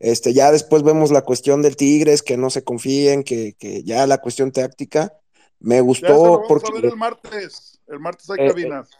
[0.00, 4.06] Este, ya después vemos la cuestión del Tigres, que no se confíen, que, que ya
[4.08, 5.14] la cuestión táctica.
[5.60, 7.80] Me Ya gustó vamos a porque ver el martes.
[7.86, 8.98] El martes hay Eh, eh, cabinas.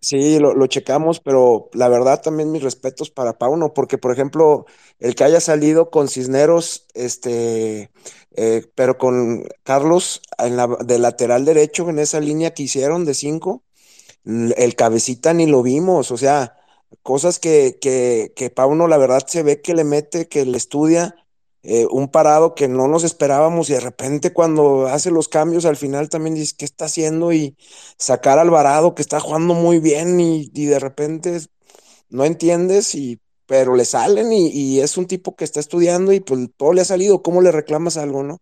[0.00, 4.66] Sí, lo, lo checamos, pero la verdad también mis respetos para Pauno, porque por ejemplo,
[5.00, 7.90] el que haya salido con Cisneros, este,
[8.36, 13.14] eh, pero con Carlos en la, de lateral derecho en esa línea que hicieron de
[13.14, 13.64] cinco,
[14.24, 16.56] el cabecita ni lo vimos, o sea,
[17.02, 21.14] cosas que, que, que Pauno la verdad se ve que le mete, que le estudia,
[21.62, 25.76] eh, un parado que no nos esperábamos y de repente cuando hace los cambios al
[25.76, 27.32] final también dices, ¿qué está haciendo?
[27.32, 27.56] Y
[27.98, 31.38] sacar a Alvarado que está jugando muy bien y, y de repente
[32.10, 36.20] no entiendes, y, pero le salen y, y es un tipo que está estudiando y
[36.20, 38.38] pues todo le ha salido, ¿cómo le reclamas algo, no?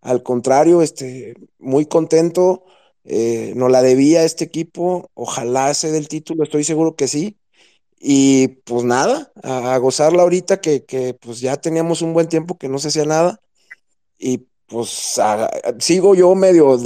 [0.00, 2.64] Al contrario, este, muy contento,
[3.04, 7.38] eh, nos la debía este equipo, ojalá se dé el título, estoy seguro que sí.
[8.00, 12.68] Y pues nada, a, gozarla ahorita que, que pues ya teníamos un buen tiempo que
[12.68, 13.40] no se hacía nada.
[14.18, 15.20] Y pues
[15.78, 16.76] sigo yo medio,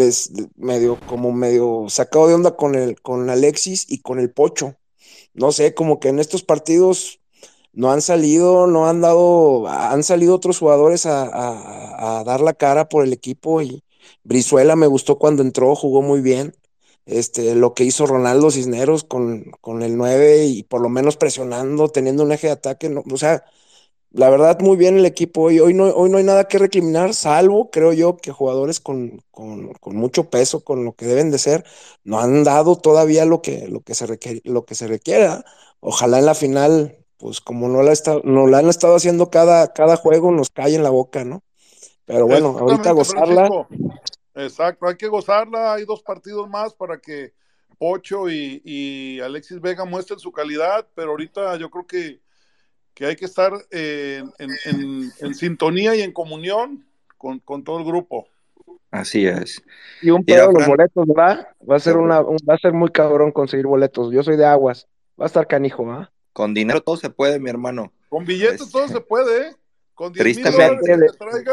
[0.56, 4.76] medio, como medio sacado de onda con el, con Alexis y con el Pocho.
[5.34, 7.20] No sé, como que en estos partidos
[7.72, 12.54] no han salido, no han dado, han salido otros jugadores a, a- a dar la
[12.54, 13.84] cara por el equipo y
[14.24, 16.54] Brizuela me gustó cuando entró, jugó muy bien.
[17.06, 21.88] Este, lo que hizo Ronaldo Cisneros con, con el 9 y por lo menos presionando,
[21.88, 23.44] teniendo un eje de ataque, no, o sea,
[24.10, 25.58] la verdad, muy bien el equipo hoy.
[25.60, 29.72] Hoy no, hoy no hay nada que recriminar, salvo, creo yo, que jugadores con, con,
[29.74, 31.64] con mucho peso, con lo que deben de ser,
[32.04, 34.06] no han dado todavía lo que, lo que se
[34.44, 35.44] lo que se requiera.
[35.80, 39.72] Ojalá en la final, pues como no la, está, no la han estado haciendo cada,
[39.72, 41.42] cada juego, nos cae en la boca, ¿no?
[42.12, 43.46] Pero bueno, ahorita gozarla.
[43.48, 43.68] Francisco.
[44.34, 45.74] Exacto, hay que gozarla.
[45.74, 47.32] Hay dos partidos más para que
[47.78, 52.20] Pocho y, y Alexis Vega muestren su calidad, pero ahorita yo creo que,
[52.94, 56.86] que hay que estar eh, en, en- en sintonía y en comunión
[57.18, 58.28] con, con todo el grupo.
[58.90, 59.62] Así es.
[60.02, 61.48] Y un pedo de los boletos, ¿verdad?
[61.68, 64.12] Va a ser una, un- va a ser muy cabrón conseguir boletos.
[64.12, 64.86] Yo soy de aguas.
[65.18, 66.10] Va a estar canijo, ¿ah?
[66.32, 67.92] Con dinero todo se puede, mi hermano.
[68.08, 69.56] Con billetes todo se puede, ¿eh?
[70.02, 70.96] Con 10 mil Tristemente,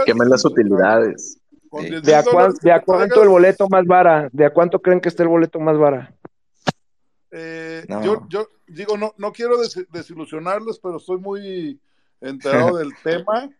[0.07, 1.39] Quemen las utilidades.
[1.69, 4.27] con 10 ¿De a, cuán- de cuánto traigas, el boleto más vara?
[4.31, 6.15] ¿De a cuánto creen que esté el boleto más vara?
[7.29, 8.03] Eh, No.
[8.03, 11.79] yo, yo digo, no, no quiero des- desilusionarles, pero estoy muy
[12.21, 13.51] enterado del tema.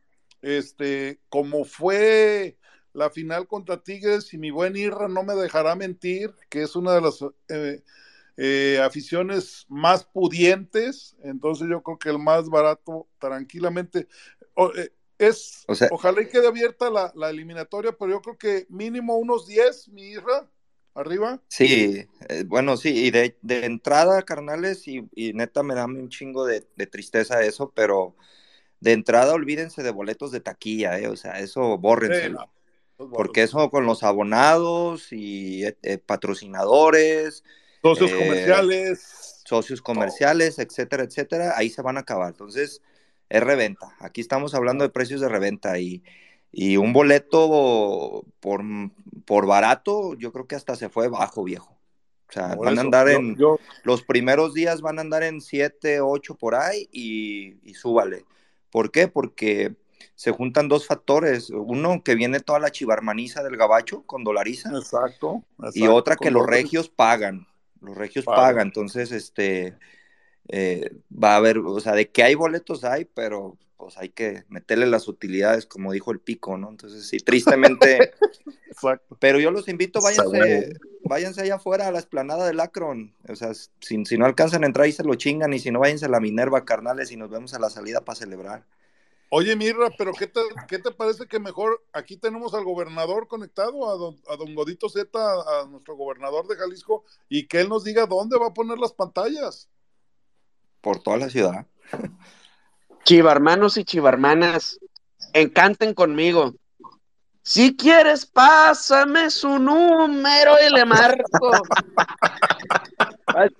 [0.41, 2.57] Este, como fue
[2.93, 6.93] la final contra Tigres, y mi buen Irra no me dejará mentir, que es una
[6.95, 7.83] de las eh,
[8.37, 14.07] eh, aficiones más pudientes, entonces yo creo que el más barato, tranquilamente,
[14.55, 18.37] o- eh, es, O sea- ojalá y quede abierta la, la eliminatoria, pero yo creo
[18.37, 20.49] que mínimo unos 10, mi Irra,
[20.95, 21.41] arriba.
[21.47, 26.09] Sí, eh, bueno, sí, y de, de entrada, carnales, y, y neta me da un
[26.09, 28.15] chingo de, de tristeza eso, pero
[28.81, 32.39] de entrada olvídense de boletos de taquilla, eh, o sea, eso bórrenselo.
[32.39, 32.43] Sí,
[32.99, 37.43] no, Porque eso con los abonados y eh, eh, patrocinadores,
[37.83, 39.43] Socios comerciales.
[39.45, 42.29] socios comerciales, etcétera, etcétera, ahí se van a acabar.
[42.29, 42.81] Entonces,
[43.30, 43.95] es reventa.
[43.99, 46.03] Aquí estamos hablando de precios de reventa y,
[46.51, 48.63] y un boleto por,
[49.25, 51.77] por barato, yo creo que hasta se fue bajo, viejo.
[52.30, 55.23] O sea, Por van a andar yo- en, yo- los primeros días van a andar
[55.23, 58.25] en 7, 8 por ahí y, y súbale.
[58.71, 59.07] ¿Por qué?
[59.07, 59.75] Porque
[60.13, 61.49] se juntan dos factores.
[61.49, 64.69] Uno, que viene toda la chivarmaniza del gabacho con dolariza.
[64.77, 65.43] Exacto.
[65.73, 67.47] Y otra que los regios pagan.
[67.82, 68.41] Los regios Pagan.
[68.43, 68.67] pagan.
[68.67, 69.75] Entonces, este,
[70.49, 74.43] eh, va a haber, o sea, de que hay boletos hay, pero pues hay que
[74.49, 76.69] meterle las utilidades, como dijo el pico, ¿no?
[76.69, 78.11] Entonces, sí, tristemente.
[78.67, 79.15] Exacto.
[79.19, 80.73] Pero yo los invito, váyanse,
[81.03, 83.13] váyanse allá afuera a la esplanada del Akron.
[83.27, 85.79] O sea, si, si no alcanzan a entrar y se lo chingan, y si no,
[85.79, 88.65] váyanse a la Minerva, carnales, y nos vemos a la salida para celebrar.
[89.31, 93.89] Oye, Mirra, pero ¿qué te, qué te parece que mejor aquí tenemos al gobernador conectado,
[93.89, 97.83] a don, a don Godito Z, a nuestro gobernador de Jalisco, y que él nos
[97.83, 99.69] diga dónde va a poner las pantallas?
[100.82, 101.65] Por toda la ciudad.
[103.03, 104.80] Chivarmanos y chivarmanas,
[105.34, 106.53] encanten conmigo.
[107.41, 111.51] Si quieres, pásame su número y le marco.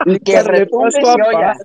[0.24, 0.38] que
[1.28, 1.58] oiga.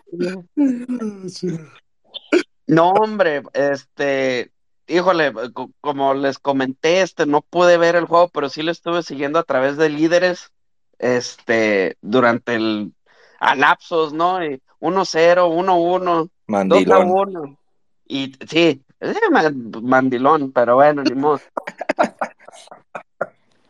[2.66, 4.52] No, hombre, este,
[4.86, 9.02] híjole, co- como les comenté, este, no pude ver el juego, pero sí lo estuve
[9.02, 10.50] siguiendo a través de líderes,
[10.98, 12.94] este, durante el,
[13.40, 14.42] a lapsos, ¿no?
[14.44, 17.10] Y 1-0, 1-1, 2 a Mandilón.
[17.10, 17.58] 1.
[18.06, 18.84] Y sí,
[19.30, 19.50] ma-
[19.82, 21.40] mandilón, pero bueno, ni modo.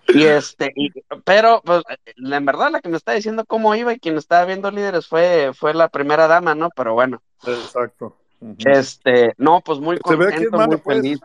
[0.08, 0.90] Y este, y-
[1.24, 1.82] pero pues
[2.16, 5.06] la en verdad la que me está diciendo cómo iba y quien estaba viendo líderes
[5.06, 6.68] fue, fue la primera dama, ¿no?
[6.74, 8.16] Pero bueno, Exacto.
[8.40, 8.56] Ujú.
[8.66, 10.96] este, no, pues muy Se ve aquí, contento, muy pues.
[10.98, 11.20] feliz.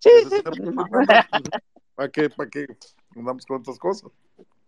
[0.00, 0.88] Sí, sí, pues, modo.
[1.94, 2.28] ¿Para qué?
[2.30, 2.66] ¿Para qué?
[3.16, 4.10] Andamos con otras cosas.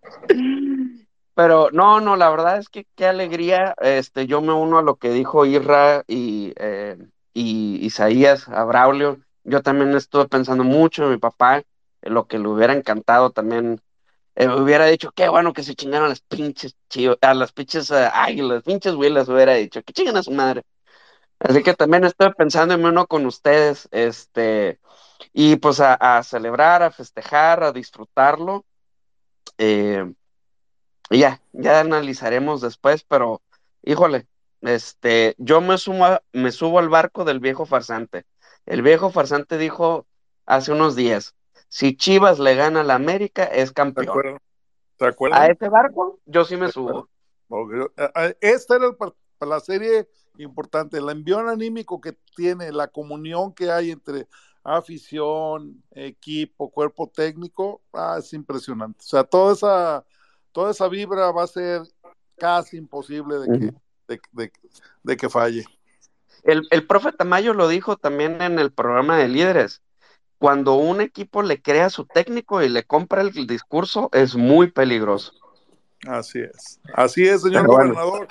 [1.35, 3.75] Pero no, no, la verdad es que qué alegría.
[3.81, 6.97] Este, yo me uno a lo que dijo Irra y, eh,
[7.33, 9.19] y Isaías, a Braulio.
[9.45, 11.63] Yo también estuve pensando mucho en mi papá,
[12.03, 13.81] en lo que le hubiera encantado también.
[14.37, 18.09] eh, hubiera dicho, qué bueno que se chingaron las pinches chivas, a las pinches eh,
[18.13, 20.63] águilas, pinches huilas, hubiera dicho, que chinguen a su madre.
[21.41, 24.81] Así que también estoy pensando en uno con ustedes, este,
[25.33, 28.65] y pues a, a celebrar, a festejar, a disfrutarlo.
[29.59, 30.13] Eh,
[31.11, 33.43] y ya, ya analizaremos después, pero
[33.83, 34.27] híjole,
[34.63, 38.25] este, yo me sumo me subo al barco del viejo farsante.
[38.67, 40.07] El viejo farsante dijo
[40.47, 41.35] hace unos días,
[41.69, 44.09] si Chivas le gana a la América, es ¿Se campeón.
[44.09, 44.39] acuerdan?
[44.99, 47.09] ¿Se A ese barco yo sí me subo.
[47.97, 48.97] Eh, eh, Esta era el
[49.49, 50.09] la serie
[50.39, 54.29] importante, el envión anímico que tiene, la comunión que hay entre
[54.63, 59.01] afición, equipo, cuerpo técnico, ah, es impresionante.
[59.01, 60.05] O sea, toda esa,
[60.53, 61.83] toda esa vibra va a ser
[62.37, 63.75] casi imposible de que,
[64.09, 64.53] de, de-
[65.03, 65.65] de que falle.
[66.43, 69.83] El, el profe Tamayo lo dijo también en el programa de líderes.
[70.39, 74.71] Cuando un equipo le crea a su técnico y le compra el discurso, es muy
[74.71, 75.33] peligroso.
[76.09, 76.81] Así es.
[76.95, 77.93] Así es, señor bueno.
[77.95, 78.27] gobernador.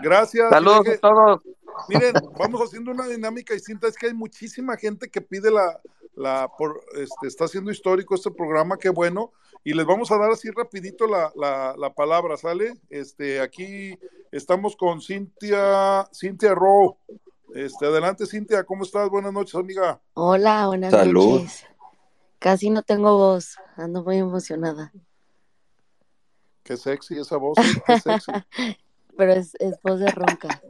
[0.00, 0.50] Gracias.
[0.50, 1.42] Saludos deje- a todos.
[1.88, 3.86] Miren, vamos haciendo una dinámica distinta.
[3.86, 5.80] Es que hay muchísima gente que pide la,
[6.16, 9.32] la por, este, está haciendo histórico este programa, qué bueno.
[9.64, 12.74] Y les vamos a dar así rapidito la, la, la palabra, ¿sale?
[12.90, 13.96] Este, aquí
[14.32, 16.96] estamos con Cintia, Cintia Rowe.
[17.54, 19.08] Este, adelante, Cintia, ¿cómo estás?
[19.08, 20.00] Buenas noches, amiga.
[20.14, 21.40] Hola, buenas Salud.
[21.42, 21.64] noches.
[22.40, 24.92] Casi no tengo voz, ando muy emocionada,
[26.64, 27.82] Qué sexy esa voz, ¿eh?
[27.86, 28.32] qué sexy.
[29.16, 30.60] pero es, es voz de ronca.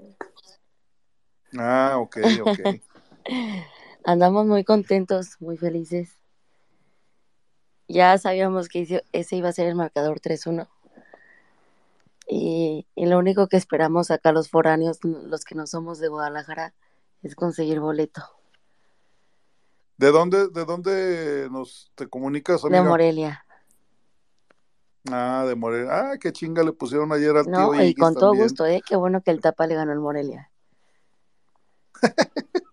[1.58, 2.80] Ah, ok, ok.
[4.04, 6.18] Andamos muy contentos, muy felices.
[7.88, 10.68] Ya sabíamos que ese- iba a ser el marcador 3-1.
[12.28, 16.72] Y, y lo único que esperamos acá los foráneos, los que no somos de Guadalajara,
[17.22, 18.22] es conseguir boleto.
[19.98, 22.88] ¿De dónde, de dónde nos te comunicas, De?
[22.88, 23.44] Morelia.
[25.10, 25.90] Ah, de Morelia.
[26.12, 28.44] Ah, qué chinga le pusieron ayer al tío No, y Iggy con todo también.
[28.48, 28.82] gusto, ¿eh?
[28.86, 30.50] Qué bueno que el Tapa le ganó el Morelia.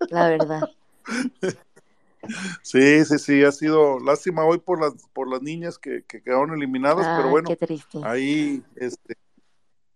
[0.09, 0.61] La verdad.
[2.63, 6.53] Sí, sí, sí, ha sido lástima hoy por las por las niñas que, que quedaron
[6.53, 7.99] eliminadas, pero bueno, qué triste.
[8.03, 9.15] ahí este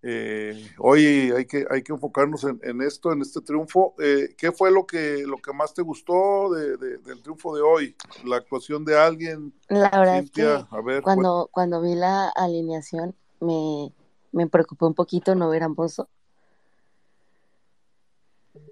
[0.06, 3.96] eh, hoy hay que hay que enfocarnos en, en esto, en este triunfo.
[4.00, 7.62] Eh, ¿Qué fue lo que lo que más te gustó de, de- del triunfo de
[7.62, 7.96] hoy?
[8.26, 13.16] La actuación de alguien, La verdad es que a ver, cuando, cuando vi la alineación
[13.40, 13.94] me,
[14.34, 16.10] me preocupó un poquito no ver a Mozo,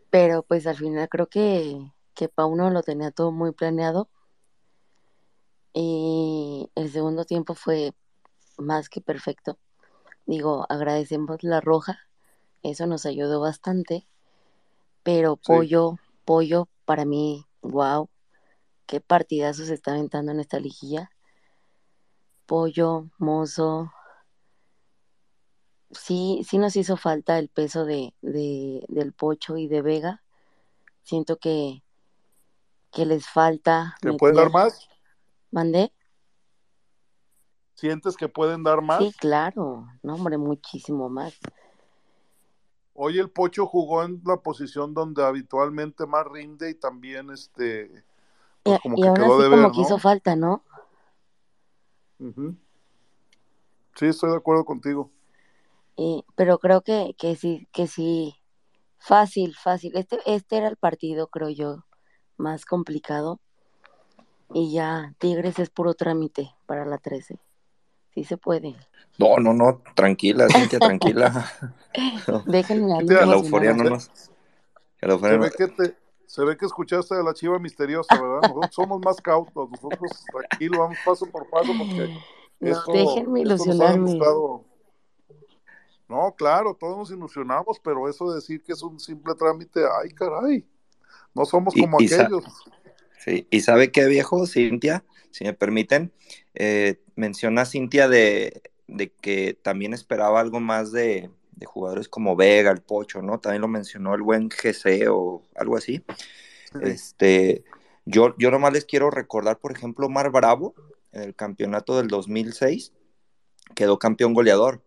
[0.09, 1.79] pero pues al final creo que,
[2.21, 4.07] que Pauno lo tenía todo muy planeado
[5.73, 7.95] y el segundo tiempo fue
[8.59, 9.57] más que perfecto.
[10.27, 11.97] Digo, agradecemos la roja,
[12.61, 14.07] eso nos ayudó bastante,
[15.01, 15.41] pero Sí.
[15.47, 15.95] Pollo,
[16.25, 18.07] Pollo para mí, wow,
[18.85, 21.09] qué partidazo se está aventando en esta liguilla.
[22.45, 23.91] Pollo, Mozo,
[25.89, 30.21] sí, sí nos hizo falta el peso de, de- del Pocho y de Vega.
[31.01, 31.81] Siento que,
[32.91, 34.87] que les falta ¿que pueden dar más?
[35.51, 35.91] ¿Mandé?
[37.75, 38.99] ¿Sientes que pueden dar más?
[38.99, 41.33] Sí, claro, no, hombre, muchísimo más.
[42.93, 48.03] Hoy el Pocho jugó en la posición donde habitualmente más rinde y también este
[48.63, 50.63] pues como y que aún quedó así de como ver, que hizo falta, ¿no?
[52.19, 52.55] Ujú.
[53.95, 55.09] Sí, estoy de acuerdo contigo.
[55.95, 58.35] Y- pero creo que, que sí, que sí,
[58.99, 59.95] fácil, fácil.
[59.95, 61.85] Este, este era el partido, creo yo,
[62.41, 63.39] más complicado.
[64.53, 67.39] Y ya, Tigres es puro trámite para la 13.
[68.13, 68.75] Sí se puede.
[69.17, 71.49] No, no, no, tranquila, Cintia, tranquila.
[72.45, 74.11] Déjenme Que la euforia no nos...
[74.99, 78.19] la euforia Se no- ve que te, se ve que escuchaste de la chiva misteriosa,
[78.19, 78.41] ¿verdad?
[78.49, 82.07] Nosotros somos más cautos, nosotros tranquilos, vamos paso por paso porque
[82.59, 84.19] No, esto, déjenme ilusionarme.
[86.09, 90.09] No, claro, todos nos ilusionamos, pero eso de decir que es un simple trámite, ay,
[90.09, 90.67] caray,
[91.33, 92.43] no somos como y aquellos.
[93.19, 96.11] Sí, y sabe qué viejo, Cintia, si me permiten,
[96.55, 102.71] eh, menciona Cintia de, de que también esperaba algo más de, de jugadores como Vega,
[102.71, 103.39] el Pocho, ¿no?
[103.39, 106.03] También lo mencionó el buen GC o algo así.
[106.81, 107.63] Este,
[108.05, 110.73] yo, yo nomás les quiero recordar, por ejemplo, Mar Bravo,
[111.11, 112.93] en el campeonato del 2006,
[113.75, 114.83] quedó campeón goleador.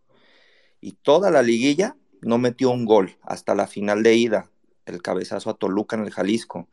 [0.80, 4.50] Y toda la liguilla no metió un gol hasta la final de ida,
[4.86, 6.68] el cabezazo a Toluca en el Jalisco.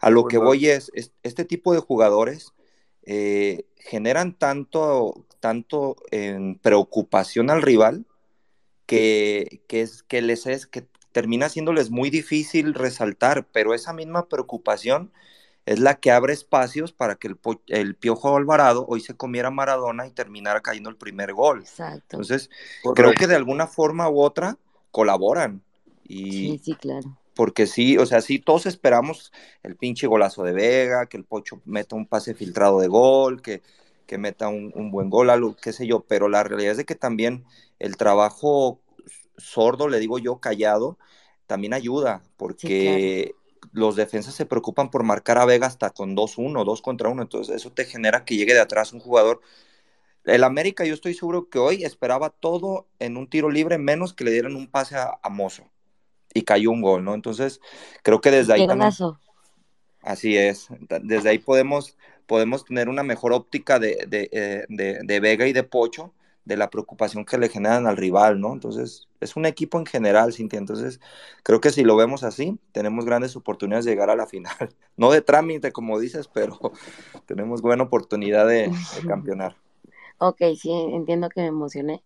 [0.00, 2.52] A lo que voy es, es- este tipo de jugadores
[3.06, 8.06] eh, generan tanto, tanto en preocupación al rival
[8.86, 14.28] que, que, es, que les es, que termina siéndoles muy difícil resaltar, pero esa misma
[14.28, 15.12] preocupación
[15.66, 19.48] es la que abre espacios para que el, Po- el Piojo Alvarado hoy se comiera
[19.48, 21.60] a Maradona y terminara cayendo el primer gol.
[21.60, 22.16] Exacto.
[22.16, 22.50] Entonces,
[22.82, 22.94] Correcto.
[22.94, 24.58] creo que de alguna forma u otra
[24.90, 25.62] colaboran.
[26.06, 27.16] Y, Sí, sí, claro.
[27.34, 29.32] Porque sí, o sea, sí, todos esperamos
[29.62, 33.62] el pinche golazo de Vega, que el Pocho meta un pase filtrado de gol, que,
[34.06, 36.84] que meta un, un buen gol, algo, qué sé yo, pero la realidad es de
[36.84, 37.44] que también
[37.78, 38.80] el trabajo
[39.36, 40.98] sordo, le digo yo, callado,
[41.46, 43.34] también ayuda, porque
[43.72, 47.56] los defensas se preocupan por marcar a Vega hasta con 2-1, 2 contra 1, entonces
[47.56, 49.40] eso te genera que llegue de atrás un jugador.
[50.24, 54.24] El América, yo estoy seguro que hoy esperaba todo en un tiro libre, menos que
[54.24, 55.70] le dieran un pase a, a Mozo
[56.34, 57.14] y cayó un gol, ¿no?
[57.14, 57.60] Entonces,
[58.02, 58.90] creo que desde ahí Qué también,
[60.02, 60.68] así es,
[61.02, 65.52] desde ahí podemos, podemos tener una mejor óptica de, de, eh, de- de Vega y
[65.52, 66.12] de Pocho,
[66.44, 68.52] de la preocupación que le generan al rival, ¿no?
[68.52, 71.00] Entonces, es un equipo en general, Cintia, entonces,
[71.42, 74.54] creo que si lo vemos así, tenemos grandes oportunidades de llegar a la final,
[74.98, 76.58] no de trámite, como dices, pero
[77.26, 79.56] tenemos buena oportunidad de, de campeonar.
[80.18, 82.02] Ok, sí, entiendo que me emocioné.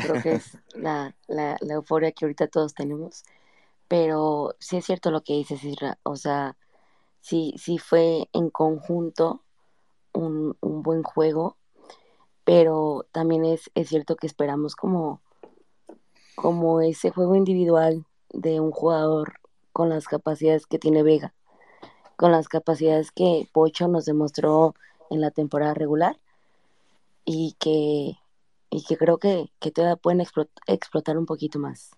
[0.00, 3.24] Creo que es la, la, la euforia que ahorita todos tenemos.
[3.88, 5.98] Pero sí es cierto lo que dices, Isra.
[6.02, 6.56] O sea,
[7.20, 9.42] sí, sí fue en conjunto
[10.12, 11.56] un, un buen juego,
[12.44, 15.20] pero también es, es cierto que esperamos como,
[16.34, 19.34] como ese juego individual de un jugador
[19.72, 21.34] con las capacidades que tiene Vega,
[22.16, 24.74] con las capacidades que Pocho nos demostró
[25.10, 26.18] en la temporada regular
[27.24, 28.18] y que,
[28.70, 31.90] y que creo que, que todavía pueden explot- explotar un poquito más.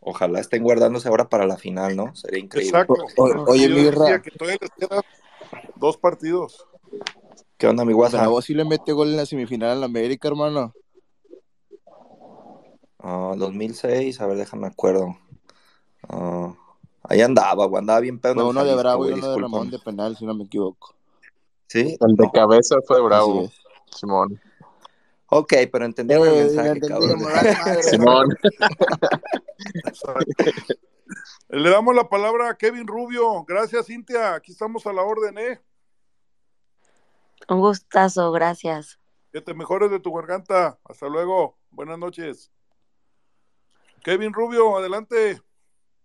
[0.00, 2.14] Ojalá estén guardándose ahora para la final, ¿no?
[2.14, 2.78] Sería increíble.
[2.80, 3.04] Exacto.
[3.46, 5.02] oye, decía que todavía les quedan
[5.76, 6.66] dos partidos.
[7.58, 8.20] ¿Qué onda, mi WhatsApp?
[8.20, 10.74] Bravo sí le mete gol en la semifinal al América, hermano.
[12.98, 15.16] Ah, 2006, a ver, déjame acuerdo.
[16.08, 16.54] Ah,
[17.04, 19.40] ahí andaba, güey, andaba bien pedo en Fue el uno de Bravo y uno de.
[19.40, 20.94] Ramón de penal, si no me equivoco.
[21.66, 21.96] ¿Sí?
[22.00, 23.50] El de cabeza fue bravo,
[23.94, 24.40] Simón.
[25.32, 27.22] Ok, pero entendieron el Eh, mensaje, le cabrón.
[27.22, 27.82] madre.
[27.84, 28.28] Simón.
[31.48, 33.44] Le damos la palabra a Kevin Rubio.
[33.44, 34.34] Gracias, Cintia.
[34.34, 35.60] Aquí estamos a la orden, ¿eh?
[37.48, 39.00] Un gustazo, gracias.
[39.32, 40.78] Que te mejores de tu garganta.
[40.84, 41.58] Hasta luego.
[41.70, 42.52] Buenas noches.
[44.04, 45.42] Kevin Rubio, adelante.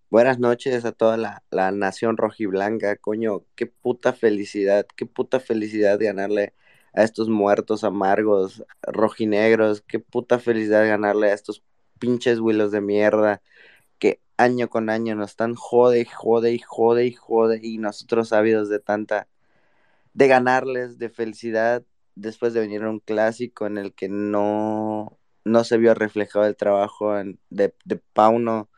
[0.09, 5.99] Buenas noches a toda la, la nación rojiblanca, coño, qué puta felicidad, qué puta felicidad
[5.99, 6.53] ganarle
[6.93, 11.63] a estos muertos amargos rojinegros, qué puta felicidad ganarle a estos
[11.99, 13.41] pinches huilos de mierda
[13.99, 18.69] que año con año nos están jode jode y jode y jode y nosotros ávidos
[18.69, 19.27] de tanta,
[20.13, 21.83] de ganarles, de felicidad,
[22.15, 26.55] después de venir a un clásico en el que no, no se vio reflejado el
[26.57, 27.13] trabajo
[27.49, 28.69] de, de Pauno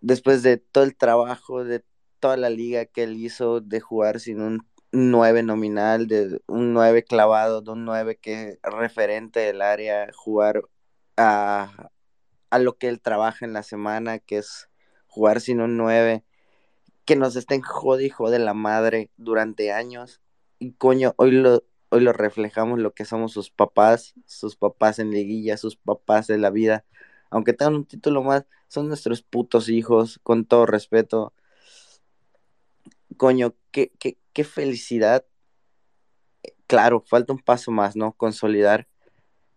[0.00, 1.84] después de todo el trabajo, de
[2.20, 7.04] toda la liga que él hizo, de jugar sin un 9 nominal, de un 9
[7.04, 10.62] clavado, de un 9 que es referente del área, jugar
[11.16, 11.90] a,
[12.50, 14.68] a lo que él trabaja en la semana, que es
[15.06, 16.24] jugar sin un 9,
[17.04, 20.20] que nos estén jode y jode la madre durante años.
[20.58, 25.10] Y coño, hoy lo, hoy lo reflejamos lo que somos sus papás, sus papás en
[25.10, 26.84] liguilla, sus papás de la vida.
[27.30, 31.32] Aunque tengan un título más, son nuestros putos hijos, con todo respeto.
[33.16, 35.24] Coño, qué, qué, qué felicidad.
[36.66, 38.12] Claro, falta un paso más, ¿no?
[38.12, 38.88] Consolidar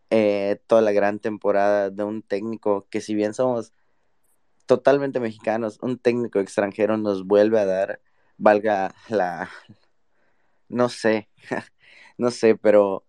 [0.09, 3.73] eh, toda la gran temporada de un técnico que si bien somos
[4.65, 8.01] totalmente mexicanos, un técnico extranjero nos vuelve a dar,
[8.37, 9.49] valga la,
[10.69, 11.29] no sé,
[12.17, 13.05] no sé, pero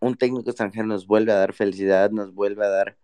[0.00, 2.98] un técnico extranjero nos vuelve a dar felicidad, nos vuelve a dar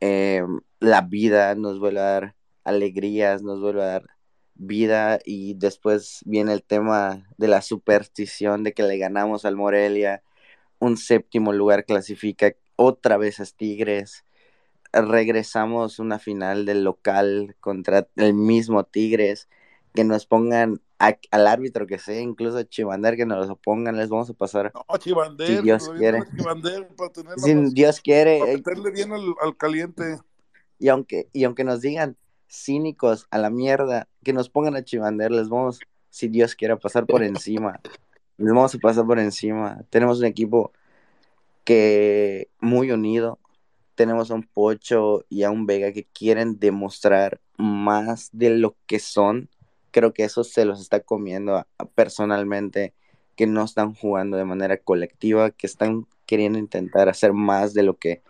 [0.00, 0.42] eh,
[0.80, 4.06] la vida, nos vuelve a dar alegrías, nos vuelve a dar
[4.54, 5.18] vida.
[5.24, 10.22] Y después viene el tema de la superstición de que le ganamos al Morelia,
[10.78, 14.24] un séptimo lugar clasifica otra vez a Tigres,
[14.92, 19.48] regresamos una final del local contra el mismo Tigres,
[19.94, 23.96] que nos pongan a- al árbitro que sea, incluso a Chivander que nos lo pongan,
[23.96, 26.18] les vamos a pasar No, Chivander, si Dios quiere.
[26.18, 30.18] es Chivander para Si más- Dios quiere, para eh, meterle bien al, al caliente.
[30.78, 32.16] y aunque, y aunque nos digan
[32.48, 37.06] cínicos a la mierda, que nos pongan a Chivander, les vamos, si Dios quiere, pasar
[37.06, 37.80] por encima.
[38.38, 39.82] Les vamos a pasar por encima.
[39.90, 40.72] Tenemos un equipo
[41.66, 43.40] que muy unido.
[43.96, 49.00] Tenemos a un Pocho y a un Vega que quieren demostrar más de lo que
[49.00, 49.50] son.
[49.90, 52.94] Creo que eso se los está comiendo personalmente,
[53.36, 57.98] que no están jugando de manera colectiva, que están queriendo intentar hacer más de lo
[57.98, 58.22] que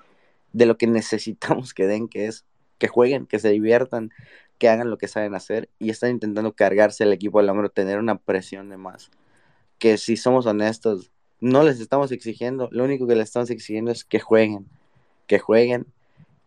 [0.53, 2.47] de lo que necesitamos que den, que es
[2.79, 4.11] que jueguen, que se diviertan,
[4.59, 7.99] que hagan lo que saben hacer y están intentando cargarse el equipo al hombro, tener
[7.99, 9.11] una presión de más.
[9.79, 11.13] Que si somos honestos,
[11.47, 14.67] no les estamos exigiendo, lo único que les estamos exigiendo es que jueguen,
[15.29, 15.87] que jueguen,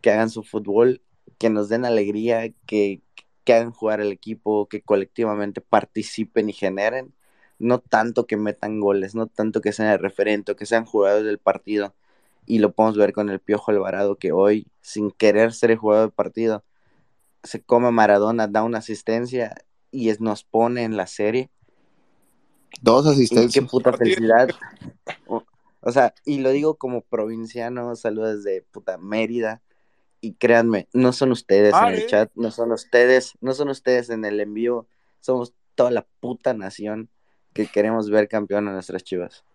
[0.01, 1.01] que hagan su fútbol,
[1.37, 3.01] que nos den alegría, que,
[3.45, 7.13] que hagan jugar al equipo, que colectivamente participen y generen,
[7.59, 11.39] no tanto que metan goles, no tanto que sean el referente que sean jugadores del
[11.39, 11.95] partido.
[12.45, 16.07] Y lo podemos ver con el Piojo Alvarado, que hoy, sin querer ser el jugador
[16.09, 16.63] del partido,
[17.43, 19.55] se come Maradona, da una asistencia
[19.91, 21.49] y nos pone en la serie.
[22.81, 23.69] Dos Y qué asistencias.
[23.69, 24.49] puta felicidad.
[25.27, 25.43] O,
[25.81, 29.61] o sea, y lo digo como provinciano, saludos desde puta Mérida.
[30.21, 32.07] Y créanme, no son ustedes Ah, en el ¿eh?
[32.07, 34.85] chat, no son ustedes, no son ustedes en el envío,
[35.21, 37.09] somos toda la puta nación
[37.53, 39.45] que queremos ver campeón a nuestras chivas.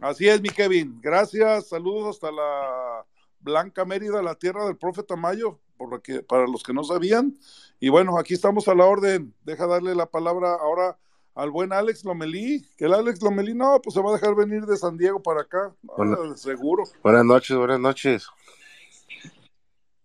[0.00, 0.98] Así es, mi Kevin.
[1.00, 1.68] Gracias.
[1.68, 3.04] Saludos hasta la
[3.40, 7.38] Blanca Mérida, la tierra del profe Tamayo, por lo que, para los que no sabían.
[7.78, 9.32] Y bueno, aquí estamos a la orden.
[9.44, 10.98] Deja darle la palabra ahora
[11.34, 12.66] al buen Alex Lomelí.
[12.76, 15.42] Que el Alex Lomelí, no, pues se va a dejar venir de San Diego para
[15.42, 15.72] acá.
[15.88, 16.36] Ah, Bueno.
[16.36, 16.84] seguro.
[17.02, 18.26] Buenas noches, buenas noches.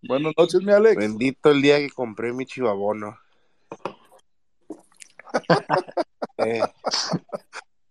[0.02, 0.96] Buenas noches, mi Alex.
[0.96, 3.18] Bendito el día que compré mi chivabono.
[6.38, 6.62] Eh,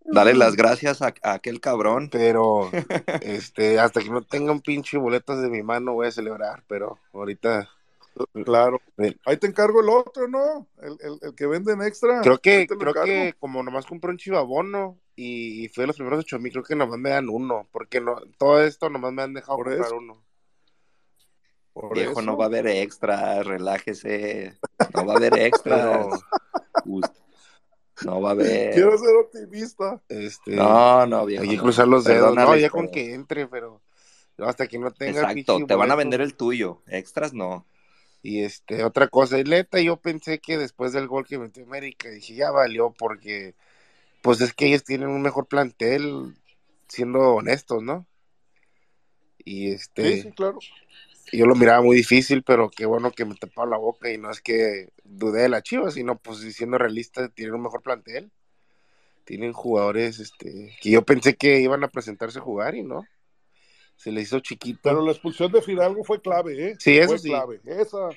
[0.05, 2.09] Dale las gracias a, a aquel cabrón.
[2.11, 2.69] pero
[3.21, 6.97] este, hasta que no tenga un pinche boletos de mi mano voy a celebrar, pero
[7.13, 7.69] ahorita
[8.45, 8.81] Claro.
[8.97, 10.67] eh, Ahí te encargo el otro, ¿no?
[10.81, 12.21] El, el- el que venden extra.
[12.21, 13.03] creo que creo encargo.
[13.05, 16.63] que como nomás compré un chivabono y, y fue de los primeros ocho mil, creo
[16.63, 19.87] que nomás me dan uno, porque no todo esto nomás me han dejado Por comprar
[19.87, 19.97] eso.
[19.97, 20.23] uno.
[21.73, 22.21] Por Viejo, eso.
[22.23, 24.57] no va a haber extra, relájese.
[24.93, 25.33] No va a haber
[26.85, 27.11] Us-
[28.05, 28.73] No va a haber.
[28.73, 30.01] Quiero ser optimista.
[30.09, 31.43] este No, no, viejo.
[31.43, 31.63] hay que no.
[31.63, 32.33] cruzar los dedos.
[32.35, 33.81] No, ya con pero- que entre, pero
[34.39, 36.81] hasta que no tenga el Exacto, te van a vender el tuyo.
[36.87, 37.65] Extras no.
[38.21, 42.09] Y este, otra cosa, y neta, yo pensé que después del gol que metió América,
[42.09, 43.55] dije, ya valió, porque
[44.21, 46.35] pues es que ellos tienen un mejor plantel,
[46.87, 48.05] siendo honestos, ¿no?
[49.45, 50.59] Y Sí, este, sí, claro.
[51.31, 54.29] yo lo miraba muy difícil, pero qué bueno que me taparon la boca y no
[54.29, 58.31] es que dudé de la Chivas, sino pues siendo realista, tienen un mejor plantel.
[59.23, 63.05] Tienen jugadores este, que yo pensé que iban a presentarse a jugar y no.
[63.99, 64.79] Se les hizo chiquito.
[64.81, 66.75] Pero la expulsión de Fidalgo fue clave, ¿eh?
[66.79, 67.27] Sí, eso fue sí.
[67.27, 67.59] clave.
[67.65, 68.07] Esa,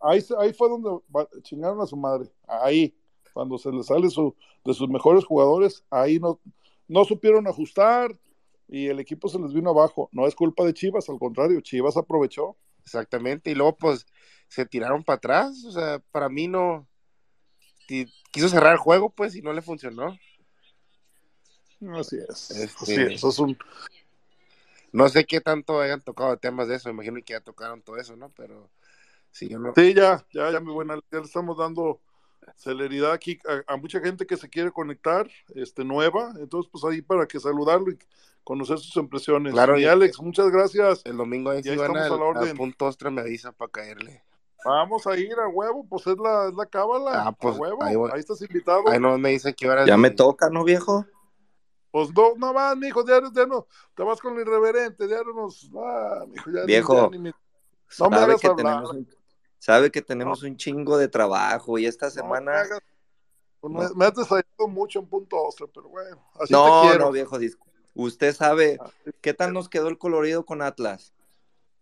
[0.00, 1.00] ahí, ahí fue donde
[1.42, 2.28] chingaron a su madre.
[2.48, 2.92] Ahí,
[3.32, 4.34] cuando se le sale su,
[4.64, 6.40] de sus mejores jugadores, ahí no,
[6.88, 8.18] no supieron ajustar
[8.66, 10.08] y el equipo se les vino abajo.
[10.10, 12.56] No es culpa de Chivas, al contrario, Chivas aprovechó.
[12.82, 14.06] Exactamente, y luego pues
[14.48, 16.88] se tiraron para atrás, o sea, para mí no,
[17.86, 20.18] qui- quiso cerrar el juego pues y no le funcionó.
[21.94, 22.50] Así es.
[22.50, 23.56] Este, Así es, eso es un,
[24.92, 27.96] No sé qué tanto hayan tocado temas de eso, me imagino que ya tocaron todo
[27.98, 28.30] eso, ¿no?
[28.30, 28.70] Pero
[29.30, 29.72] sí, yo no.
[29.74, 32.00] Sí, ya, ya, ya, mi buena, ya le estamos dando
[32.56, 37.02] celeridad aquí a, a mucha gente que se quiere conectar, este, nueva, entonces pues ahí
[37.02, 37.98] para que saludarlo y
[38.44, 39.52] conocer sus impresiones.
[39.52, 41.02] Claro, y y- Alex, muchas gracias.
[41.04, 42.56] El domingo ahí Ya sí van estamos al, a la orden.
[42.56, 44.22] punto ostra, me avisa para caerle.
[44.64, 48.12] Vamos a ir a huevo, pues es la, es la cábala, Ah, pues, a huevo,
[48.12, 48.88] ahí estás invitado.
[48.88, 49.86] Ahí no me dicen qué horas.
[49.86, 51.06] Ya me toca, ¿no, viejo?
[51.90, 55.32] Pues no, no vas, mijo, ya, ya no, te vas con lo irreverente, ya no
[55.32, 57.32] nos, ah, mijo, ya, Viejo, ya ni
[57.98, 58.56] no me hagas que hablar.
[58.66, 59.08] tenemos un,
[59.58, 62.80] sabe que tenemos un chingo de trabajo y esta No semana hagas-
[63.60, 63.80] pues no.
[63.80, 67.06] me, me has desayunado mucho en punto ostra, pero bueno, así no, te quiero.
[67.06, 67.38] no, viejo,
[67.94, 68.78] usted sabe
[69.20, 71.12] qué tal nos quedó el colorido con Atlas.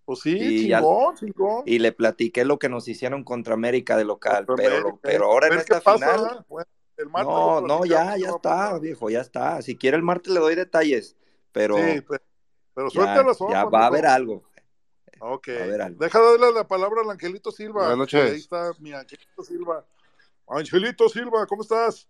[0.05, 1.63] Pues sí, Y ya- chingón, chingón.
[1.67, 5.29] Y le platiqué lo que nos hicieron contra América de local, pero, América, pero ¿eh?
[5.29, 6.47] ahora en esta pasa, final, ¿verdad?
[6.49, 9.61] Bueno, el martes no, no, ya, ya está, viejo, ya está.
[9.63, 11.17] Si quiere el martes le doy detalles,
[11.53, 12.01] pero, Sí,
[12.75, 14.45] Pero Ya, suelta la sopa, ya va a haber algo.
[15.21, 15.49] Ok.
[15.49, 15.99] Va a haber algo.
[15.99, 17.81] Deja de darle la palabra al Angelito Silva.
[17.81, 18.33] Buenas noches.
[18.33, 19.85] Ahí está mi Angelito Silva.
[20.47, 22.09] Angelito Silva, ¿cómo estás?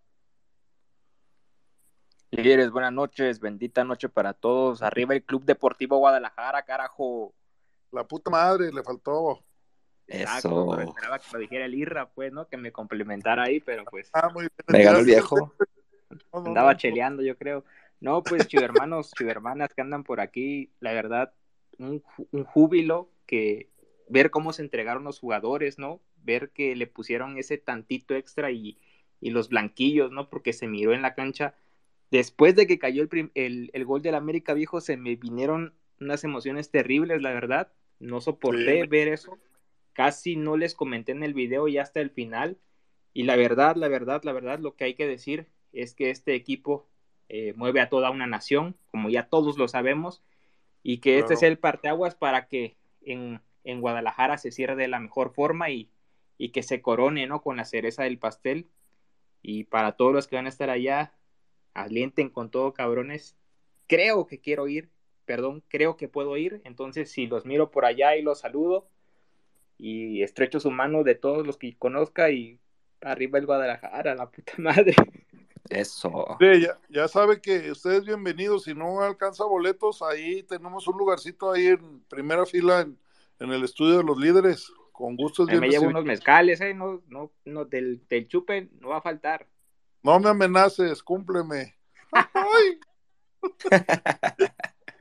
[2.30, 4.82] Líderes, buenas noches, bendita noche para todos.
[4.82, 7.32] Arriba el Club Deportivo Guadalajara, carajo.
[7.92, 9.42] La puta madre, le faltó.
[10.08, 12.48] Exacto, pero esperaba que lo dijera el Irra, pues, ¿no?
[12.48, 14.50] Que me complementara ahí, pero pues Ah, muy bien.
[14.68, 15.54] Me ganó el viejo.
[16.32, 17.64] andaba cheleando, yo creo.
[18.00, 21.32] No, pues, chivermanos, chivermanas que andan por aquí, la verdad,
[21.78, 23.68] un, un júbilo que
[24.08, 26.00] ver cómo se entregaron los jugadores, ¿no?
[26.22, 28.78] Ver que le pusieron ese tantito extra y,
[29.20, 30.28] y los blanquillos, ¿no?
[30.28, 31.54] Porque se miró en la cancha.
[32.10, 36.22] Después de que cayó el, el, el gol del América viejo, se me vinieron unas
[36.22, 37.72] emociones terribles, la verdad.
[37.98, 38.88] No soporté Sí.
[38.88, 39.38] ver eso.
[39.96, 42.58] Casi no les comenté en el video y hasta el final.
[43.14, 46.34] Y la verdad, la verdad, la verdad, lo que hay que decir es que este
[46.34, 46.86] equipo
[47.30, 50.22] eh, mueve a toda una nación, como ya todos lo sabemos,
[50.82, 55.00] y que este es el parteaguas para que en, en Guadalajara se cierre de la
[55.00, 55.88] mejor forma y,
[56.36, 57.40] y que se corone, ¿no?
[57.40, 58.68] Con la cereza del pastel.
[59.40, 61.14] Y para todos los que van a estar allá,
[61.72, 63.34] alienten con todo, cabrones.
[63.86, 64.90] Creo que quiero ir,
[65.24, 66.60] perdón, creo que puedo ir.
[66.64, 68.90] Entonces, si los miro por allá y los saludo,
[69.78, 72.58] y estrecho su mano de todos los que conozca, y
[73.00, 74.94] arriba el Guadalajara, la puta madre.
[75.68, 76.36] Eso.
[76.38, 78.58] Sí, ya, ya sabe que usted es bienvenido.
[78.58, 82.96] Si no alcanza boletos, ahí tenemos un lugarcito ahí en primera fila en,
[83.40, 84.72] en el estudio de los líderes.
[84.92, 86.72] Con gusto me llevo unos mezcales, ¿eh?
[86.72, 89.46] No, no, no, del, del chupe no va a faltar.
[90.02, 91.76] No me amenaces, cúmpleme.
[92.12, 92.78] Ay,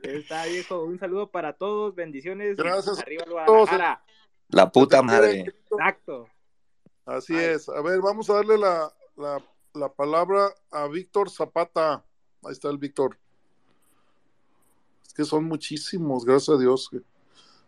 [0.01, 2.53] Está viejo, un saludo para todos, bendiciones.
[2.57, 3.69] y Gracias Arriba el todos.
[4.49, 5.41] La puta madre.
[5.71, 6.27] Exacto.
[7.05, 7.67] Así es.
[7.69, 9.43] A ver, vamos a darle la, la,
[9.73, 12.03] la palabra a Víctor Zapata.
[12.43, 13.17] Ahí está el Víctor.
[15.05, 16.89] Es que son muchísimos, gracias a Dios.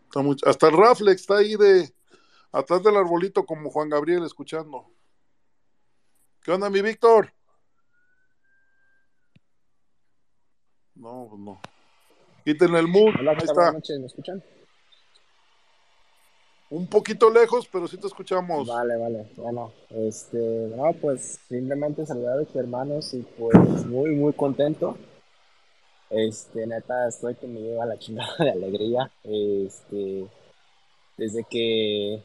[0.04, 1.92] está much- Hasta el Raflex está ahí de
[2.52, 4.86] atrás del arbolito como Juan Gabriel escuchando.
[6.42, 7.32] ¿Qué onda, mi Víctor?
[10.94, 11.60] No, pues no.
[12.44, 13.14] Quítenle el mood.
[13.20, 13.72] Hola, Ahí está.
[13.72, 14.42] Noches, ¿me escuchan?
[16.70, 18.68] Un poquito lejos, pero sí te escuchamos.
[18.68, 19.26] Vale, vale.
[19.36, 20.38] Bueno, este,
[20.76, 24.96] no, pues simplemente saludar a mis hermanos y pues muy, muy contento.
[26.10, 29.10] Este, neta, estoy que me lleva la chingada de alegría.
[29.24, 30.26] Este,
[31.16, 32.22] desde que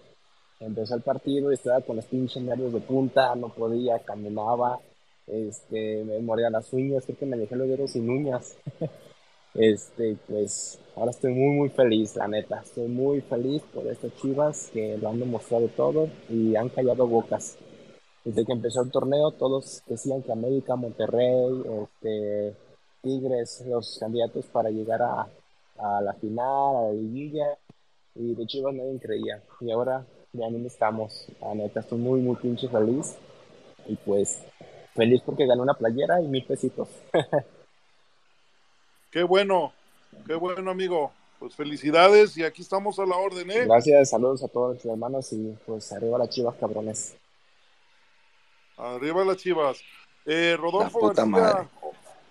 [0.60, 4.80] empezó el partido estaba con los pinches nervios de punta, no podía, caminaba,
[5.28, 8.58] este, me mordía las uñas, creo que me dejé los dedos sin uñas.
[9.54, 12.62] Este, pues ahora estoy muy, muy feliz, la neta.
[12.64, 17.58] Estoy muy feliz por estas chivas que lo han demostrado todo y han callado bocas.
[18.24, 22.56] Desde que empezó el torneo, todos decían que América, Monterrey, este,
[23.02, 25.28] Tigres, los candidatos para llegar a,
[25.78, 27.58] a la final, a la liguilla,
[28.16, 29.42] y de Chivas nadie creía.
[29.60, 31.28] Y ahora ya no estamos.
[31.42, 33.18] La neta, estoy muy, muy pinche feliz.
[33.88, 34.42] Y pues,
[34.96, 36.88] feliz porque gané una playera y mil pesitos.
[39.14, 39.72] Qué bueno,
[40.28, 41.12] qué bueno, amigo.
[41.40, 43.66] Pues felicidades y aquí estamos a la orden, ¿eh?
[43.66, 47.16] Gracias, saludos a todos mis hermanos y pues arriba las chivas, cabrones.
[48.78, 49.78] Arriba las chivas.
[50.26, 51.68] Eh, Rodolfo García madre.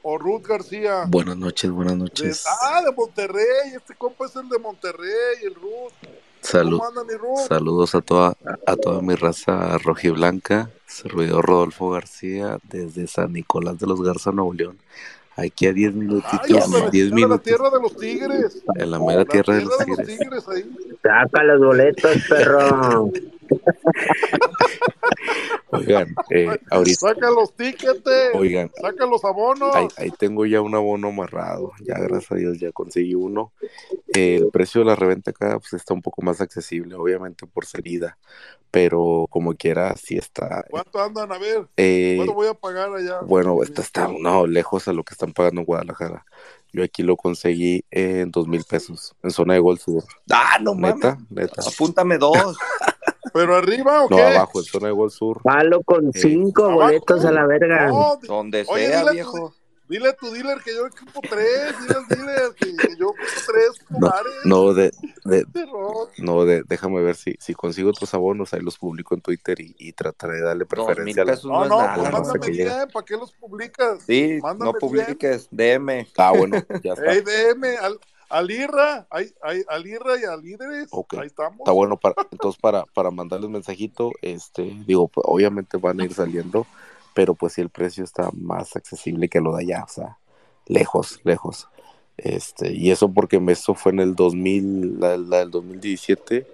[0.03, 1.05] o, Ruth García.
[1.09, 2.45] Buenas noches, buenas De- noches.
[2.63, 3.75] ah, de Monterrey.
[3.77, 5.93] Este compa es el de Monterrey, el Ruth.
[6.41, 7.47] Salud, ¿Cómo anda mi Ruth?
[7.47, 8.37] saludos a toda,
[8.67, 10.71] a toda mi raza rojiblanca.
[10.87, 14.79] Servidor Rodolfo García desde San Nicolás de los Garza, Nuevo León.
[15.37, 18.63] Aquí a 10 Ay, minutitos, hasta la 10 chingada, la minutos tierra de los tigres.
[18.77, 20.45] en la mera La tierra de los de los tigres.
[21.03, 23.11] Saca los boletos, perro.
[25.71, 28.35] Oigan, eh, ahorita, Saca los tiquetes.
[28.35, 29.75] oigan, Saca los abonos.
[29.75, 31.73] ahí, ahí tengo ya un abono amarrado.
[31.81, 33.53] Ya, gracias a Dios, ya conseguí uno.
[34.15, 37.65] Eh, el precio de la reventa acá pues, está un poco más accesible, obviamente por
[37.65, 38.19] salida,
[38.71, 40.65] pero como quiera, sí está.
[40.71, 41.33] ¿Cuánto andan?
[41.33, 41.67] A ver.
[41.79, 43.21] Eh, ¿Cuánto voy a pagar allá?
[43.23, 46.27] Bueno, esta está no, lejos a lo que están pagando en Guadalajara.
[46.75, 50.05] Yo aquí lo conseguí en dos mil pesos, en zona de Gol Sur.
[50.31, 51.31] Ah, no Neta, mames.
[51.31, 51.63] neta.
[51.67, 52.57] Apúntame dos.
[53.33, 54.23] ¿Pero arriba o No, qué?
[54.23, 55.41] abajo, en zona de Gol Sur.
[55.43, 57.89] Palo con Eh, cinco boletos a la verga.
[57.89, 59.55] No, Donde Oye, sea, dile a, tu, viejo.
[59.89, 61.75] dile a tu dealer que yo ocupo tres.
[61.81, 62.67] Dile al dealer que,
[62.99, 64.33] yo ocupo tres No, lugares.
[64.45, 64.93] no, de,
[65.25, 65.45] de,
[66.19, 69.75] no, de, déjame ver si, si consigo otros abonos, ahí los publico en Twitter y,
[69.79, 72.41] y trataré de darle Dos mil preferencia a la, pesos No, no no, pues mándame
[72.41, 72.69] que bien.
[72.93, 74.03] ¿Para qué los publicas?
[74.07, 74.81] Sí, Mándame no bien.
[75.07, 76.07] publiques, DM.
[76.17, 77.13] Ah, bueno, ya está.
[77.13, 77.99] Ey, DM, al,
[78.33, 80.89] al IRRA, hay, hay, al IRRA y al líderes.
[81.19, 81.61] Ahí estamos.
[81.61, 86.15] Está bueno para, entonces para, para mandarles mensajito, este, digo, pues, obviamente van a ir
[86.15, 86.67] saliendo,
[87.15, 90.19] pero pues si el precio está más accesible que lo de allá, o sea,
[90.67, 91.69] lejos, lejos.
[92.17, 96.47] Este, y eso porque eso fue en el 2000, la, la del 2017,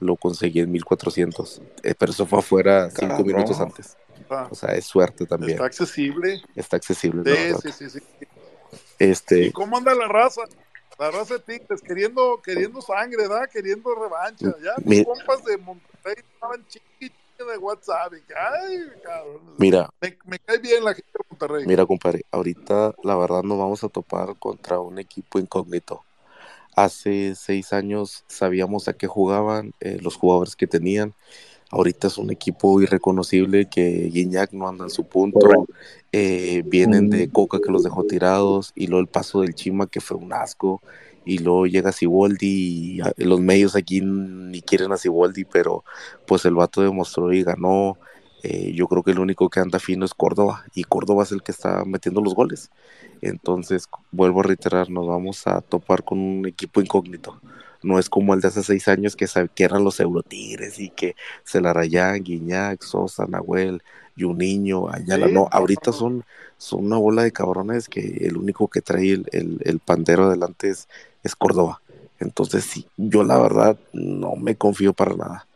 [0.00, 1.62] lo conseguí en 1400.
[1.82, 3.26] Eh, pero eso fue afuera cinco Cabrón.
[3.26, 3.96] minutos antes.
[4.30, 5.52] Ah, O sea, es suerte también.
[5.52, 6.42] Está accesible.
[6.54, 8.26] Está accesible, Sí, sí, sí, sí.
[9.00, 10.42] ¿Y Este, cómo anda la raza?
[11.00, 13.48] La raza de Tigres, queriendo, queriendo sangre, ¿verdad?
[13.50, 14.54] Queriendo revancha.
[14.62, 18.12] Ya Mi- mis compas de Monterrey estaban chiquitos de WhatsApp.
[18.12, 19.40] y que, Ay, cabrón.
[19.56, 21.64] mira, Me, me cae bien la gente de Monterrey.
[21.66, 26.04] Mira, compadre, ahorita la verdad nos vamos a topar contra un equipo incógnito.
[26.76, 31.14] Hace seis años sabíamos a qué jugaban, eh, los jugadores que tenían.
[31.70, 35.66] Ahorita es un equipo irreconocible que Guiñac no anda en su punto.
[36.12, 40.00] eh, vienen de Coca que los dejó tirados y luego el paso del Chima que
[40.00, 40.82] fue un asco.
[41.24, 45.84] Y luego llega Siboldi y ah, los medios aquí ni quieren a Siboldi, pero
[46.26, 47.98] pues el vato demostró y ganó.
[48.42, 51.42] Eh, yo creo que el único que anda fino es Córdoba y Córdoba es el
[51.42, 52.70] que está metiendo los goles.
[53.20, 57.40] Entonces, vuelvo a reiterar, nos vamos a topar con un equipo incógnito.
[57.82, 61.16] No es como el de hace seis años que, que eran los Eurotigres y que
[61.44, 63.82] se la rayan, Guiñac, Sosa, Nahuel,
[64.18, 65.26] Juninho, Ayala.
[65.28, 66.24] Sí, No, ahorita son,
[66.58, 70.68] son una bola de cabrones que el único que trae el, el, el pandero adelante
[70.70, 70.88] es,
[71.22, 71.80] es Córdoba.
[72.18, 75.46] Entonces, sí, yo la verdad no me confío para nada.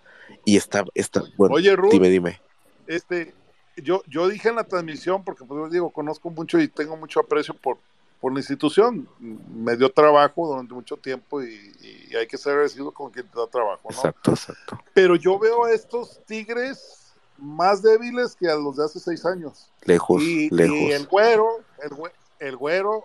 [0.46, 2.40] Y está, está, bueno, Oye, Ruth, dime, dime.
[2.86, 3.34] este,
[3.76, 7.54] yo, yo dije en la transmisión, porque pues digo, conozco mucho y tengo mucho aprecio
[7.54, 7.78] por,
[8.24, 9.06] por la institución.
[9.20, 13.38] Me dio trabajo durante mucho tiempo y, y hay que ser agradecido con quien te
[13.38, 13.90] da trabajo, ¿no?
[13.90, 14.80] Exacto, exacto.
[14.94, 19.68] Pero yo veo a estos Tigres más débiles que a los de hace seis años.
[19.82, 20.74] Lejos, Y, lejos.
[20.74, 21.48] y el güero,
[21.82, 23.04] el, güe- el güero,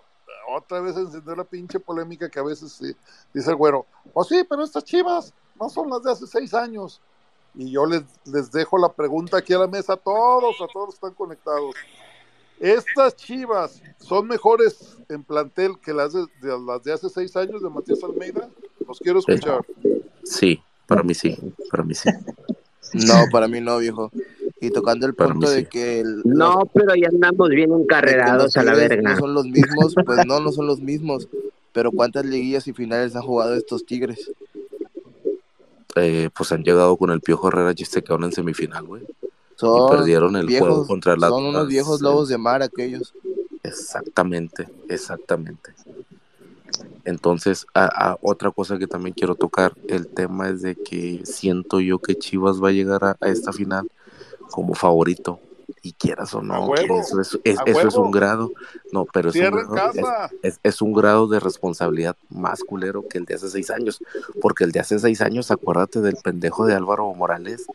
[0.56, 2.96] otra vez encendió la pinche polémica que a veces sí,
[3.34, 3.84] dice el güero,
[4.14, 6.98] oh sí, pero estas chivas no son las de hace seis años.
[7.54, 10.86] Y yo les, les dejo la pregunta aquí a la mesa a todos, a todos
[10.86, 11.74] los que están conectados.
[12.60, 17.62] ¿Estas chivas son mejores en plantel que las de, de las de hace seis años
[17.62, 18.48] de Matías Almeida?
[18.86, 19.64] Los quiero escuchar.
[20.24, 21.36] Sí, para mí sí,
[21.70, 22.10] para mí sí.
[22.92, 24.10] No, para mí no, viejo.
[24.60, 28.62] Y tocando el Para punto de que el- No, pero ya andamos bien encarrerados a
[28.62, 29.12] la verga.
[29.14, 31.28] no son los mismos, pues no, no son los mismos.
[31.72, 34.30] Pero ¿cuántas liguillas y finales han jugado estos Tigres?
[35.96, 39.02] Eh, pues han llegado con el Piojo Herrera y se quedaron en semifinal, güey.
[39.60, 43.12] Y Son perdieron el juego contra el son unos viejos lobos de mar aquellos.
[43.62, 45.72] Exactamente, exactamente.
[47.04, 51.80] Entonces, a, a- otra cosa que también quiero tocar, el tema es de que siento
[51.80, 53.88] yo que Chivas va a llegar a, a esta final
[54.50, 55.40] como favorito.
[55.82, 58.52] Y quieras o no, huevo, eso es, es- a eso es un grado,
[58.92, 60.34] no, pero es un Cierra en grado, es, casa.
[60.42, 64.02] es- es un grado de responsabilidad más culero que el de hace seis años.
[64.40, 67.66] Porque el de hace seis años, acuérdate del pendejo de Álvaro Morales,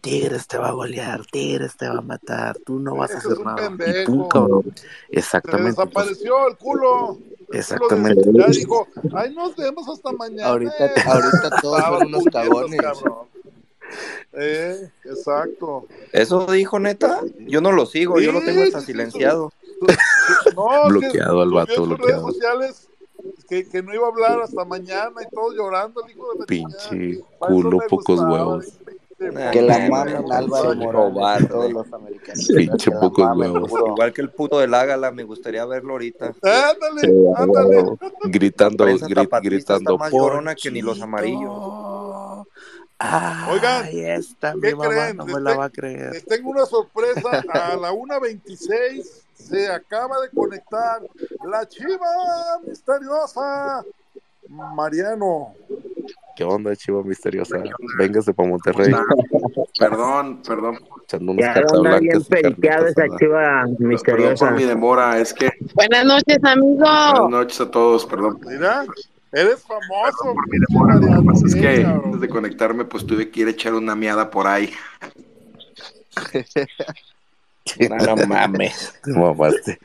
[0.00, 3.28] Tigres te va a golear, Tigres te va a matar, tú no vas a Ese
[3.28, 3.64] hacer nada.
[3.64, 4.28] Y pendejo.
[4.28, 4.74] cabrón.
[4.76, 5.74] Se Exactamente.
[5.74, 7.10] pues, desapareció el culo.
[7.10, 7.18] El culo
[7.50, 8.22] de- Exactamente.
[8.32, 10.48] ya dijo, ay, nos vemos hasta mañana.
[10.50, 12.80] Ahorita, ahorita todos son unos cagones.
[12.80, 13.28] cabrón.
[14.34, 15.86] Eh, exacto.
[16.12, 17.22] ¿Eso dijo neta?
[17.40, 19.52] Yo no lo sigo, yo lo tengo hasta silenciado.
[20.88, 22.26] Bloqueado al vato, en sus redes bloqueado.
[22.32, 22.88] sociales
[23.48, 27.24] que, que no iba a hablar hasta mañana y todo llorando el hijo de Pinche
[27.38, 28.66] culo, pocos huevos.
[29.18, 32.56] Que la mamen Álvaro Morales todos los americanistas.
[32.56, 33.70] Pinche huevos.
[33.88, 36.34] Igual que el puto del Ágala, me gustaría verlo ahorita.
[36.42, 37.84] Ándale, ándale.
[38.24, 41.40] Gritando, Prensa grit- tapatista está gritando, más llorona que ni los amarillos.
[41.50, 42.46] Ponchito.
[43.52, 45.16] Oigan, mi ¿qué mamá creen?
[45.16, 46.12] no Les, me la va a creer.
[46.12, 47.44] les tengo una sorpresa.
[47.52, 49.04] A la 1.26
[49.34, 51.02] se acaba de conectar
[51.44, 52.06] la chiva
[52.66, 53.84] misteriosa.
[54.48, 55.54] Mariano.
[56.36, 57.58] ¿Qué onda, chiva misteriosa?
[57.98, 58.94] Véngase para Monterrey.
[59.78, 60.78] Perdón, perdón.
[61.04, 64.50] Echando unas Ya bien carnitas esa chiva Perdón por misteriosa.
[64.52, 66.76] mi demora, es que Buenas noches, amigo.
[66.78, 68.38] buenas noches a todos, perdón.
[68.46, 68.84] Mira,
[69.32, 70.94] eres famoso, por mi demora.
[70.96, 73.96] Lo que pasa es que antes de conectarme, pues tuve que ir a echar una
[73.96, 74.70] miada por ahí.
[77.90, 78.94] No, no mames.
[79.04, 79.78] Te mamaste.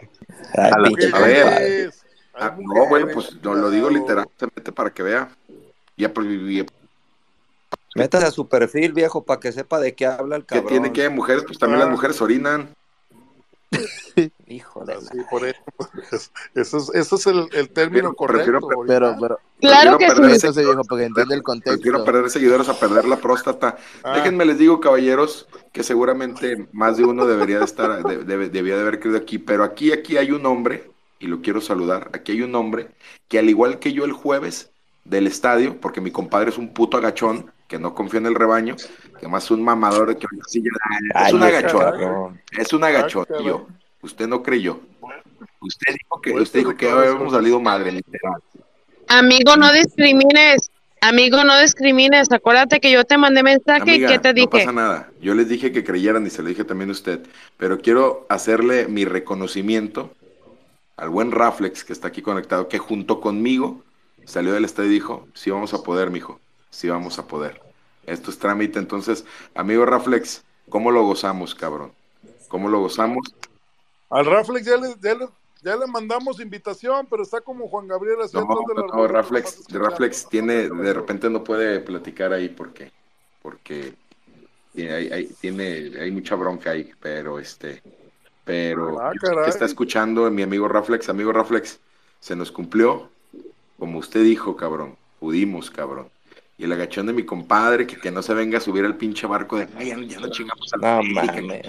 [0.56, 1.94] A, la- pinche a ver.
[2.35, 5.30] Ah, no, bueno, pues lo, lo digo literalmente para que vea.
[5.97, 6.65] Ya, pues, y-
[7.95, 10.68] Métase a su perfil, viejo, para que sepa de qué habla el que cabrón.
[10.69, 11.85] tiene que mujeres, pues también Ah.
[11.85, 12.69] las mujeres orinan.
[14.47, 15.01] Hijo de la...
[15.01, 15.60] Sí, por eso.
[16.53, 18.84] Es, ese es el, el término Prefiero- correcto.
[18.88, 19.19] Pero, orinar.
[19.22, 20.35] pero, Claro que Prefiero sí.
[20.35, 22.03] eso se dijo porque entiende el Prefiero contexto.
[22.03, 23.77] perder seguidores a perder la próstata.
[24.03, 24.15] Ah.
[24.15, 28.76] Déjenme les digo, caballeros, que seguramente más de uno debería de estar, de- de- debía
[28.76, 30.91] de haber querido aquí, pero aquí, aquí hay un hombre,
[31.24, 32.90] y lo quiero saludar, aquí hay un hombre
[33.30, 34.72] que al igual que yo el jueves
[35.06, 38.76] del estadio, porque mi compadre es un puto agachón, que no confía en el rebaño,
[39.20, 43.68] que más un mamador, que sí ya- es un agachón, es un agachón, yo,
[44.02, 44.82] usted no creyó.
[45.62, 48.41] Usted dijo que, usted dijo que habíamos salido madre, literal.
[49.08, 50.70] Amigo, no discrimines.
[51.00, 52.32] Amigo, no discrimines.
[52.32, 54.48] Acuérdate que yo te mandé mensaje Amiga, y ¿qué te no dije?
[54.48, 55.10] pasa nada.
[55.22, 57.22] Yo les dije que creyeran y se lo dije también a usted.
[57.58, 60.12] Pero quiero hacerle mi reconocimiento
[60.98, 63.84] al buen Raflex que está aquí conectado, que junto conmigo
[64.26, 66.40] salió del estadio y dijo, sí vamos a poder, mijo,
[66.70, 67.61] sí vamos a poder.
[68.06, 68.80] Esto es trámite.
[68.80, 69.26] Entonces,
[69.56, 71.91] amigo Raflex, ¿cómo lo gozamos, cabrón?
[72.48, 73.34] ¿Cómo lo gozamos?
[74.10, 75.28] Al Raflex ya le, ya le,
[75.64, 79.07] ya le mandamos invitación, pero está como Juan Gabriel así No.
[79.07, 82.91] Raflex, Raflex tiene, de repente no puede platicar ahí porque,
[83.41, 83.95] porque
[84.74, 87.82] tiene, hay, hay- tiene, hay mucha bronca ahí, pero este,
[88.45, 89.11] pero Ah,
[89.44, 91.80] que está escuchando mi amigo Raflex, amigo Raflex,
[92.20, 93.10] se nos cumplió,
[93.80, 96.07] como usted dijo, cabrón, pudimos, cabrón.
[96.57, 99.26] Y el agachón de mi compadre, que, que no se venga a subir al pinche
[99.28, 101.65] barco de, ay, ya, no- ya no chingamos a No mames.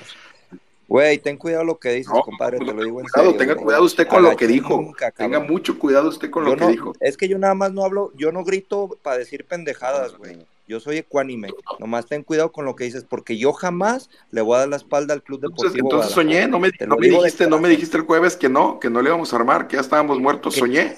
[0.87, 3.39] Güey, ten cuidado lo que dices, compadre, te lo digo en Cuidado, serio.
[3.39, 3.65] tenga güey.
[3.65, 4.77] cuidado usted con lo que dijo.
[4.77, 6.93] nunca, Tenga mucho cuidado usted con Yo lo que no- dijo.
[7.01, 10.45] Es que yo nada más no hablo, yo no grito para decir pendejadas, güey.
[10.67, 11.51] Yo soy ecuánime.
[11.79, 14.77] Nomás ten cuidado con lo que dices, porque yo jamás le voy a dar la
[14.77, 16.51] espalda al Club Entonces, Deportivo entonces soñé, Guadalajara.
[16.51, 19.11] no me, no me dijiste, no me dijiste el jueves que no, que no le
[19.11, 20.97] íbamos a armar, que ya estábamos muertos, soñé.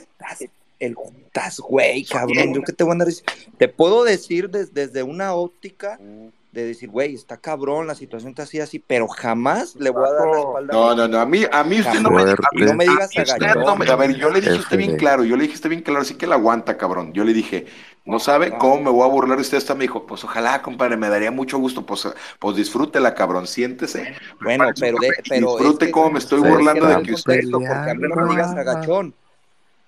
[0.78, 2.54] El juntas, güey, cabrón.
[2.54, 3.32] Yo qué te voy a andar diciendo.
[3.56, 5.98] Te puedo decir des- desde una óptica
[6.62, 10.12] de decir, güey, está cabrón, la situación está así, así, pero jamás le voy a
[10.12, 10.72] dar la espalda.
[10.72, 13.10] No, no, no, a mí, a mí usted no me, a mí- no me digas
[13.14, 13.64] a mí usted agachón.
[13.64, 15.56] no me- a ver, yo le dije a usted bien claro, yo le dije a
[15.56, 17.12] usted bien claro, así que la aguanta, cabrón.
[17.12, 17.66] Yo le dije,
[18.06, 20.96] no sabe cómo me voy a burlar de usted, hasta me dijo, pues ojalá, compadre,
[20.96, 22.08] me daría mucho gusto, pues,
[22.38, 24.14] pues disfrútela, cabrón, siéntese.
[24.40, 27.12] Bueno, pero, de, pero es disfrute que- cómo me estoy es que burlando de que
[27.12, 27.40] usted.
[27.50, 29.14] porque a mí no me digas agachón.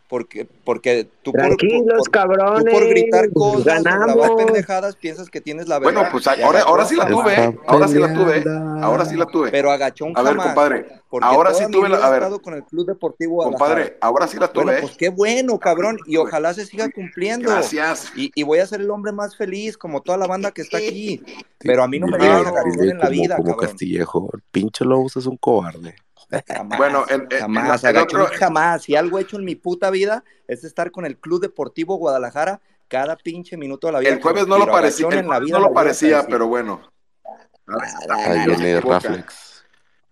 [0.08, 2.72] Porque, porque tú por, Tranquilos, por- tú cabrones.
[2.72, 4.30] por gritar cosas grabar Ganamos.
[4.42, 5.92] pendejadas piensas que tienes la verdad.
[5.92, 7.58] Bueno, pues ahora, ahora sí la tuve, ¿eh?
[7.66, 8.44] ahora sí la tuve,
[8.82, 9.50] ahora sí la tuve.
[9.50, 10.46] Pero agachón A ver, jamás.
[10.46, 14.38] compadre, Porque ahora sí tuve la, a ver, con el Club Deportivo compadre, ahora sí
[14.38, 14.64] la tuve.
[14.64, 14.82] Bueno, ¿eh?
[14.82, 15.98] pues qué bueno, cabrón.
[16.06, 17.50] Y ojalá se siga cumpliendo.
[17.50, 18.10] Gracias.
[18.16, 20.78] Y, y voy a ser el hombre más feliz, como toda la banda que está
[20.78, 21.22] aquí.
[21.58, 22.50] Pero a mí no me dile en la
[23.04, 23.68] como, vida, como cabrón.
[23.68, 25.96] Castillejo, el pinche Lobos es un cobarde.
[26.46, 28.82] Jamás, Bueno, en- en- jamás, en otro- jamás.
[28.82, 32.60] Si algo he hecho en mi puta vida es estar con el Club Deportivo Guadalajara
[32.86, 34.10] cada pinche minuto de la vida.
[34.10, 36.80] El jueves no lo parecía, el la vida no lo pero bueno.
[38.26, 39.48] Ahí viene Raflex.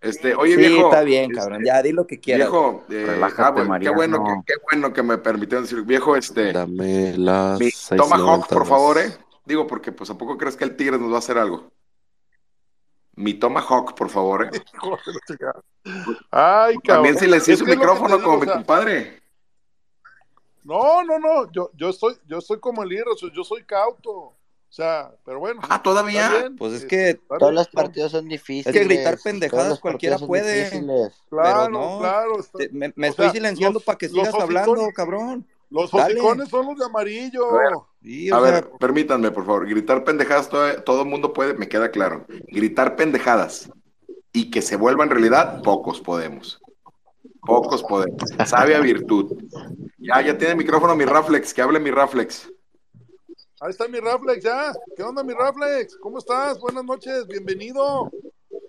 [0.01, 0.89] Este, oye, sí, viejo.
[0.89, 1.65] está bien, este, cabrón.
[1.65, 2.49] Ya, di lo que quieras.
[2.49, 6.17] Viejo, eh, Relájate, ah, bueno, qué bueno, que, qué bueno que me permitieron decir, viejo,
[6.17, 7.97] este, Dame las mi 6.92.
[7.97, 9.17] Tomahawk, por favor, eh.
[9.47, 11.71] Digo, porque pues a poco crees que el Tigre nos va a hacer algo.
[13.17, 14.61] Mi Tomahawk, por favor, eh.
[16.31, 16.83] Ay, cabrón.
[16.85, 19.23] También silencié Es su que es lo que micrófono digo, como o mi sea, compadre.
[20.65, 21.51] No, no, no.
[21.53, 24.11] Yo, yo estoy, yo estoy como el Irra, yo soy cauto.
[24.69, 25.61] O sea, pero bueno.
[25.69, 26.51] Ah, todavía.
[26.59, 28.67] Pues es que Está Todos los partidos son difíciles.
[28.67, 30.69] Es que gritar pendejadas cualquiera puede.
[30.69, 31.99] Claro, pero no.
[32.01, 32.41] claro.
[32.41, 35.47] está- Te- me estoy sea, silenciando para que sigas hablando, cabrón.
[35.71, 37.51] Los hocicones son los de amarillo.
[37.51, 37.73] A ver,
[38.03, 39.69] Sí, a o ver, sea, permítanme, por favor.
[39.69, 42.25] Gritar pendejadas, todo, todo el mundo puede, me queda claro.
[42.49, 43.69] Gritar pendejadas
[44.33, 46.61] y que se vuelvan realidad, pocos podemos.
[47.41, 48.23] Pocos podemos.
[48.47, 49.37] Sabe a virtud.
[49.99, 52.49] Ya, ya tiene micrófono mi Raflex, que hable mi Raflex.
[53.61, 54.73] Ahí está mi Raflex, ya.
[54.97, 55.97] ¿Qué onda, mi Raflex?
[55.97, 56.61] ¿Cómo estás?
[56.61, 58.11] Buenas noches, bienvenido.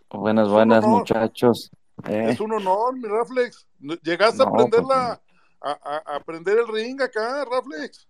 [0.10, 1.70] Buenas, buenas, muchachos.
[2.08, 3.68] Eh, Es un honor, mi Raflex.
[4.02, 5.22] Llegaste a No, prender pues, la,
[5.62, 8.08] a, a, a prender el ring acá, Raflex.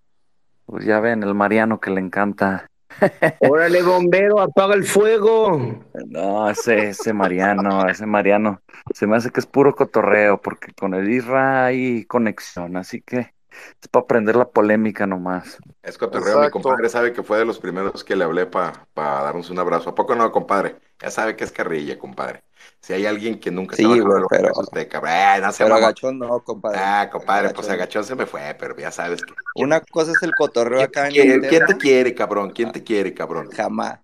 [0.66, 2.70] pues ya ven, el Mariano que le encanta.
[3.40, 5.86] Órale, bombero, apaga el fuego.
[5.94, 8.62] No, ese, ese Mariano, ese Mariano,
[8.94, 13.34] se me hace que es puro cotorreo, porque con el Isra hay conexión, así que
[13.82, 15.58] es para aprender la polémica nomás.
[15.84, 19.50] Es cotorreo, mi compadre sabe que fue de los primeros que le hablé para darnos
[19.50, 19.90] un abrazo.
[19.92, 20.76] ¿A poco no, compadre?
[21.02, 22.44] Ya sabe que es carrilla, compadre.
[22.82, 25.12] Si hay alguien que nunca Sí, se va a pero- es usted, cabrón.
[25.14, 26.80] Eh, no se pero agachón no, compadre.
[26.82, 27.74] Ah, compadre, pues Agachón.
[27.74, 29.34] agachón se me fue, pero ya sabes que.
[29.56, 32.52] Una cosa es el cotorreo ¿Quién acá en quiere, quién te quiere, cabrón?
[32.52, 33.50] ¿Quién te quiere, cabrón?
[33.52, 34.00] Jamás.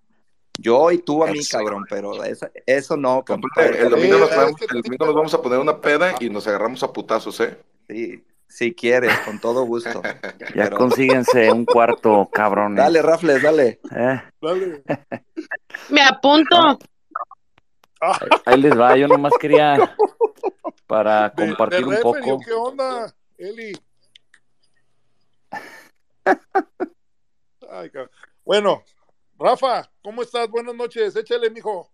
[0.56, 1.58] Yo y tú a mí, Eso.
[1.58, 5.42] cabrón, pero eso, eso no, Compadre, el domingo, nos vamos, el domingo nos vamos a
[5.42, 7.58] poner una peda y nos agarramos a putazos, ¿eh?
[7.88, 8.24] Sí,
[8.56, 10.00] si quieres, con todo gusto.
[10.54, 12.76] Ya Pero- consíguense un cuarto, cabrones.
[12.78, 13.80] Dale, Rafles, dale.
[13.90, 14.82] Eh, Dale.
[15.90, 16.78] Me apunto.
[18.46, 19.96] ahí les va, yo nomás quería
[20.86, 22.44] para compartir de un referee, ¿o poco.
[22.44, 23.72] ¿qué onda, Eli?
[27.70, 28.10] Ay, cabrón.
[28.44, 28.82] bueno,
[29.38, 30.48] Rafa, ¿cómo estás?
[30.48, 31.16] Buenas noches.
[31.16, 31.90] Échale, mijo.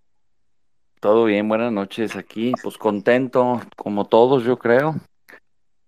[1.01, 4.97] Todo bien, buenas noches aquí, pues contento, como todos yo creo.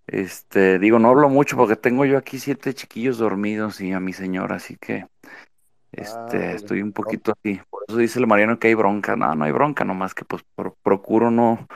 [0.07, 4.13] Este, digo, no hablo mucho porque tengo yo aquí siete chiquillos dormidos y a mi
[4.13, 5.07] señora, así que
[5.91, 6.53] este, Ándale.
[6.55, 7.61] estoy un poquito así.
[7.69, 9.15] Por eso dice el Mariano que hay bronca.
[9.15, 11.67] No, no hay bronca, nomás que pues pro- procuro no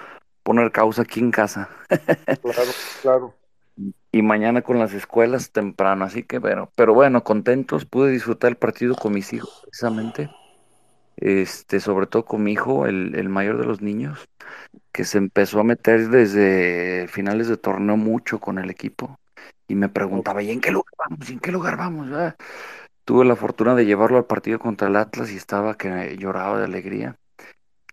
[0.43, 1.69] poner causa aquí en casa.
[2.41, 3.39] Claro, claro.
[4.11, 8.57] y mañana con las escuelas temprano, así que bueno, pero bueno, contentos, pude disfrutar el
[8.57, 10.29] partido con mis hijos precisamente,
[11.17, 14.27] este, sobre todo con mi hijo, el, el mayor de los niños,
[14.91, 19.17] que se empezó a meter desde finales de torneo mucho con el equipo
[19.67, 21.29] y me preguntaba, ¿y en qué lugar vamos?
[21.29, 22.09] ¿Y en qué lugar vamos?
[22.13, 22.35] Ah,
[23.05, 26.65] Tuve la fortuna de llevarlo al partido contra el Atlas y estaba que lloraba de
[26.65, 27.15] alegría.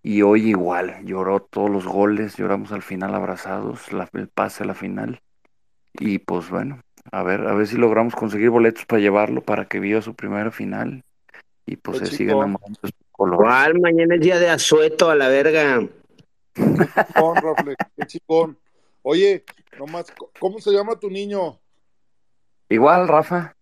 [0.03, 4.67] Y hoy igual, lloró todos los goles, lloramos al final abrazados, la- el pase a
[4.67, 5.21] la final.
[5.95, 6.81] Y pues bueno,
[7.13, 10.51] a ver, a ver si logramos conseguir boletos para llevarlo para que viva su primera
[10.51, 11.03] final
[11.67, 12.37] y pues Qué se chingón.
[12.37, 13.41] enamorando de sus colores.
[13.41, 13.81] ¿Cuál?
[13.81, 15.87] Mañana es día de asueto a la verga.
[16.55, 18.59] Rafle, qué chingón.
[19.03, 19.45] Oye,
[19.79, 20.07] nomás,
[20.41, 21.61] ¿cómo se llama tu niño?
[22.69, 23.55] Igual, Rafa,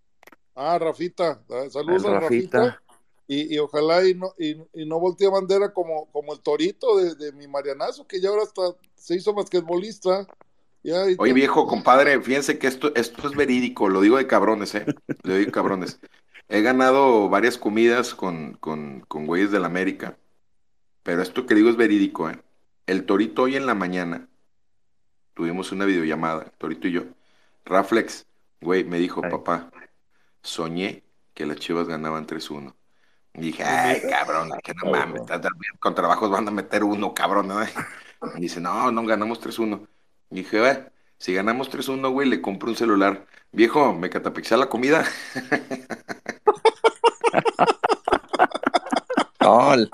[0.55, 1.43] Ah, Rafita.
[1.51, 2.59] Ah, Saludos a Rafita.
[2.59, 2.83] Rafita.
[3.27, 7.15] Y, y ojalá y no, y, y no voltee bandera como, como el torito de,
[7.15, 8.62] de mi Marianazo, que ya ahora hasta
[8.95, 10.27] se hizo basquetbolista.
[10.83, 14.85] Ya, Oye, viejo compadre, fíjense que esto, esto es verídico, lo digo de cabrones, ¿eh?
[15.23, 15.99] Lo digo de cabrones.
[16.53, 20.19] He ganado varias comidas con, con, con güeyes de la América,
[21.03, 22.39] pero esto que digo es verídico, ¿eh?
[22.87, 24.29] El Torito hoy en la mañana,
[25.33, 27.05] tuvimos una videollamada, Torito y yo.
[27.65, 28.27] Raflex,
[28.61, 29.70] güey, me dijo, papá,
[30.43, 31.03] soñé
[31.33, 32.74] que las chivas ganaban 3-1.
[33.33, 35.23] Y dije, ay, cabrón, que no mames,
[35.81, 37.49] con trabajos van a meter uno, cabrón.
[37.49, 37.61] ¿no?".
[38.37, 39.89] Y dice, no, no, ganamos 3-1.
[40.29, 40.85] Y dije, "Eh,
[41.16, 43.27] si ganamos 3-1, güey, le compro un celular.
[43.53, 45.05] Viejo, me catapixé la comida.
[49.41, 49.91] No, el,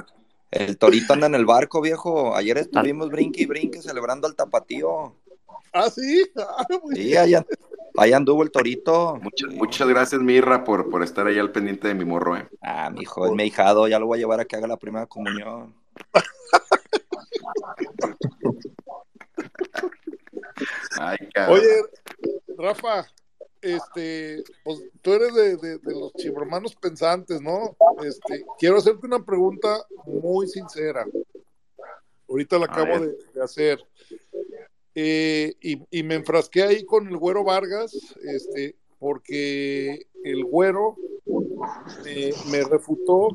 [0.50, 2.36] el torito anda en el barco, viejo.
[2.36, 5.14] Ayer estuvimos brinque y brinque celebrando al tapatío.
[5.72, 6.22] Ah, sí.
[6.36, 7.18] Ah, muy Sí, bien.
[7.18, 7.46] allá,
[7.96, 9.16] allá anduvo el torito.
[9.22, 12.46] Muchas, muchas gracias, Mirra, por, por estar ahí al pendiente de mi morro, ¿eh?
[12.60, 14.76] Ah, mi hijo, es mi hijado, ya lo voy a llevar a que haga la
[14.76, 15.74] primera comunión.
[21.00, 21.16] Ay.
[21.48, 21.82] Oye,
[22.58, 23.06] Rafa,
[23.62, 27.76] este, pues tú eres de, de- de los chibromanos pensantes, ¿no?
[28.02, 31.06] Este, quiero hacerte una pregunta muy sincera.
[32.28, 33.78] Ahorita la acabo de, de hacer.
[34.94, 40.96] Eh, y, y me enfrasqué ahí con el güero Vargas, este, porque el güero
[42.04, 43.28] eh, me refutó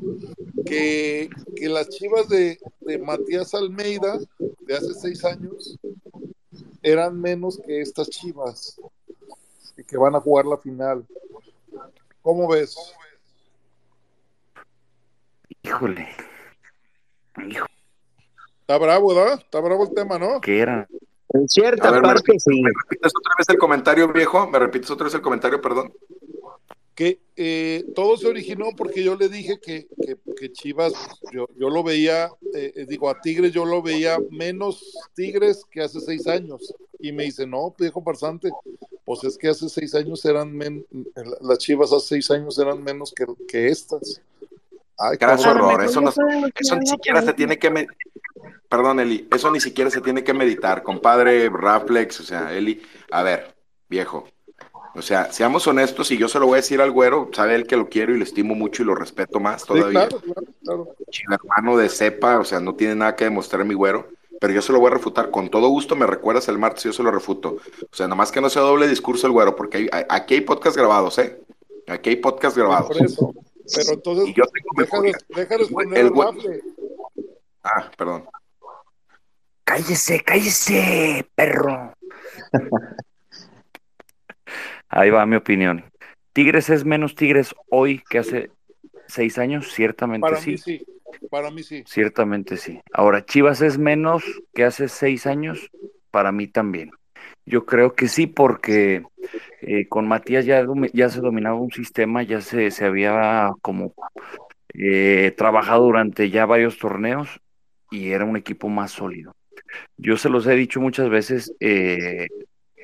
[0.65, 4.19] que, que las chivas de, de Matías Almeida
[4.61, 5.77] de hace seis años
[6.81, 8.77] eran menos que estas chivas
[9.83, 11.05] y que van a jugar la final.
[12.21, 12.75] ¿Cómo ves?
[15.61, 16.09] híjole,
[17.47, 17.65] hijo,
[18.61, 19.39] Está bravo, ¿verdad?
[19.39, 20.41] Está bravo el tema, ¿no?
[20.41, 20.87] que era.
[21.29, 22.61] En cierta me parte repites, sí.
[22.61, 24.47] me repites otra vez el comentario, viejo.
[24.47, 25.93] Me repites otra vez el comentario, perdón.
[26.95, 30.93] Que eh, todo se originó porque yo le dije que, que- que Chivas,
[31.31, 35.81] yo, yo lo veía, eh, eh, digo, a Tigres yo lo veía menos Tigres que
[35.81, 36.73] hace seis años.
[36.99, 38.49] Y me dice, no, viejo farsante,
[39.05, 40.85] pues es que hace seis años eran, men-
[41.41, 44.21] las Chivas hace seis años eran menos que, que estas.
[44.97, 45.71] Ay, Graso cabrón.
[45.71, 45.83] error.
[45.85, 47.69] Eso, no, eso ni siquiera se tiene que.
[47.71, 47.87] me-
[48.69, 49.27] Perdón, Eli.
[49.35, 52.19] Eso ni siquiera se tiene que meditar, compadre, Raflex.
[52.19, 52.81] O sea, Eli.
[53.11, 53.55] A ver,
[53.89, 54.27] viejo.
[54.95, 57.65] O sea, seamos honestos, y yo se lo voy a decir al güero, sabe él
[57.65, 60.07] que lo quiero y lo estimo mucho y lo respeto más Sí, todavía.
[60.07, 60.95] claro, claro, claro.
[61.31, 64.07] Hermano de cepa, o sea, no tiene nada que demostrar mi güero,
[64.39, 65.31] pero yo se lo voy a refutar.
[65.31, 67.57] Con todo gusto me recuerdas el martes, yo se lo refuto.
[67.91, 70.41] O sea, nomás que no sea doble discurso el güero, porque hay- hay- aquí hay
[70.41, 71.39] podcast grabados, ¿eh?
[71.87, 72.87] Aquí hay podcast grabados.
[72.95, 73.33] Por eso.
[73.75, 76.61] Pero entonces, Y yo tengo déjales, déjales El poner el bafle.
[77.63, 78.25] Ah, perdón.
[79.63, 81.93] Cállese, cállese, perro.
[84.95, 85.83] Ahí va mi opinión.
[86.33, 88.51] Tigres es menos Tigres hoy que hace
[89.07, 90.51] seis años, ciertamente Para sí.
[90.51, 90.85] mí sí,
[91.29, 91.83] para mí sí.
[91.87, 92.79] Ciertamente sí.
[92.93, 95.71] Ahora, Chivas es menos que hace seis años,
[96.11, 96.91] para mí también.
[97.45, 99.03] Yo creo que sí, porque
[99.61, 100.63] eh, con Matías ya,
[100.93, 103.93] ya se dominaba un sistema, ya se, se había como
[104.75, 107.39] eh, trabajado durante ya varios torneos
[107.89, 109.35] y era un equipo más sólido.
[109.97, 112.27] Yo se los he dicho muchas veces, eh,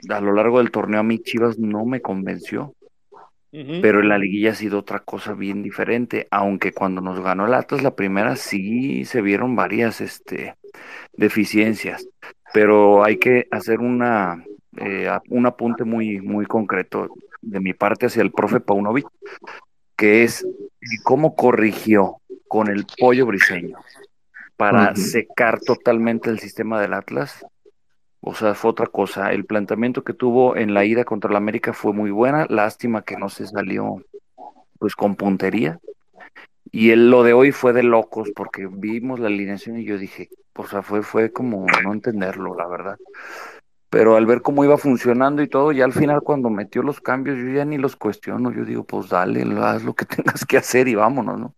[0.07, 2.75] a lo largo del torneo a mí Chivas no me convenció,
[3.51, 7.53] pero en la liguilla ha sido otra cosa bien diferente, aunque cuando nos ganó el
[7.55, 10.55] Atlas la primera sí se vieron varias este,
[11.13, 12.07] deficiencias,
[12.53, 14.43] pero hay que hacer una,
[14.77, 17.09] eh, un apunte muy, muy concreto
[17.41, 19.07] de mi parte hacia el profe Paunovic,
[19.95, 20.45] que es
[21.03, 22.17] cómo corrigió
[22.47, 23.77] con el pollo briseño
[24.57, 27.45] para secar totalmente el sistema del Atlas.
[28.21, 29.31] O sea, fue otra cosa.
[29.31, 32.45] El planteamiento que tuvo en la ida contra el América fue muy buena.
[32.49, 34.03] Lástima que no se salió
[34.77, 35.79] pues con puntería.
[36.71, 40.29] Y el, lo de hoy fue de locos porque vimos la alineación y yo dije,
[40.55, 42.97] o sea, fue, fue como no entenderlo, la verdad.
[43.89, 47.37] Pero al ver cómo iba funcionando y todo, ya al final cuando metió los cambios,
[47.37, 50.87] yo ya ni los cuestiono, yo digo, pues dale, haz lo que tengas que hacer
[50.87, 51.55] y vámonos, ¿no?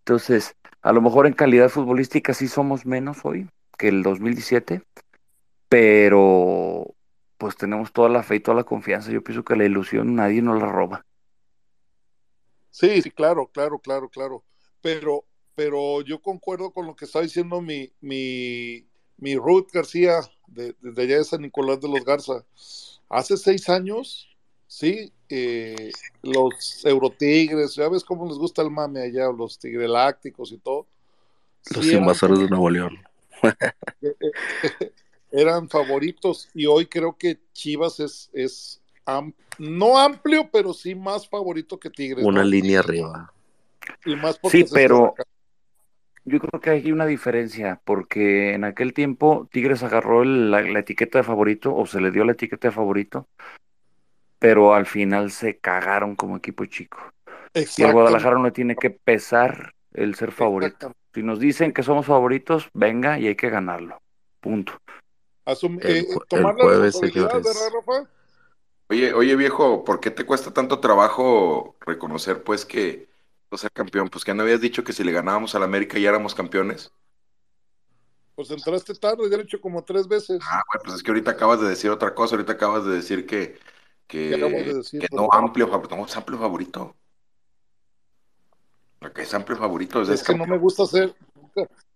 [0.00, 4.82] Entonces, a lo mejor en calidad futbolística sí somos menos hoy que el 2017,
[5.72, 6.94] pero
[7.38, 9.10] pues tenemos toda la fe y toda la confianza.
[9.10, 11.06] Yo pienso que la ilusión nadie nos la roba.
[12.70, 14.44] Sí, sí, claro, claro, claro, claro.
[14.82, 15.24] Pero,
[15.54, 18.84] pero yo concuerdo con lo que está diciendo mi, mi,
[19.16, 22.44] mi Ruth García, de, de allá de San Nicolás de los Garza.
[23.08, 24.28] Hace seis años,
[24.66, 25.90] sí, eh,
[26.20, 30.86] los Eurotigres, ya ves cómo les gusta el mame allá, los tigrelácticos y todo.
[31.74, 32.98] Los sí eran invasores de Nuevo León.
[35.32, 41.28] eran favoritos y hoy creo que Chivas es, es am- no amplio, pero sí más
[41.28, 42.24] favorito que Tigres.
[42.24, 42.48] Una ¿no?
[42.48, 43.32] línea arriba.
[44.04, 45.14] Y más porque Sí, pero
[46.24, 50.78] yo creo que hay una diferencia, porque en aquel tiempo Tigres agarró el- la, la
[50.78, 53.26] etiqueta de favorito o se le dio la etiqueta de favorito,
[54.38, 56.98] pero al final se cagaron como equipo chico.
[57.54, 57.92] Y al Exactamente.
[57.92, 60.92] Guadalajara no le tiene que pesar el ser favorito.
[61.14, 64.00] Si nos dicen que somos favoritos, venga y hay que ganarlo.
[64.40, 64.72] Punto.
[65.44, 67.44] Asum- El eh, jue- tomar el la jueves, señores.
[67.44, 68.10] ¿verdad, Rafa?
[68.90, 73.08] Oye, oye viejo, ¿por qué te cuesta tanto trabajo reconocer pues que
[73.50, 74.08] no ser campeón?
[74.08, 76.92] Pues que no habías dicho que si le ganábamos al América ya éramos campeones.
[78.34, 80.40] Pues entraste tarde, ya lo he hecho como tres veces.
[80.42, 83.26] Ah, güey, pues es que ahorita acabas de decir otra cosa, ahorita acabas de decir
[83.26, 83.58] que,
[84.06, 85.00] ¿Qué acabo de que, decir?
[85.00, 86.96] que no amplio favorito, no es amplio favorito.
[89.00, 91.14] Lo que es amplio favorito es, que no me gusta ser,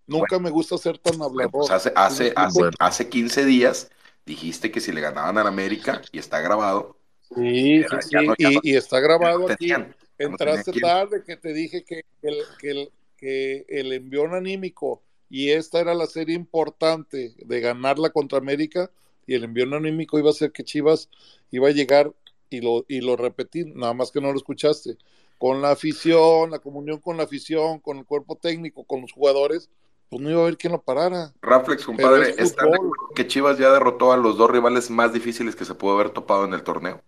[0.06, 1.70] nunca, me gusta ser tan hablador.
[1.70, 2.36] Pues hace, ¿Sí me hace, explico?
[2.36, 3.90] hace, hace 15 días
[4.24, 8.26] dijiste que si le ganaban al América, y está grabado, Sí, era- sí, ya sí,
[8.26, 9.76] no- ya no- y, está grabado aquí.
[9.76, 13.92] tenían, ya no tenían Entraste tarde que te dije que el, que, el, que el
[13.92, 18.90] envión anímico y esta era la serie importante de ganarla contra América
[19.26, 21.10] y el envión anímico iba a ser que Chivas
[21.50, 22.12] iba a llegar
[22.48, 24.96] y lo, y lo repetí, nada más que no lo escuchaste,
[25.38, 29.68] con la afición, la comunión con la afición, con el cuerpo técnico, con los jugadores,
[30.08, 31.32] pues no iba a haber quien lo parara.
[31.42, 32.86] Raflex, compadre, es ¿están de fútbol.
[32.90, 36.10] acuerdo que Chivas ya derrotó a los dos rivales más difíciles que se pudo haber
[36.10, 37.02] topado en el torneo?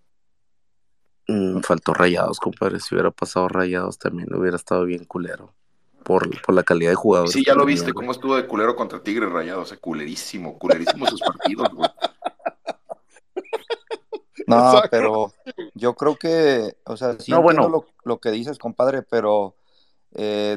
[1.29, 2.81] Mm, faltó rayados, compadre.
[2.81, 5.55] Si hubiera pasado rayados también hubiera estado bien culero.
[6.05, 7.33] Por, por la calidad de jugadores.
[7.33, 11.20] Sí, ya lo viste, cómo estuvo de culero contra Tigres Rayados, eh, culerísimo, culerísimo sus
[11.20, 11.91] partidos, güey.
[14.47, 14.89] No, Exacto.
[14.91, 15.33] pero
[15.75, 17.69] yo creo que, o sea, sí No, entiendo bueno.
[17.69, 19.57] lo, lo que dices, compadre, pero
[20.15, 20.57] eh,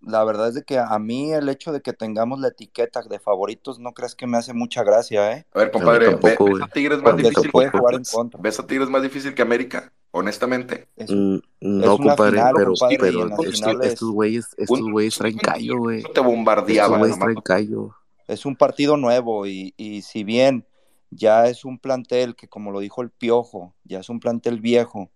[0.00, 3.18] la verdad es de que a mí el hecho de que tengamos la etiqueta de
[3.18, 5.46] favoritos no crees que me hace mucha gracia, ¿eh?
[5.52, 8.12] A ver, compadre, ¿ve- tampoco, ¿ves a Tigres más difícil puede que jugar en Atlas?
[8.12, 8.40] contra.
[8.42, 9.92] ¿Ves a Tigres más difícil que América?
[10.10, 10.88] Honestamente.
[10.96, 15.38] Es, Mm, No, compadre, final, pero, compadre, pero estos, estos güeyes, estos Un, güeyes traen
[15.38, 16.02] callo, güey.
[16.02, 17.28] te Estos bombardeaban, güeyes nomás.
[17.34, 17.94] traen callo.
[18.26, 20.66] es un partido nuevo y, y si bien
[21.10, 25.10] ya es un plantel que, como lo dijo el Piojo, ya es un plantel viejo,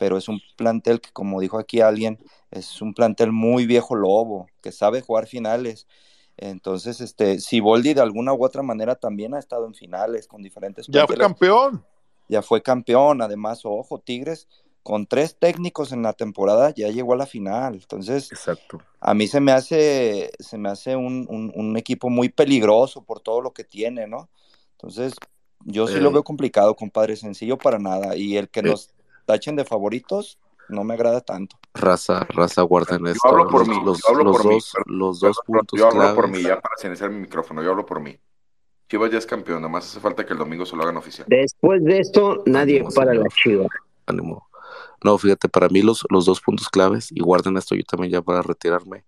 [0.00, 2.18] pero es un plantel que, como dijo aquí alguien,
[2.50, 5.86] es un plantel muy viejo lobo, que sabe jugar finales.
[6.38, 10.88] Entonces, este, Siboldi de alguna u otra manera también ha estado en finales con diferentes
[10.88, 11.84] Ya fue campeón.
[12.30, 14.48] Ya fue campeón, además, ojo, Tigres
[14.82, 17.74] con tres técnicos en la temporada ya llegó a la final.
[17.74, 18.80] Entonces, Exacto.
[19.00, 23.20] a mí se me hace, se me hace un, un- un equipo muy peligroso por
[23.20, 24.30] todo lo que tiene, ¿no?
[24.72, 25.12] Entonces,
[25.66, 28.16] yo sí lo Eh, veo complicado, compadre, sencillo para nada.
[28.16, 28.94] Y el que eh, nos
[29.30, 30.38] tachen de favoritos
[30.68, 31.56] no me agrada tanto.
[31.74, 33.28] raza, raza, guarden Yo esto.
[33.28, 35.66] hablo por Los, mí, los, yo hablo los por mí, dos, perdón, los dos perdón,
[35.66, 38.18] puntos yo hablo por mí, ya para silenciar mi micrófono, yo hablo por mí.
[38.88, 41.26] Chivas ya es campeón, nada más hace falta que el domingo se lo hagan oficial.
[41.28, 43.32] Después de esto, nadie Ánimo, para la señor.
[43.34, 43.66] chiva.
[44.06, 44.48] Ánimo.
[45.04, 48.22] No, fíjate, para mí los, los dos puntos claves, y guarden esto yo también ya
[48.22, 49.04] para retirarme.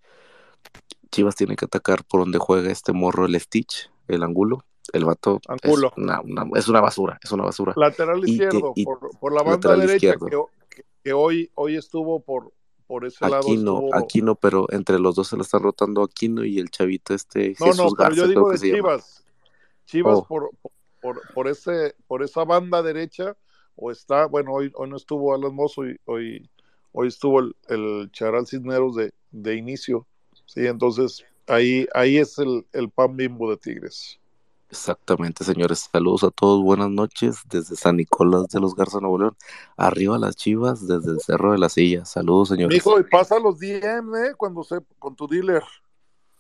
[1.11, 4.65] Chivas tiene que atacar por donde juega este morro, el Stitch, el Angulo.
[4.93, 7.73] El vato es una, una- es una basura, es una basura.
[7.77, 10.37] Lateral Y te- izquierdo, y por, por la banda derecha, que,
[10.69, 12.53] que- que hoy, hoy estuvo por,
[12.87, 13.39] por ese lado.
[13.39, 13.95] Aquino, Estuvo...
[13.97, 17.67] Aquino, pero entre los dos se la están rotando Aquino y el chavito este No,
[17.67, 18.59] Jesús no, pero yo digo de.
[18.59, 19.25] Chivas.
[19.87, 20.51] Chivas Oh, por,
[21.01, 23.37] por, por, ese, por esa banda derecha,
[23.77, 26.51] o está, bueno, hoy, hoy no estuvo Alan Mozo, hoy, hoy,
[26.93, 30.07] hoy estuvo el, el Charal Cisneros de, de inicio.
[30.47, 34.19] Sí, entonces ahí, ahí es el, el pan bimbo de Tigres.
[34.73, 35.89] Exactamente, señores.
[35.93, 39.37] Saludos a todos, buenas noches desde San Nicolás de los Garza, Nuevo León.
[39.77, 42.05] Arriba las Chivas desde el Cerro de la Silla.
[42.05, 42.75] Saludos, señores.
[42.75, 44.35] Mijo, y pasa los DM, ¿eh?
[44.37, 45.63] Cuando se, con tu dealer.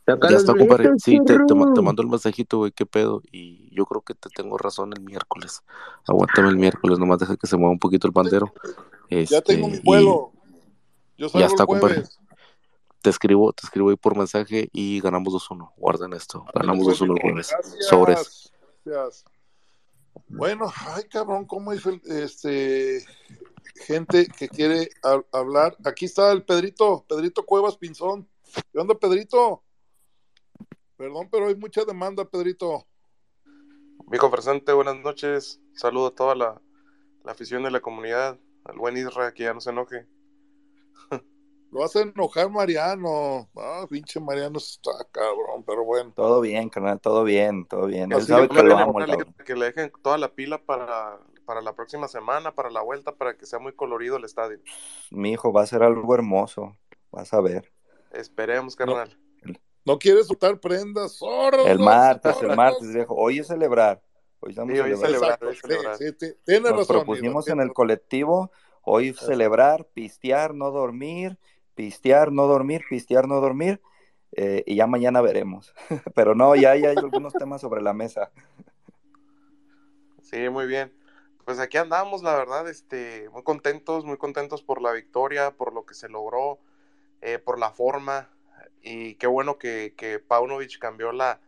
[0.06, 0.90] Ya está, compadre.
[0.98, 3.22] Sí, te, te, te mando el mensajito, güey, qué pedo.
[3.30, 5.62] Y yo creo que te tengo razón el miércoles.
[6.08, 8.52] Aguántame el miércoles, nomás deja que se mueva un poquito el pandero.
[9.10, 10.32] Ya tengo mi Este, y vuelo.
[11.16, 12.02] Yo ya salgo está, el compadre.
[13.02, 15.72] Te escribo, te escribo ahí por mensaje y ganamos 2-1.
[15.76, 17.50] Guarden esto, ganamos pues, 2-1 el jueves.
[17.50, 17.86] Gracias.
[17.88, 18.52] Sobres.
[18.84, 19.24] Gracias.
[20.28, 23.04] Bueno, ay cabrón, ¿cómo dice el- este
[23.86, 25.76] gente que quiere ha- hablar?
[25.84, 28.28] Aquí está el Pedrito, Pedrito Cuevas Pinzón.
[28.72, 29.62] ¿Qué onda, Pedrito?
[30.96, 32.86] Perdón, pero hay mucha demanda, Pedrito.
[34.08, 35.60] Mijo presente, buenas noches.
[35.74, 36.60] Saludo a toda la,
[37.24, 38.38] la afición de la comunidad.
[38.64, 40.06] Al buen Isra, que ya no se enoje.
[41.72, 43.48] Lo hace enojar Mariano.
[43.56, 46.12] Ah, pinche Mariano está cabrón, pero bueno.
[46.14, 48.12] Todo bien, carnal, todo bien, todo bien.
[48.12, 49.16] Él Así sabe que que lo amo, el
[49.46, 53.38] que le dejen toda la pila para, para la próxima semana, para la vuelta, para
[53.38, 54.58] que sea muy colorido el estadio.
[55.10, 56.76] Mi hijo va a ser algo hermoso.
[57.10, 57.72] Vas a ver.
[58.12, 59.18] Esperemos, carnal.
[59.86, 61.66] No quiere soltar prendas, zorros.
[61.66, 62.56] El martes, el zorros.
[62.56, 63.14] martes, viejo.
[63.14, 64.02] Hoy es celebrar.
[64.40, 65.96] Hoy estamos Sí, hoy celebrar, hoy es celebrar.
[65.96, 66.96] Sí, sí, tiene Nos razón.
[66.96, 68.50] propusimos Miguel, en el colectivo
[68.82, 71.38] hoy celebrar, pistear, no dormir,
[71.74, 73.80] pistear, no dormir, pistear, no dormir,
[74.32, 75.74] eh, y ya mañana veremos.
[76.14, 78.32] Pero no, ya, ya hay algunos temas sobre la mesa.
[80.20, 80.92] Sí, muy bien.
[81.44, 85.84] Pues aquí andamos, la verdad, este, muy contentos, muy contentos por la victoria, por lo
[85.84, 86.60] que se logró,
[87.20, 88.30] eh, por la forma.
[88.80, 91.40] Y qué bueno que, que Paunovic cambió la,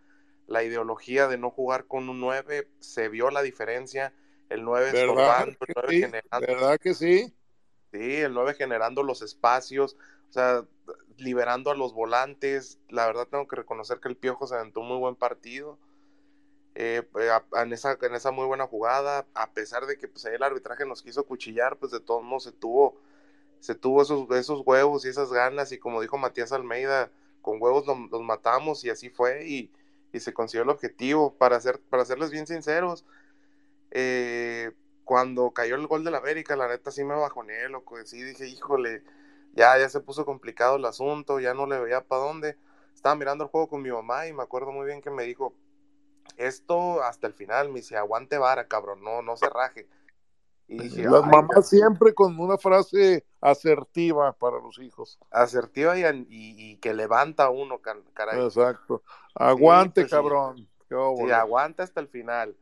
[0.47, 2.69] la ideología de no jugar con un 9.
[2.81, 4.13] Se vio la diferencia.
[4.49, 6.01] El 9 ¿Verdad estorbando, el que 9 sí?
[6.01, 6.47] generando.
[6.47, 7.35] ¿Verdad que sí?
[7.95, 9.97] Sí, el 9 generando los espacios,
[10.31, 10.66] o sea,
[11.16, 12.79] liberando a los volantes.
[12.89, 15.79] La verdad tengo que reconocer que el Piojo se aventó un muy buen partido.
[16.75, 17.31] eh, eh,
[17.62, 21.03] en, esa, en esa muy buena jugada, a pesar de que pues, el arbitraje nos
[21.03, 22.97] quiso cuchillar, pues de todos modos se tuvo,
[23.61, 27.11] se tuvo esos, esos huevos y esas ganas, y como dijo Matías Almeida,
[27.43, 29.73] con huevos lo- los matamos y así fue, y,
[30.12, 31.35] y se consiguió el objetivo.
[31.35, 33.05] Para, ser, para serles bien sinceros,
[33.91, 34.73] eh,
[35.05, 39.05] cuando cayó el gol del América, la neta sí me bajoneé, loco, sí dije, híjole,
[39.52, 42.56] ya, ya se puso complicado el asunto, ya no le veía para dónde.
[42.94, 45.55] Estaba mirando el juego con mi mamá y me acuerdo muy bien que me dijo,
[46.36, 49.89] esto hasta el final, me dice, aguante vara, cabrón, no, no se raje.
[50.68, 55.18] Y dije, Las "Ay, mamás siempre con una frase asertiva para los hijos.
[55.31, 56.24] asertiva y, y-
[56.72, 58.40] y que levanta a uno, caray.
[58.40, 59.02] Exacto.
[59.35, 60.16] Aguante, pues sí.
[60.16, 60.68] cabrón.
[60.89, 62.56] Qué Sí, aguanta hasta el final.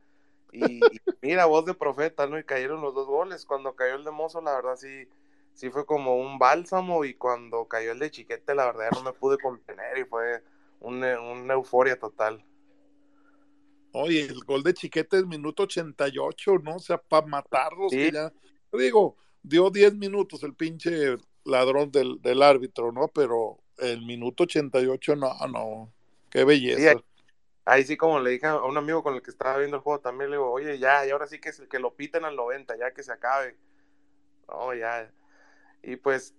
[0.53, 0.81] Y, y
[1.21, 2.37] mira, voz de profeta, ¿no?
[2.39, 3.45] Y cayeron los dos goles.
[3.45, 5.07] Cuando cayó el de Mozo, la verdad sí,
[5.53, 7.03] sí fue como un bálsamo.
[7.05, 10.43] Y cuando cayó el de Chiquete, la verdad ya no me pude contener y fue
[10.79, 12.43] una, una euforia total.
[13.93, 16.75] Oye, el gol de Chiquete es minuto 88, ¿no?
[16.77, 17.97] O sea, para matarlos, Sí.
[17.97, 18.33] que ya.
[18.71, 21.15] Digo, dio 10 minutos el pinche
[21.45, 23.07] ladrón del, del árbitro, ¿no?
[23.07, 25.91] Pero el minuto 88, no, no.
[26.31, 26.95] Qué belleza.
[27.65, 29.99] Ahí sí, como le dije a un amigo con el que estaba viendo el juego,
[30.01, 32.35] también le digo, oye, ya, y ahora sí que, es el que lo piten al
[32.35, 33.57] 90, ya que se acabe.
[34.47, 35.11] No, ya.
[35.83, 36.35] Y pues,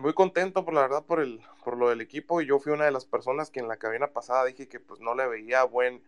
[0.00, 2.40] muy contento por la verdad por el, por lo del equipo.
[2.40, 5.00] Y yo fui una de las personas que en la cabina pasada dije que pues
[5.00, 6.02] no le veía buen,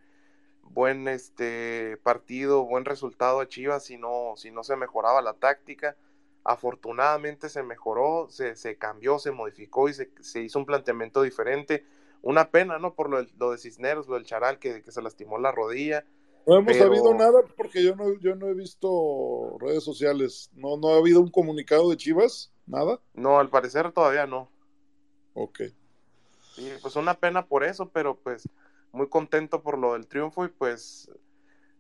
[0.63, 5.97] buen este partido, buen resultado a Chivas si no, si no se mejoraba la táctica.
[6.45, 11.85] Afortunadamente se mejoró, se, se cambió, se modificó y se, se hizo un planteamiento diferente.
[12.23, 12.95] Una pena, ¿no?
[12.95, 16.05] Por lo, del- lo de Cisneros, lo del Charal, que, que se lastimó la rodilla.
[16.47, 20.51] No hemos pero- sabido nada porque yo no, yo no he visto redes sociales.
[20.55, 23.01] No, no ha habido un comunicado de Chivas, nada.
[23.15, 24.51] No, al parecer todavía no.
[25.35, 25.61] Ok.
[26.55, 28.49] Sí, pues una pena por eso, pero pues
[28.93, 31.11] muy contento por lo del triunfo y pues,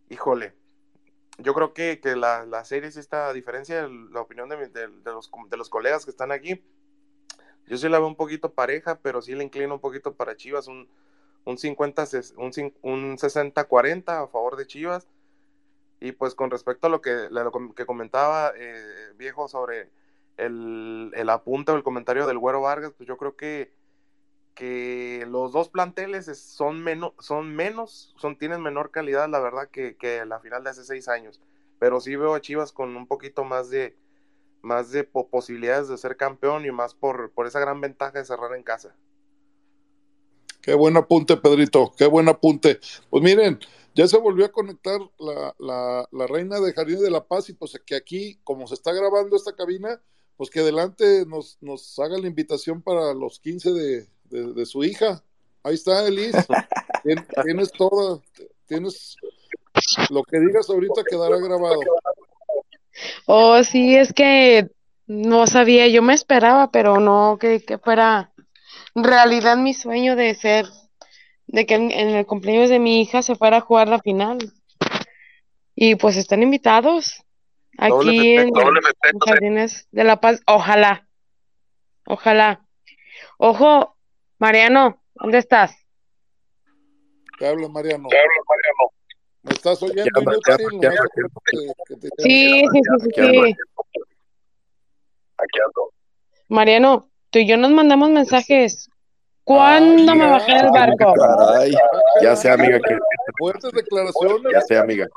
[0.08, 0.54] híjole,
[1.38, 4.56] yo creo que, que la, la serie sí está, a diferencia de la opinión de,
[4.56, 6.62] mi- de- de los, de los colegas que están aquí,
[7.66, 10.68] yo sí la veo un poquito pareja, pero sí le inclino un poquito para Chivas,
[10.68, 10.88] un,
[11.44, 12.52] un 50, ses- un,
[12.82, 15.08] un 60-40 a favor de Chivas.
[16.00, 19.90] Y pues con respecto a lo que, lo que comentaba eh, viejo sobre
[20.36, 23.72] el, el apunte o el comentario del Güero Vargas, pues yo creo que,
[24.54, 29.68] que los dos planteles es- son, menos son menos, son, tienen menor calidad, la verdad,
[29.70, 31.40] que, que la final de hace seis años.
[31.78, 33.96] Pero sí veo a Chivas con un poquito más de,
[34.62, 38.24] más de po- posibilidades de ser campeón y más por, por esa gran ventaja de
[38.24, 38.94] cerrar en casa.
[40.60, 42.78] Qué buen apunte, Pedrito, qué buen apunte.
[43.10, 43.58] Pues miren,
[43.94, 47.52] ya se volvió a conectar la, la, la reina de Jardín de la Paz y
[47.54, 50.00] pues que aquí, como se está grabando esta cabina,
[50.36, 54.84] pues que adelante nos, nos haga la invitación para los 15 de, de, de su
[54.84, 55.24] hija.
[55.64, 56.32] Ahí está, Elis.
[57.04, 58.20] Tien- tienes toda,
[58.66, 59.16] tienes
[60.10, 61.80] lo que digas ahorita quedará grabado.
[63.26, 64.68] Oh, sí, es que
[65.06, 68.32] no sabía, yo me esperaba, pero no que, que fuera
[68.94, 70.66] realidad mi sueño de ser,
[71.46, 74.38] de que en, en el cumpleaños de mi hija se fuera a jugar la final.
[75.74, 77.24] Y pues están invitados
[77.78, 78.50] Doble aquí en.
[78.50, 80.42] Doble en Jardines de la Paz.
[80.46, 81.08] Ojalá,
[82.06, 82.66] ojalá.
[83.38, 83.96] Ojo,
[84.38, 85.74] Mariano, ¿dónde estás?
[87.38, 88.08] Te hablo, Mariano.
[88.08, 89.01] Te hablo, Mariano.
[89.42, 90.20] ¿Me estás oyendo?
[92.18, 93.44] Sí, sí, sí, sí, Aquí ando.
[93.44, 93.56] sí.
[95.38, 95.92] Aquí ando.
[96.48, 98.88] Mariano, tú y yo nos mandamos mensajes.
[99.44, 101.14] ¿Cuándo me bajé del barco?
[101.14, 101.74] Caray.
[102.22, 102.96] Ya sé, amiga, que
[103.38, 104.52] Fuertes declaraciones.
[104.52, 105.08] ya sé, amiga.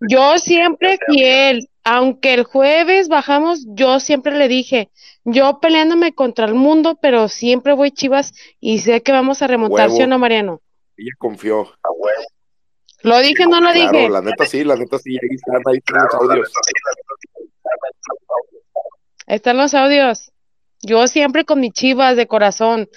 [0.00, 4.90] Yo siempre fiel, aunque el jueves bajamos, yo siempre le dije,
[5.24, 9.90] yo peleándome contra el mundo, pero siempre voy Chivas y sé que vamos a remontar,
[9.90, 10.60] ¿sí o no, Mariano?
[10.98, 11.72] Ella confió.
[13.02, 14.08] ¿Lo dije o no lo Claro, dije?
[14.08, 16.52] la neta sí, la neta sí, ahí están, ahí están los audios.
[19.26, 20.32] Ahí están los audios.
[20.82, 22.88] Yo siempre con mis chivas de corazón.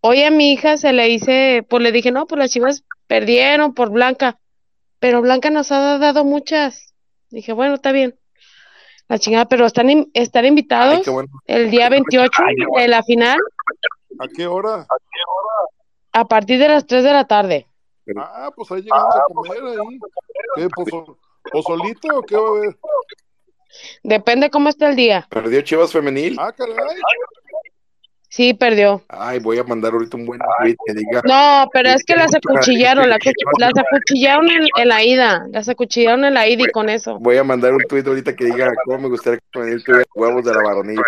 [0.00, 3.74] Hoy a mi hija se le hice, pues le dije, no, pues las chivas perdieron
[3.74, 4.38] por Blanca,
[4.98, 6.94] pero Blanca nos ha dado muchas.
[7.28, 8.18] Dije, bueno, está bien.
[9.08, 11.28] La chingada, pero están, in- están invitados Ay, qué bueno.
[11.46, 12.30] el día 28
[12.76, 13.38] de la final
[14.20, 14.86] ¿A qué hora?
[16.12, 17.66] a partir de las 3 de la tarde.
[18.18, 19.98] Ah, pues ahí llegamos a comer ahí.
[20.56, 20.68] ¿Qué?
[20.68, 21.16] pozo-
[21.52, 22.76] ¿Pozolito o qué va a haber?
[24.02, 25.26] Depende cómo esté el día.
[25.30, 26.36] Perdió Chivas Femenil.
[26.38, 26.74] Ah, caray.
[28.28, 29.02] Sí, perdió.
[29.08, 31.20] Ay, voy a mandar ahorita un buen tweet que diga.
[31.24, 33.18] No, pero es que las acuchillaron, las,
[33.58, 37.18] las acuchillaron en, en la ida, las acuchillaron en la ida y con eso.
[37.18, 40.44] Voy a mandar un tweet ahorita que diga cómo me gustaría que Femenil tuviera huevos
[40.44, 41.00] de la varonil.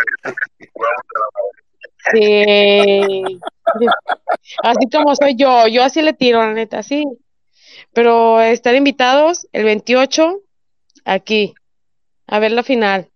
[2.13, 3.41] Sí.
[4.63, 7.05] Así como soy yo, yo así le tiro, la neta, sí.
[7.93, 10.41] Pero están invitados el 28
[11.05, 11.55] aquí
[12.27, 13.11] a ver la final.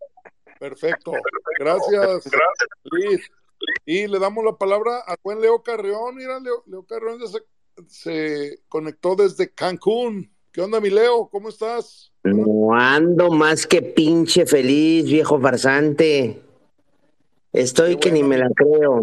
[0.59, 1.13] Perfecto.
[1.59, 2.31] Gracias,
[2.85, 3.31] Liz.
[3.85, 6.17] Y le damos la palabra a buen Leo Carreón.
[6.17, 7.43] Mira, Leo, Leo Carreón ya se,
[7.89, 10.31] se conectó desde Cancún.
[10.53, 11.29] ¿Qué onda, mi Leo?
[11.29, 12.13] ¿Cómo estás?
[12.25, 16.43] No ando más que pinche feliz, viejo farsante.
[17.53, 19.03] Estoy que ni me la creo.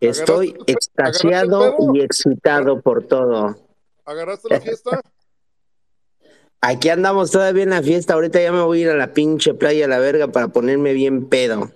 [0.00, 3.56] Estoy extasiado y excitado por todo.
[4.04, 5.00] ¿Agarraste la fiesta?
[6.60, 8.14] Aquí andamos todavía en la fiesta.
[8.14, 10.92] Ahorita ya me voy a ir a la pinche playa a la verga para ponerme
[10.92, 11.70] bien pedo.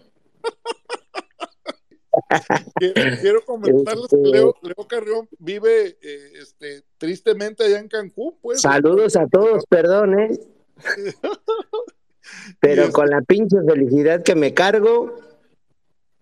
[3.21, 8.61] Quiero, comentarles que Leo, Leo Carreón vive eh, este, tristemente allá en Cancún, pues.
[8.61, 10.41] Saludos a todos, perdón, ¿eh?
[12.61, 15.21] Pero con la pinche felicidad que me cargo,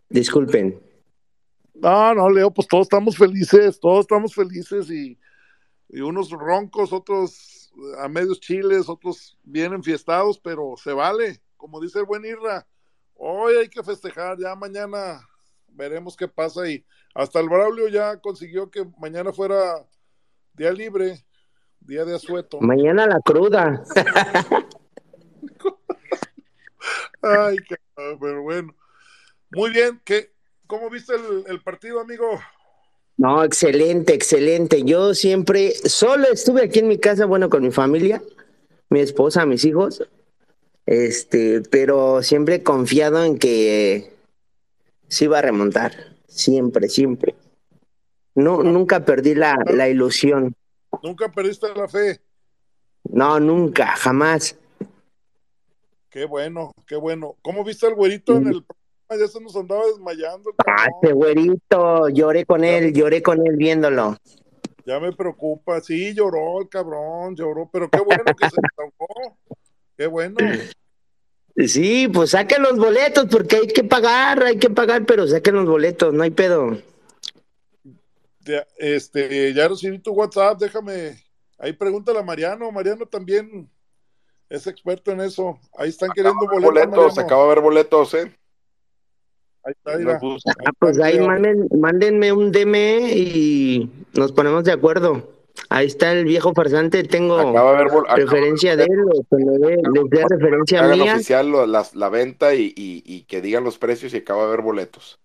[0.09, 0.88] disculpen.
[1.81, 5.19] No, no, Leo, pues todos estamos felices, todos estamos felices y,
[5.89, 12.01] y unos roncos, otros a medios chiles, otros bien enfiestados, pero se vale, como dice
[12.01, 12.67] el buen Irra,
[13.15, 15.21] hoy hay que festejar, ya mañana
[15.69, 16.85] veremos qué pasa y
[17.15, 19.87] hasta el Braulio ya consiguió que mañana fuera
[20.55, 21.25] día libre,
[21.81, 22.61] día de asueto.
[22.61, 23.85] Mañana la cruda.
[27.23, 27.57] Ay,
[28.21, 28.75] pero bueno.
[29.51, 30.33] Muy bien, ¿qué,
[30.69, 32.39] ¿cómo viste el, el partido, amigo?
[33.17, 34.85] No, excelente, excelente.
[34.85, 38.23] Yo siempre, solo estuve aquí en mi casa, bueno, con mi familia,
[38.91, 40.09] mi esposa, mis hijos,
[40.87, 44.15] este, pero siempre he confiado en que
[45.09, 47.35] sí iba a remontar, siempre, siempre.
[48.37, 50.55] No, nunca perdí la, la ilusión.
[51.03, 52.21] Nunca perdiste la fe.
[53.03, 54.57] No, nunca, jamás.
[56.09, 57.37] Qué bueno, qué bueno.
[57.43, 58.65] ¿Cómo viste al güerito en el?
[59.11, 60.55] Ya se nos andaba desmayando.
[60.67, 64.17] Ah, ese güerito, lloré con él, lloré con él viéndolo.
[64.85, 65.81] Ya me preocupa.
[65.81, 69.39] Sí, lloró el cabrón, lloró, pero qué bueno que se desahogó.
[69.97, 70.37] Qué bueno.
[71.67, 75.67] Sí, pues saquen los boletos porque hay que pagar, hay que pagar, pero saquen los
[75.67, 76.79] boletos, no hay pedo.
[78.41, 81.23] Ya, este, ya recibí tu WhatsApp, déjame.
[81.59, 82.71] Ahí pregúntale a Mariano.
[82.71, 83.69] Mariano también
[84.49, 85.59] es experto en eso.
[85.77, 86.65] Ahí están queriendo boletos.
[86.65, 87.21] Boletos, Mariano.
[87.21, 88.39] acaba de ver boletos, ¿eh?
[89.65, 90.21] Ahí está, mira.
[90.67, 92.77] Ah, pues ahí manden, mándenme un DM
[93.15, 95.29] y nos ponemos de acuerdo.
[95.71, 99.05] Ahí está el viejo farsante, tengo Acaba de ver bol- acaba de referencia de él,
[99.31, 101.15] dé- les dé referencia Hagan mía.
[101.17, 104.51] oficial lo- las- la venta y, y- y que digan los precios y acaba de
[104.51, 105.19] ver boletos.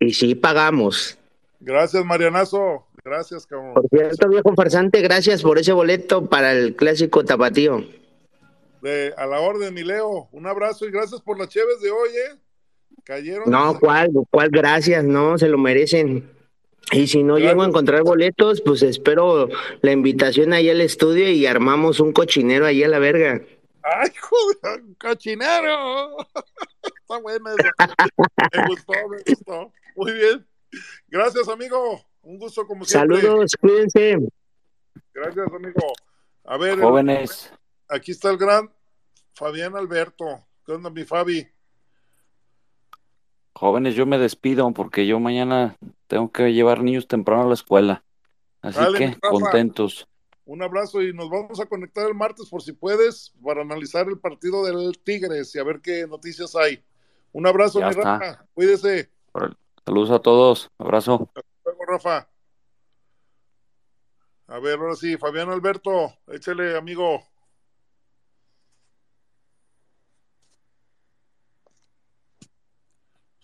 [0.00, 1.16] Y sí pagamos.
[1.60, 2.86] Gracias, Marianazo.
[3.04, 3.74] Gracias, cabrón.
[3.74, 7.84] Por cierto, viejo farsante, gracias por ese boleto para el clásico tapatío.
[8.82, 10.28] De, a la orden, mi Leo.
[10.32, 12.38] Un abrazo y gracias por las cheves de hoy, ¿eh?
[13.04, 13.50] Cayeron.
[13.50, 14.10] No, ¿cuál?
[14.30, 14.50] ¿Cuál?
[14.50, 16.30] Gracias, no, se lo merecen.
[16.92, 19.48] Y si no llego a encontrar boletos, pues espero
[19.82, 23.42] la invitación ahí al estudio y armamos un cochinero ahí a la verga.
[23.82, 24.82] ¡Ay, joder!
[24.82, 26.16] ¡Un cochinero!
[26.82, 27.94] Está buena esa.
[28.56, 29.72] Me gustó, me gustó.
[29.96, 30.46] Muy bien.
[31.08, 32.02] Gracias, amigo.
[32.22, 33.20] Un gusto como siempre.
[33.20, 34.18] Saludos, cuídense.
[35.12, 35.92] Gracias, amigo.
[36.44, 37.52] A ver, el- Jóvenes.
[37.88, 38.70] aquí está el gran
[39.34, 40.24] Fabián Alberto.
[40.64, 41.46] ¿Qué onda, mi Fabi?
[43.58, 45.76] Jóvenes, yo me despido porque yo mañana
[46.06, 48.04] tengo que llevar niños temprano a la escuela.
[48.62, 49.30] Así Dale, que Rafa.
[49.30, 50.06] contentos.
[50.44, 54.20] Un abrazo y nos vamos a conectar el martes por si puedes para analizar el
[54.20, 56.84] partido del Tigres y a ver qué noticias hay.
[57.32, 58.18] Un abrazo, Ya mi está.
[58.20, 58.46] Rafa.
[58.54, 59.10] Cuídese.
[59.84, 60.70] Saludos a todos.
[60.78, 61.28] Abrazo.
[61.34, 62.28] Hasta luego, Rafa.
[64.46, 67.24] A ver, ahora sí, Fabián Alberto, échale, amigo.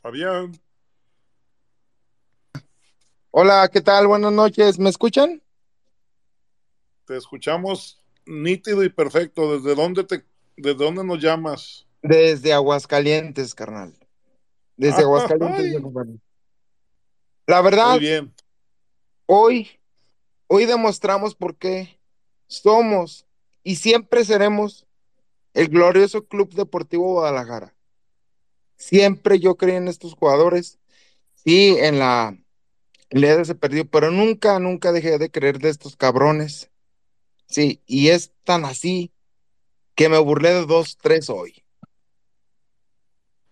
[0.04, 0.52] Fabián,
[3.30, 4.06] Hola, ¿qué tal?
[4.06, 4.78] Buenas noches.
[4.78, 5.42] ¿Me escuchan?
[7.06, 9.58] te escuchamos nítido y perfecto.
[9.58, 10.26] ¿Desde dónde te,
[10.58, 11.86] desde dónde nos llamas?
[12.02, 13.94] Desde Aguascalientes, carnal.
[14.76, 15.04] Desde Ay.
[15.04, 15.80] Aguascalientes.
[15.82, 16.20] Juan.
[17.46, 18.34] La verdad, Muy bien.
[19.24, 19.70] hoy,
[20.48, 21.98] hoy demostramos por qué
[22.46, 23.24] somos
[23.62, 24.86] y siempre seremos
[25.54, 27.73] el glorioso Club Deportivo Guadalajara.
[28.76, 30.78] Siempre yo creí en estos jugadores.
[31.34, 32.36] Sí, en la
[33.10, 36.70] edad se perdió, pero nunca, nunca dejé de creer de estos cabrones.
[37.46, 39.12] Sí, y es tan así
[39.94, 41.62] que me burlé de dos, tres hoy.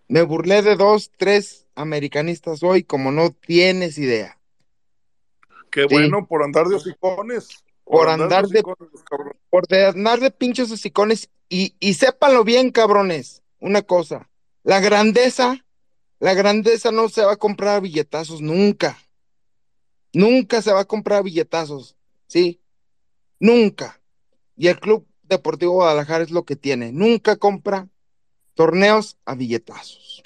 [0.09, 4.39] Me burlé de dos, tres americanistas hoy, como no tienes idea.
[5.71, 5.95] Qué Sí.
[5.95, 7.49] bueno por andar de hocicones.
[7.85, 9.03] Por andar de, hocicones,
[9.51, 11.31] por de andar de pinches hocicones.
[11.49, 14.29] Y, y sépanlo bien, cabrones, una cosa.
[14.65, 15.65] La grandeza,
[16.19, 18.99] la grandeza no se va a comprar a billetazos nunca.
[20.13, 22.61] Nunca se va a comprar a billetazos, ¿sí?
[23.41, 24.01] Nunca.
[24.57, 26.93] Y el Club Deportivo Guadalajara es lo que tiene.
[26.93, 27.89] Nunca compra
[28.55, 30.23] torneos a billetazos.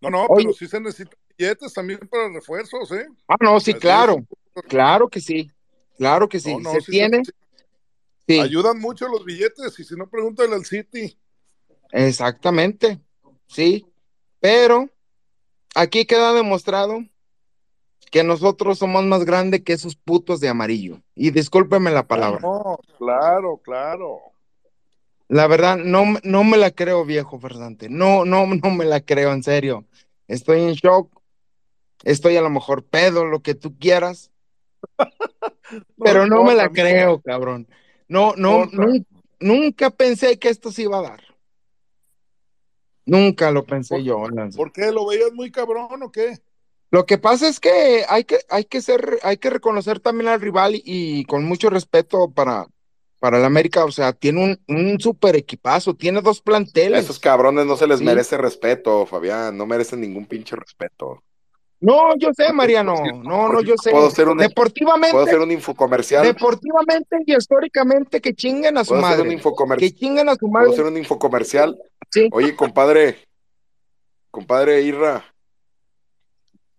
[0.00, 0.44] No, no, Oye.
[0.44, 3.06] pero sí se necesitan billetes también para refuerzos, ¿eh?
[3.28, 4.16] Ah, no, sí, Así claro.
[4.54, 4.62] es.
[4.68, 5.50] Claro que sí.
[5.96, 6.54] Claro que sí.
[6.54, 7.22] No, no, se sí se tiene.
[8.26, 8.40] Sí.
[8.40, 11.18] Ayudan mucho los billetes y si no, pregúntale al City.
[11.92, 13.00] Exactamente,
[13.54, 13.86] sí,
[14.40, 14.90] pero
[15.74, 17.04] aquí queda demostrado
[18.10, 21.00] que nosotros somos más grandes que esos putos de amarillo.
[21.14, 22.40] Y discúlpeme la palabra.
[22.42, 24.18] No, claro, claro.
[25.28, 27.88] La verdad, no, me- no me la creo, viejo Fernante.
[27.88, 29.84] No, no, no me la creo, en serio.
[30.28, 31.10] Estoy en shock.
[32.04, 34.30] Estoy a lo mejor pedo, lo que tú quieras.
[36.04, 37.66] pero no me la creo, cabrón.
[38.06, 38.66] No, no,
[39.40, 41.20] nunca pensé que esto se iba a dar.
[43.06, 44.28] Nunca lo pensé yo.
[44.28, 44.56] Lance.
[44.56, 44.90] ¿Por qué?
[44.92, 46.38] ¿Lo veías muy cabrón o qué?
[46.90, 50.40] Lo que pasa es que hay que, hay que ser, hay que reconocer también al
[50.40, 52.66] rival y, y con mucho respeto para,
[53.18, 57.04] para el América, o sea, tiene un, un super equipazo, tiene dos A planteles.
[57.04, 58.04] esos cabrones no se les Sí.
[58.04, 59.56] merece respeto, Fabián.
[59.56, 61.22] No merecen ningún pinche respeto.
[61.80, 63.90] No, yo sé, Mariano, no, no, yo sé.
[63.90, 66.24] Puedo ser un, Deportivamente, puedo hacer un infocomercial.
[66.24, 69.34] deportivamente y históricamente que chinguen a su Puedo hacer un madre.
[69.34, 69.90] infocomercial.
[69.90, 70.70] Que chinguen a su Puedo madre.
[70.72, 71.78] hacer un infocomercial.
[72.10, 72.28] Sí.
[72.32, 73.18] Oye, compadre.
[74.30, 75.24] Compadre Irra.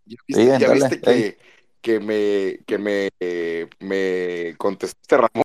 [0.06, 1.38] ¿Ya viste, Sí, ya dale, viste que,
[1.82, 3.10] que me, que me,
[3.80, 5.44] me contestaste Ramón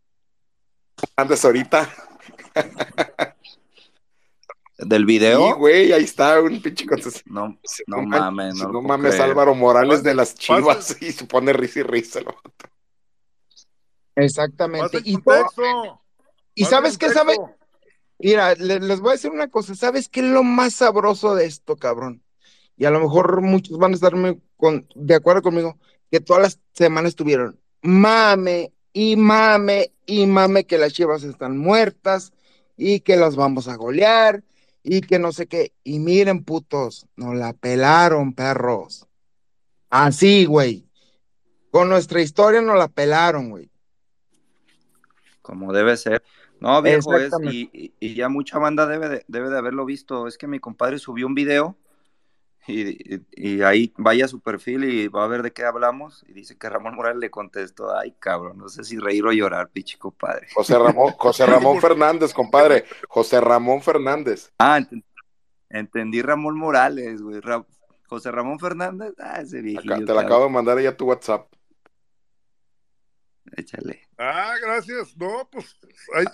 [1.16, 1.88] Andes ahorita?
[4.86, 5.56] ¿Del Sí, video?
[5.56, 6.86] güey, ahí está un pinche.
[7.26, 9.30] No, no mames, no lo no mames, creer.
[9.30, 12.20] Álvaro Morales de las Chivas y se pone risa y risa.
[12.20, 12.34] ¿no?
[14.16, 15.00] Exactamente.
[15.04, 15.46] Y, todo-
[16.54, 17.36] y sabes qué sabe.
[18.18, 21.46] Mira, le- les voy a decir una cosa, ¿sabes qué es lo más sabroso de
[21.46, 22.22] esto, cabrón?
[22.76, 25.78] Y a lo mejor muchos van a estar muy con- de acuerdo conmigo,
[26.10, 32.32] que todas las semanas estuvieron mame y mame y mame que las chivas están muertas
[32.76, 34.42] y que las vamos a golear
[34.82, 35.72] y que no sé qué.
[35.84, 39.06] Y miren, putos, nos la pelaron, perros.
[39.88, 40.86] Así, güey.
[41.70, 43.70] Con nuestra historia nos la pelaron, güey.
[45.42, 46.22] Como debe ser.
[46.60, 50.26] No, viejo, es, y, y- y ya mucha banda debe de, debe de haberlo visto.
[50.26, 51.76] Es que mi compadre subió un video
[52.70, 56.24] y, ahí vaya a su perfil y va a ver de qué hablamos.
[56.28, 59.68] Y dice que Ramón Morales le contestó, ay cabrón, no sé si reír o llorar,
[59.70, 60.48] pinche compadre.
[60.54, 62.84] José Ramón, José Ramón Fernández, compadre.
[63.08, 64.52] José Ramón Fernández.
[64.58, 65.04] Ah, ent-
[65.68, 67.40] entendí Ramón Morales, güey.
[67.40, 67.66] Ra-
[68.06, 69.94] José Ramón Fernández, ah, ese viejillo.
[69.94, 71.46] Acá- te la acabo de mandar ahí a tu WhatsApp.
[73.56, 74.06] Échale.
[74.18, 75.16] Ah, gracias.
[75.16, 75.76] No, pues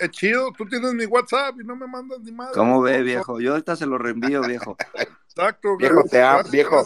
[0.00, 0.52] es chido.
[0.52, 2.52] Tú tienes mi WhatsApp y no me mandas ni más.
[2.52, 3.40] ¿Cómo ve, viejo?
[3.40, 4.76] Yo ahorita se lo reenvío, viejo.
[5.36, 5.76] Exacto.
[5.76, 6.84] Viejo, te amo, viejo.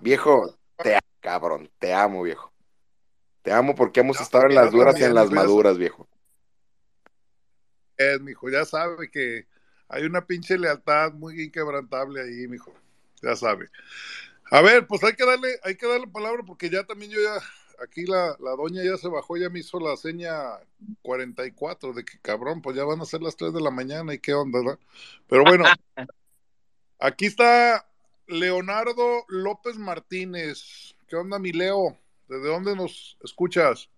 [0.00, 1.70] Viejo, te amo, cabrón.
[1.78, 2.50] Te amo, viejo.
[3.42, 6.08] Te amo porque hemos estado en las duras y en las maduras, viejo.
[7.98, 9.46] Es, mijo, ya sabe que
[9.86, 12.72] hay una pinche lealtad muy inquebrantable ahí, mijo.
[13.20, 13.68] Ya sabe.
[14.50, 17.38] A ver, pues hay que darle, hay que darle palabra porque ya también yo ya,
[17.84, 20.32] aquí la, la doña ya se bajó, ya me hizo la seña
[21.02, 24.18] 44 de que cabrón, pues ya van a ser las 3 de la mañana y
[24.18, 24.78] qué onda, ¿verdad?
[25.28, 25.64] Pero bueno,
[26.98, 27.86] aquí está
[28.30, 30.94] Leonardo López Martínez.
[31.08, 31.96] ¿Qué onda, mi Leo?
[32.28, 33.88] ¿Desde dónde nos escuchas?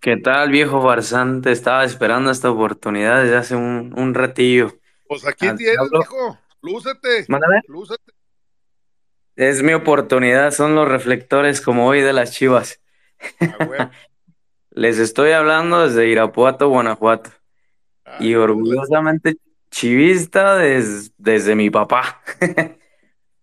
[0.00, 1.52] ¿Qué tal, viejo farsante?
[1.52, 4.72] Estaba esperando esta oportunidad desde hace un, un ratillo.
[5.06, 6.38] Pues aquí Ah, tienes, hablo- hijo.
[6.62, 7.24] Lúcete.
[7.28, 7.60] Mándame.
[7.68, 8.12] Lúcete.
[9.36, 12.80] Es mi oportunidad, son los reflectores como hoy de las chivas.
[14.70, 17.30] Les estoy hablando desde Irapuato, Guanajuato.
[18.20, 19.36] Y orgullosamente
[19.70, 22.22] chivista des- desde mi papá.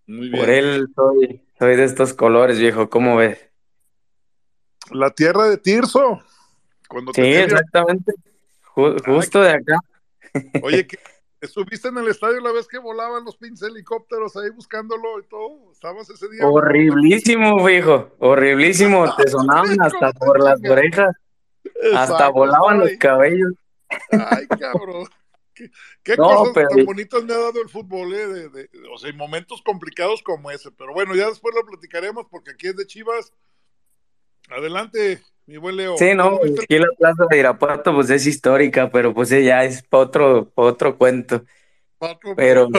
[0.07, 2.89] Muy Por él soy, soy de estos colores, viejo.
[2.89, 3.37] ¿Cómo ves?
[4.91, 6.21] La tierra de Tirso.
[6.87, 8.13] Cuando Sí, exactamente.
[8.73, 9.79] Ju- justo de acá.
[10.63, 10.99] Oye, ¿qué-
[11.41, 15.71] ¿estuviste en el estadio la vez que volaban los pinches helicópteros ahí buscándolo y todo?
[15.73, 16.47] ¿Estabas ese día?
[16.47, 18.15] Horriblísimo, viejo.
[18.19, 19.13] Horriblísimo.
[19.17, 21.15] Te sonaban hasta por las orejas.
[21.93, 23.51] Hasta volaban los cabellos.
[24.11, 25.07] Ay, cabrón.
[25.57, 25.71] ¿Qué,
[26.03, 28.27] qué No, cosas pero- tan bonitas me ha dado el fútbol, eh?
[28.27, 30.71] de- de- o sea, en momentos complicados como ese.
[30.71, 33.33] Pero bueno, ya después lo platicaremos porque aquí es de Chivas.
[34.49, 35.97] Adelante, mi buen Leo.
[35.97, 39.63] Sí, no, ¿Cómo viste aquí la plaza de Irapuato pues es histórica, pero pues ya
[39.65, 41.43] es otro, pa' otro cuento.
[41.97, 42.33] Paco?
[42.35, 42.69] Pero,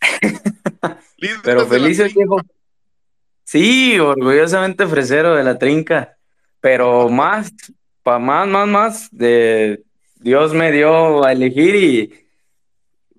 [1.42, 2.40] pero felices, viejo.
[3.44, 6.16] Sí, orgullosamente fresero de la trinca,
[6.60, 7.52] pero más,
[8.02, 9.82] pa más, más, más, de
[10.22, 12.26] Dios me dio a elegir y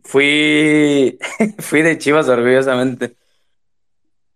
[0.03, 1.19] fui,
[1.59, 3.15] fui de Chivas orgullosamente.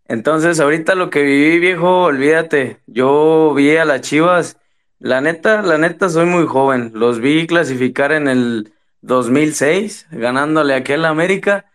[0.05, 2.81] Entonces, ahorita lo que viví, viejo, olvídate.
[2.87, 4.57] Yo vi a las Chivas.
[4.99, 6.91] La neta, la neta, soy muy joven.
[6.93, 11.65] Los vi clasificar en el 2006, ganándole a aquel América.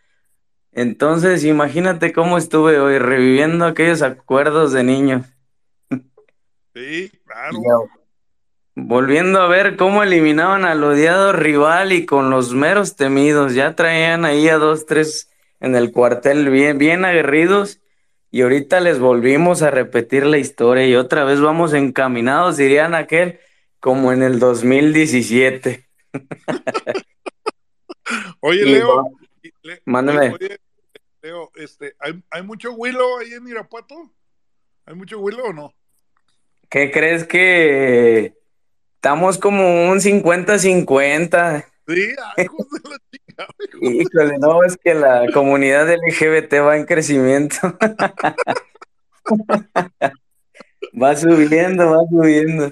[0.73, 5.24] Entonces, imagínate cómo estuve hoy reviviendo aquellos acuerdos de niño.
[6.74, 7.89] Sí, claro.
[8.74, 13.55] Volviendo a ver cómo eliminaban al odiado rival y con los meros temidos.
[13.55, 15.31] Ya traían ahí a dos, tres
[15.61, 17.81] en el cuartel bien, bien aguerridos.
[18.31, 23.40] Y ahorita les volvimos a repetir la historia y otra vez vamos encaminados, dirían aquel,
[23.78, 25.86] como en el 2017.
[28.40, 29.12] Oye, Leo.
[29.62, 30.31] Le- Mándame.
[30.31, 30.59] Oye,
[31.20, 34.11] Leo, este, ¿hay, ¿hay mucho Willow ahí en Irapuato?
[34.86, 35.74] ¿Hay mucho Willow o no?
[36.70, 38.35] ¿Qué crees que
[39.03, 41.65] estamos como un 50-50?
[41.89, 43.49] Sí, de la chica.
[43.81, 47.57] Híjole, no, es que la comunidad LGBT va en crecimiento.
[51.03, 52.70] Va subiendo, va subiendo.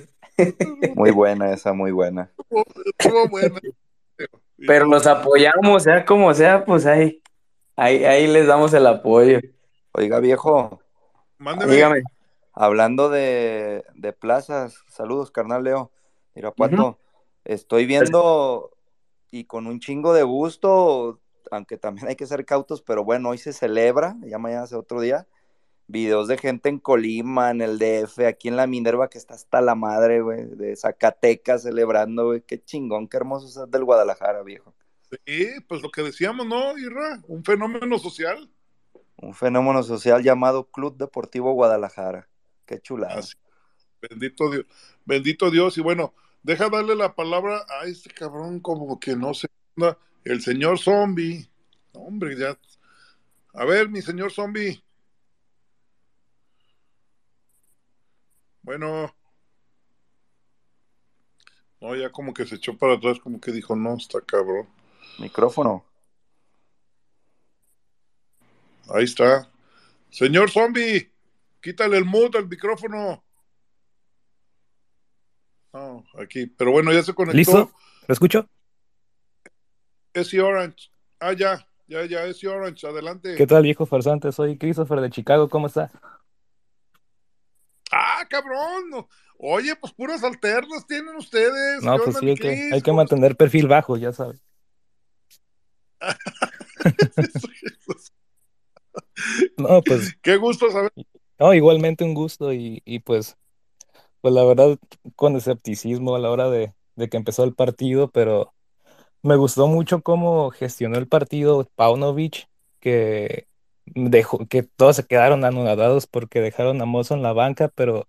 [0.95, 2.31] Muy buena esa, muy buena.
[2.97, 3.59] Estuvo buena.
[4.69, 7.21] Pero los apoyamos, sea como sea, pues ahí,
[7.75, 9.41] ahí, ahí les damos el apoyo.
[9.91, 10.81] Oiga, viejo.
[11.39, 11.75] Mándeme.
[11.75, 12.03] Dígame.
[12.53, 15.91] Hablando de, de plazas, saludos, carnal Leo.
[16.41, 16.97] Irapuato, Ujú.
[17.45, 18.71] estoy viendo
[19.31, 23.39] y con un chingo de gusto, aunque también hay que ser cautos, pero bueno, hoy
[23.39, 25.27] se celebra, ya mañana es otro día,
[25.87, 29.61] videos de gente en Colima, en el DF, aquí en la Minerva, que está hasta
[29.61, 34.75] la madre, güey, de Zacatecas celebrando, güey, qué chingón, qué hermoso es del Guadalajara, viejo.
[35.27, 37.21] Sí, pues lo que decíamos, ¿no, Irra?
[37.27, 38.49] Un fenómeno social.
[39.17, 42.29] Un fenómeno social llamado Club Deportivo Guadalajara.
[42.65, 43.21] Qué chulada.
[44.01, 44.67] Bendito Dios.
[45.05, 45.77] Bendito Dios.
[45.77, 49.49] Y bueno, deja darle la palabra a este cabrón como que no sé.
[49.77, 51.49] onda, El señor zombie.
[51.93, 52.59] Hombre, ya.
[53.55, 54.83] A ver, mi señor zombie.
[58.63, 59.15] Bueno.
[61.81, 64.69] No, ya como que se echó para atrás, como que dijo, no, está cabrón.
[65.19, 65.85] Micrófono.
[68.89, 69.51] Ahí está.
[70.11, 71.11] Señor zombie,
[71.61, 73.23] quítale el mute al micrófono.
[75.73, 76.47] No, aquí.
[76.47, 77.37] Pero bueno, ya se conectó.
[77.37, 77.73] ¿Listo?
[78.07, 78.47] ¿Lo escucho?
[80.13, 80.91] Esi Orange.
[81.21, 83.35] Ah, ya, ya, ya, Esi Orange, adelante.
[83.37, 84.33] ¿Qué tal, viejo farsante?
[84.33, 85.91] Soy Christopher de Chicago, ¿cómo está?
[87.93, 89.07] Ah, cabrón.
[89.39, 91.83] Oye, pues puras alternas tienen ustedes.
[91.83, 92.73] No, ¿Qué pues sí, hay que, Chris?
[92.73, 94.43] hay que mantener perfil bajo, ya sabes.
[99.57, 100.93] No, pues, Qué gusto saber.
[101.39, 103.37] no, igualmente un gusto y, y pues,
[104.21, 104.79] pues la verdad,
[105.17, 106.73] con escepticismo a la hora de,
[107.11, 108.55] que empezó el partido, pero
[109.23, 112.49] me gustó mucho cómo gestionó el partido Paunovic,
[112.81, 113.49] que
[113.87, 118.09] dejó, que todos se quedaron anonadados porque dejaron a Mozo en la banca, pero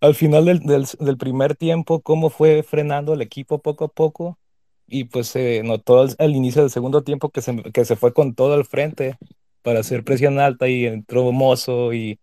[0.00, 4.38] al final del, primer tiempo, cómo fue frenando el equipo poco a poco,
[4.86, 8.12] y pues se notó al, al inicio del segundo tiempo que se, que se fue
[8.12, 9.16] con todo al frente
[9.62, 12.18] para hacer presión alta y entró Mozo y,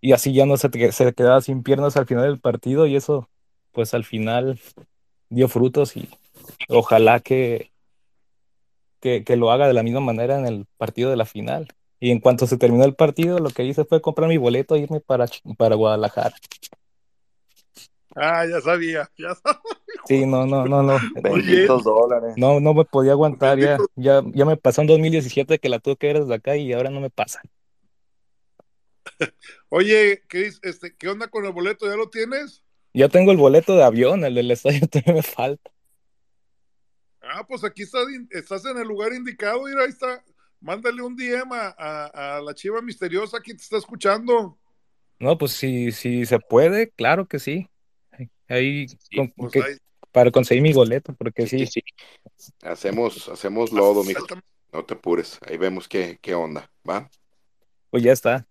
[0.00, 2.96] y así ya no se, te- se quedaba sin piernas al final del partido y
[2.96, 3.28] eso
[3.72, 4.60] pues al final
[5.30, 6.08] dio frutos y
[6.68, 7.72] ojalá que,
[9.00, 11.68] que, que lo haga de la misma manera en el partido de la final.
[12.00, 14.80] Y en cuanto se terminó el partido, lo que hice fue comprar mi boleto e
[14.80, 15.26] irme para,
[15.56, 16.34] para Guadalajara.
[18.14, 19.60] Ah, ya sabía, ya sabía.
[20.04, 20.98] Sí, no, no, no, no.
[21.22, 22.34] Benditos dólares.
[22.36, 23.58] No, no me podía aguantar.
[23.58, 26.72] Ya, ya, ya me pasó en 2017 que la tuve que ver desde acá y
[26.72, 27.42] ahora no me pasa.
[29.68, 31.86] Oye, Chris, este, ¿qué onda con el boleto?
[31.86, 32.64] ¿Ya lo tienes?
[32.94, 35.70] Ya tengo el boleto de avión, el del estadio todavía me falta.
[37.20, 40.24] Ah, pues aquí estás, estás en el lugar indicado, mira, ahí está.
[40.60, 44.58] Mándale un DM a, a- a la chiva misteriosa, aquí te está escuchando.
[45.20, 47.68] No, pues si, si se puede, claro que sí.
[48.48, 49.76] Ahí, con- pues que- ahí.
[50.10, 51.68] para conseguir mi boleto, porque sí.
[52.62, 54.24] Hacemos, hacemos lodo, mijo.
[54.72, 55.38] No te apures.
[55.46, 57.10] Ahí vemos qué, qué onda, ¿va?
[57.90, 58.46] Pues ya está.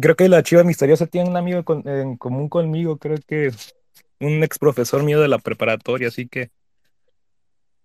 [0.00, 3.50] Creo que la chiva misteriosa tiene un amigo con- en común conmigo, creo que
[4.20, 6.50] un ex profesor mío de la preparatoria, así que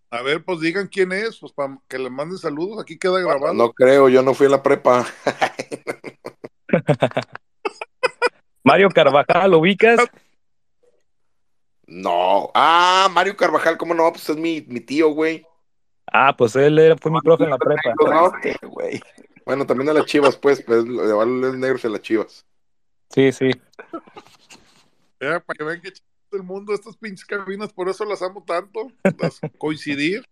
[0.10, 3.54] A ver, pues digan quién es, pues para que le manden saludos, aquí queda grabado.
[3.54, 5.06] No creo, yo no fui a la prepa.
[8.64, 10.00] Mario Carvajal, ¿lo ubicas?
[11.86, 12.50] No.
[12.54, 14.12] Ah, Mario Carvajal, ¿cómo no?
[14.12, 15.46] Pues es mi, mi tío, güey.
[16.12, 17.94] Ah, pues él era, fue mi profe en la prepa.
[18.06, 18.32] ¿No?
[19.46, 22.46] Bueno, también a las chivas, pues, pues le van los negros a las chivas.
[23.10, 23.52] Sí, sí.
[25.20, 28.44] Mira, para que vean que chido el mundo, estas pinches cabinas, por eso las amo
[28.46, 30.26] tanto, las coincidir.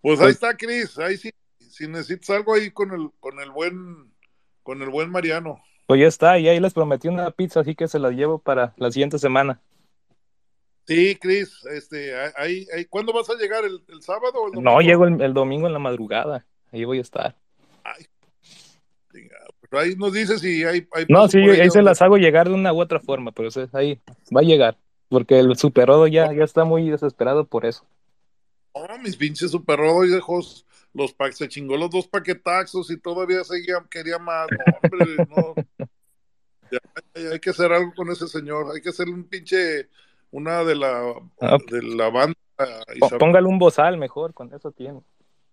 [0.00, 4.12] pues ahí está, Cris, ahí sí, si necesitas algo ahí con el, con el buen,
[4.62, 5.62] con el buen Mariano.
[5.86, 8.74] Pues ya está, y ahí les prometí una pizza, así que se la llevo para
[8.76, 9.60] la siguiente semana.
[10.86, 13.64] Sí, Cris, este, ahí, ahí, ¿cuándo vas a llegar?
[13.64, 14.70] ¿El, el sábado o el domingo?
[14.70, 17.34] No, llego el, el domingo en la madrugada, ahí voy a estar.
[19.70, 22.54] Pero ahí nos dices si hay, hay No, sí, ahí se las hago llegar de
[22.54, 24.00] una u otra forma, pero o sea, ahí
[24.34, 24.76] va a llegar,
[25.08, 27.84] porque el superodo ya, ya está muy desesperado por eso.
[28.74, 30.64] No, mis pinches super hijos,
[30.94, 34.46] los pa se chingó los dos paquetaxos y todavía seguía, quería más.
[34.50, 35.54] No, hombre, no.
[36.70, 36.78] Ya,
[37.14, 38.66] ya hay que hacer algo con ese señor.
[38.74, 39.88] Hay que hacerle un pinche,
[40.30, 41.56] una de la, Ah.
[41.66, 42.36] de la banda.
[42.94, 45.00] y sab- Póngale un bozal mejor, con eso tiene.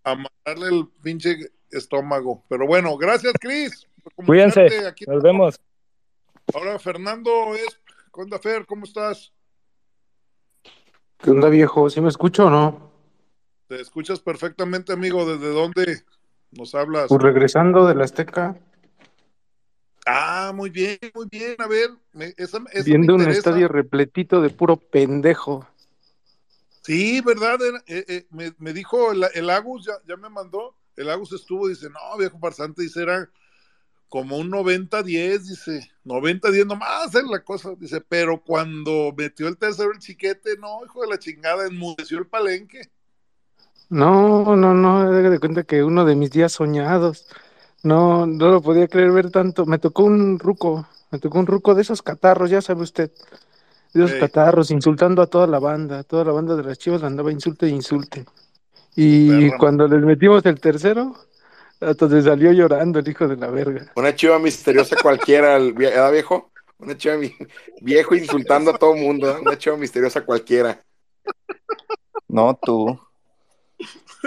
[0.06, 1.38] Amarrarle el pinche
[1.72, 2.44] estómago.
[2.48, 3.88] Pero bueno, gracias, Cris.
[4.04, 4.88] por Cuídense.
[4.88, 5.60] Aquí- nos vemos.
[6.54, 7.80] Ahora, Fernando es.
[8.14, 8.66] ¿Qué onda, Fer?
[8.66, 9.34] ¿Cómo estás?
[11.18, 11.90] ¿Qué onda, viejo?
[11.90, 12.92] ¿Sí me escucho o no?
[13.68, 15.26] Te escuchas perfectamente, amigo.
[15.26, 16.04] ¿Desde dónde
[16.52, 17.08] nos hablas?
[17.10, 18.56] Pues regresando de la Azteca,
[20.08, 21.56] Ah, muy bien, muy bien.
[21.58, 25.68] A ver, me- esa, esa viendo me un estadio repletito de puro pendejo.
[26.86, 27.58] Sí, ¿verdad?
[27.88, 30.76] Eh, eh, me, me dijo el, Agus, ya, ya me mandó.
[30.96, 33.28] El Agus estuvo, dice, no, viejo farsante, dice, era
[34.08, 39.94] como un 90-10, dice, 90-10 nomás es la cosa, dice, pero cuando metió el tercero
[39.94, 42.82] el chiquete, no, hijo de la chingada, enmudeció el palenque.
[43.90, 47.26] No, no, no, de cuenta que uno de mis días soñados.
[47.82, 49.66] No, no lo podía creer ver tanto.
[49.66, 53.12] Me tocó un ruco, me tocó un ruco de esos catarros, ya sabe usted.
[53.96, 54.20] Esos Ey.
[54.20, 56.04] catarros, insultando a toda la banda.
[56.04, 58.26] Toda la banda de las chivas andaba insulte e insulte.
[58.96, 59.58] Y Perra.
[59.58, 61.16] cuando les metimos el tercero,
[61.80, 63.92] hasta se salió llorando el hijo de la verga.
[63.96, 66.52] Una chiva misteriosa cualquiera, ¿verdad, viejo?
[66.78, 67.34] Una chiva mi-
[67.82, 69.40] viejo insultando a todo mundo, ¿eh?
[69.42, 70.82] una chiva misteriosa cualquiera.
[72.28, 73.00] No, tú.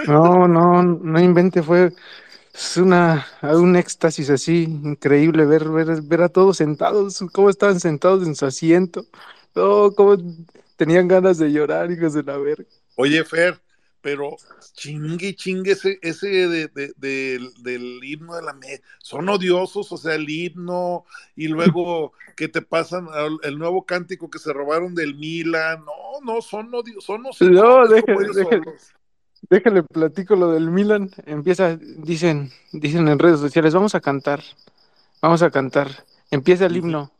[0.07, 1.91] No, no, no invente, fue
[2.53, 8.27] es una, un éxtasis así, increíble ver, ver, ver a todos sentados, cómo estaban sentados
[8.27, 9.05] en su asiento,
[9.59, 10.17] no, cómo
[10.75, 12.65] tenían ganas de llorar, hijos de la verga.
[12.95, 13.59] Oye, Fer,
[14.01, 14.37] pero
[14.73, 19.97] chingue, chingue ese, ese de, de- del- del himno de la me son odiosos, o
[19.97, 21.03] sea, el himno,
[21.35, 23.07] y luego que te pasan
[23.43, 28.03] el nuevo cántico que se robaron del Milan, no, no, son odiosos, son No, déjale,
[28.03, 28.21] como
[29.49, 34.41] déjale platico lo del Milan, empieza, dicen, dicen en redes sociales, vamos a cantar,
[35.21, 37.11] vamos a cantar, empieza el himno,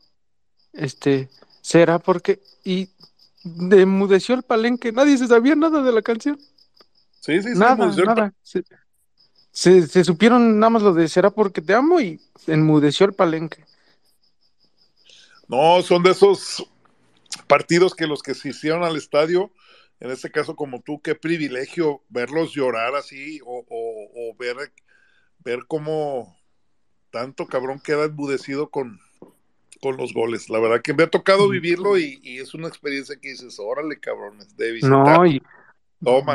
[0.74, 1.30] este,
[1.62, 2.90] será porque, y
[3.44, 6.40] demudeció el palenque, nadie se sabía nada de la canción.
[7.20, 7.76] Sí, sí, sí, Nada,
[8.06, 8.34] nada.
[8.44, 8.64] Se,
[9.52, 13.66] se, se supieron nada más lo de será porque te amo y enmudeció el palenque.
[15.48, 16.68] No, son de esos
[17.48, 19.52] partidos que los que se hicieron al estadio,
[20.00, 24.58] en este caso como tú, qué privilegio verlos llorar así o, o- o ver,
[25.40, 26.38] ver cómo
[27.12, 29.00] tanto cabrón queda embudecido con,
[29.82, 30.50] con los goles.
[30.50, 34.00] La verdad que me ha tocado vivirlo y, y es una experiencia que dices, órale
[34.00, 34.92] cabrones, de visitar.
[34.92, 35.42] No, y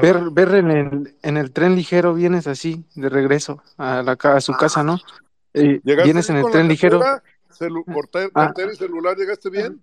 [0.03, 4.41] ver, ver en el, en el tren ligero vienes así, de regreso a, la, a
[4.41, 4.99] su casa, ¿no?
[5.53, 7.01] Eh, ¿Llegaste vienes en el tren ligero.
[7.59, 7.85] Celu-
[8.35, 8.53] Ah.
[8.73, 9.81] y celular, ¿llegaste bien?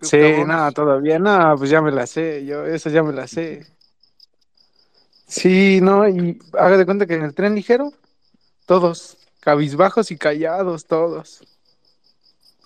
[0.00, 3.64] Sí, nada, todavía, nada, pues ya me la sé, yo, eso ya me la sé.
[5.26, 7.92] Sí, no, y haga de cuenta que en el tren ligero,
[8.66, 11.44] todos cabizbajos y callados, todos.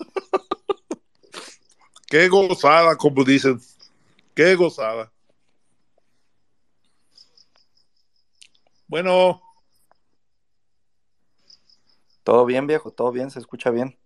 [2.07, 3.61] Qué gozada, como dicen.
[4.35, 5.11] Qué gozada.
[8.87, 9.41] Bueno,
[12.24, 13.99] Todo bien, viejo, todo bien, se escucha bien.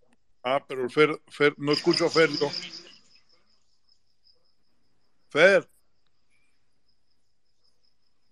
[0.42, 2.48] ah, pero Fer, Fer, no escucho a Fer yo.
[5.28, 5.68] Fer.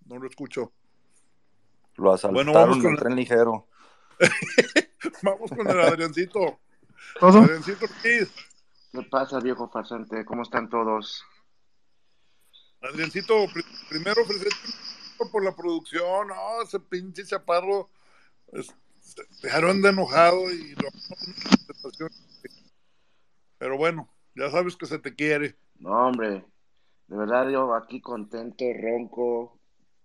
[0.07, 0.73] No lo escucho.
[1.97, 3.69] Lo asaltaron Bueno, vamos con el tren ligero.
[5.23, 6.61] Vamos con el Adriancito.
[7.21, 7.47] ¿Todo?
[8.93, 10.25] ¿Qué pasa, viejo farsante?
[10.25, 11.25] ¿Cómo están todos?
[12.81, 14.69] Adriancito, pri- primero ofrecerte
[15.33, 16.29] por la producción.
[16.29, 17.89] No, ese pinche chaparro.
[18.53, 20.89] es- se dejaron de enojado y lo
[23.59, 25.57] Pero bueno, ya sabes que se te quiere.
[25.77, 26.45] No, hombre,
[27.09, 29.59] de verdad yo aquí contento, ronco,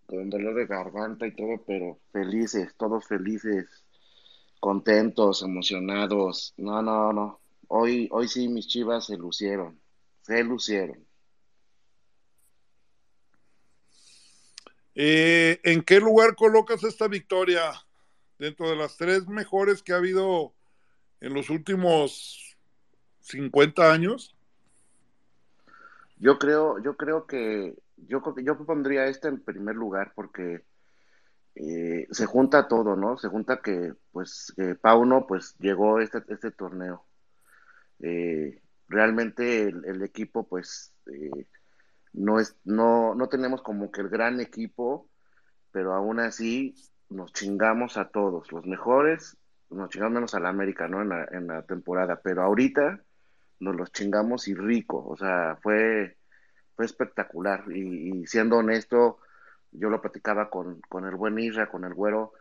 [0.07, 3.85] con dolor de garganta y todo, pero felices, todos felices,
[4.59, 6.53] contentos, emocionados.
[6.57, 7.39] No, no, no.
[7.67, 9.79] Hoy, hoy sí mis chivas se lucieron,
[10.21, 11.05] se lucieron.
[14.95, 17.71] Eh, ¿En qué lugar colocas esta victoria?
[18.37, 20.53] Dentro de las tres mejores que ha habido
[21.21, 22.57] en los últimos
[23.21, 24.35] 50 años.
[26.17, 27.75] Yo creo, yo creo que
[28.07, 30.63] yo, creo que- yo pondría esta en primer lugar porque
[31.61, 33.17] eh, se junta todo, ¿no?
[33.17, 37.05] Se junta que, pues, que Pauno, pues, llegó este, este torneo.
[37.99, 41.47] Eh, realmente el, equipo, pues, eh,
[42.13, 45.09] no es, no, no tenemos como que el gran equipo,
[45.71, 46.75] pero aún así
[47.09, 49.37] nos chingamos a todos, los mejores,
[49.69, 51.01] nos chingamos menos a la América, ¿no?
[51.01, 53.03] En la, temporada, pero ahorita
[53.59, 56.17] nos los chingamos y rico, o sea, fue,
[56.75, 59.19] fue espectacular y siendo honesto,
[59.71, 62.33] yo lo platicaba con, con el buen Isra, con el güero,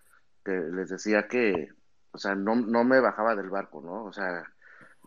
[0.44, 1.70] que les decía que,
[2.12, 4.04] o sea, no, no me bajaba del barco, ¿no?
[4.04, 4.44] O sea,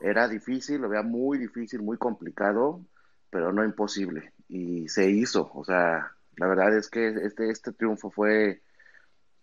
[0.02, 2.81] era difícil, lo veía muy difícil, muy complicado,
[3.30, 4.34] pero no imposible.
[4.48, 8.61] Y se hizo, o sea, la verdad es que este, este triunfo fue,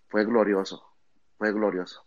[0.09, 0.85] fue glorioso,
[1.37, 2.05] fue glorioso.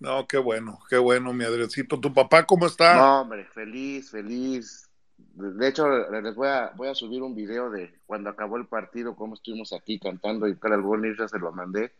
[0.00, 2.00] No, qué bueno, qué bueno, mi Adriancito.
[2.00, 2.96] ¿Tu papá cómo está?
[2.96, 4.90] No, hombre, feliz, feliz.
[5.16, 9.16] De hecho, les voy a, voy a subir un video de cuando acabó el partido,
[9.16, 11.92] cómo estuvimos aquí cantando y para el buen Isra se lo mandé.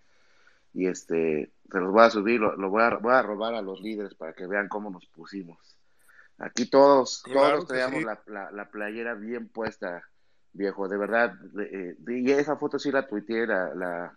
[0.75, 3.63] Y este, se los voy a subir, lo, lo voy, a, voy a robar a
[3.63, 5.77] los líderes para que vean cómo nos pusimos.
[6.39, 8.07] Aquí todos, Claro todos traíamos sí.
[8.07, 10.03] la, la, la playera bien puesta,
[10.53, 11.35] viejo, de verdad.
[11.61, 14.17] eh, y esa foto sí la tuiteé, la, la-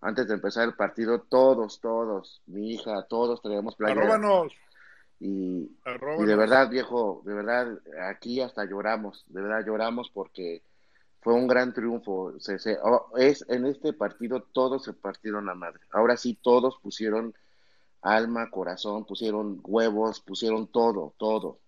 [0.00, 4.02] antes de empezar el partido, todos, todos, mi hija, todos traíamos playera.
[4.02, 4.52] Arróbanos.
[5.24, 5.70] Y,
[6.18, 7.78] de verdad, viejo, de verdad,
[8.10, 10.64] aquí hasta lloramos, de verdad lloramos porque
[11.20, 12.34] fue un gran triunfo.
[12.40, 15.80] Se, se- oh, es, en este partido todos se partieron la madre.
[15.92, 17.34] Ahora sí, todos pusieron
[18.00, 21.60] alma, corazón, pusieron huevos, pusieron todo, todo.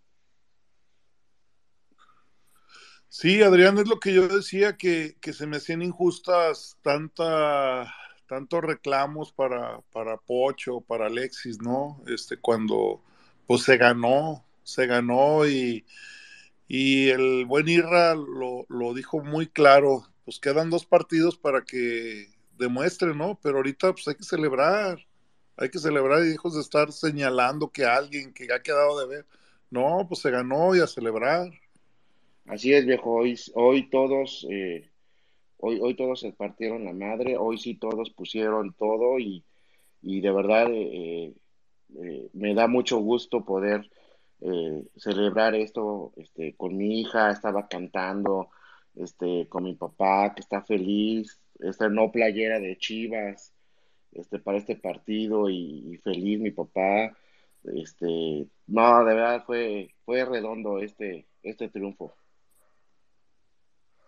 [3.08, 7.94] Sí, Adrián, es lo que yo decía, que, que se me hacían injustas tanta,
[8.26, 12.02] tantos reclamos para, para Pocho, para Alexis, ¿no?
[12.08, 13.00] Este, cuando
[13.46, 15.84] pues se ganó, se ganó y,
[16.68, 22.28] y el buen Irra lo, lo dijo muy claro, pues quedan dos partidos para que
[22.58, 23.38] demuestre, ¿no?
[23.42, 24.98] Pero ahorita pues hay que celebrar,
[25.56, 29.26] hay que celebrar y hijos de estar señalando que alguien que ha quedado de ver,
[29.70, 31.50] no, pues se ganó y a celebrar.
[32.46, 34.90] Así es, viejo, hoy, hoy todos, eh,
[35.58, 39.44] hoy, hoy todos se partieron la madre, hoy sí todos pusieron todo y,
[40.02, 41.32] y de verdad eh,
[42.02, 43.90] eh, me da mucho gusto poder
[44.40, 48.50] eh, celebrar esto este, con mi hija, estaba cantando
[48.94, 53.52] este, con mi papá que está feliz, esta no playera de Chivas
[54.12, 57.16] este, para este partido y, feliz mi papá.
[57.74, 62.14] Este, no, de verdad fue, fue redondo este, este triunfo.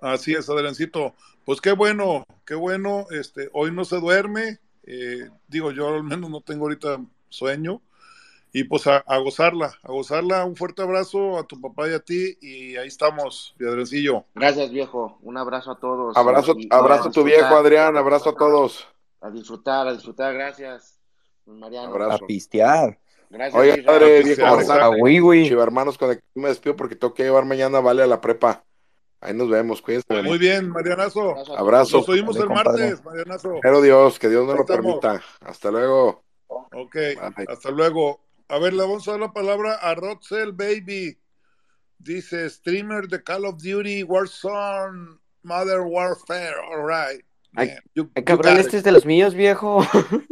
[0.00, 1.14] Así es, Adriancito.
[1.44, 3.06] Pues qué bueno, qué bueno.
[3.10, 4.58] Este, hoy no se duerme.
[4.82, 7.80] eh, digo, yo al menos no tengo ahorita sueño.
[8.52, 10.44] Y pues a, a gozarla, a gozarla.
[10.46, 12.38] Un fuerte abrazo a tu papá y a ti.
[12.40, 14.24] Y ahí estamos, mi Adriancillo.
[14.34, 15.18] Gracias, viejo.
[15.22, 16.16] Un abrazo a todos.
[16.16, 17.96] Abrazo, Y- y abrazo a tu viejo, Adrián.
[17.98, 18.88] Abrazo a todos.
[19.20, 20.32] A disfrutar, a disfrutar.
[20.32, 20.98] Gracias,
[21.44, 21.88] Mariano.
[21.88, 22.24] Abrazo.
[22.24, 22.98] A pistear.
[23.28, 24.46] Gracias, Oye, padre, viejo.
[24.46, 25.48] A Wiwi.
[25.48, 28.20] Chiva hermanos, con el que me despido porque tengo que llevar mañana Vale a la
[28.20, 28.64] prepa.
[29.20, 30.22] Ahí nos vemos, cuídense.
[30.22, 31.34] Muy bien, Marianazo.
[31.56, 31.98] Abrazo.
[31.98, 32.84] Nos oímos el compadre.
[32.84, 33.54] martes, Marianazo.
[33.60, 35.20] Pero Dios, que Dios nos lo permita.
[35.40, 36.22] Hasta luego.
[36.48, 37.46] Ok, Bye.
[37.48, 38.20] hasta luego.
[38.48, 41.18] A ver, le vamos a dar la palabra a Rotzel Baby.
[41.98, 47.24] Dice, streamer de Call of Duty Warzone, Modern Warfare, all right.
[47.54, 47.76] Ay, man.
[47.94, 48.74] You- ay, you cabrón, este it.
[48.74, 49.82] es de los míos, viejo.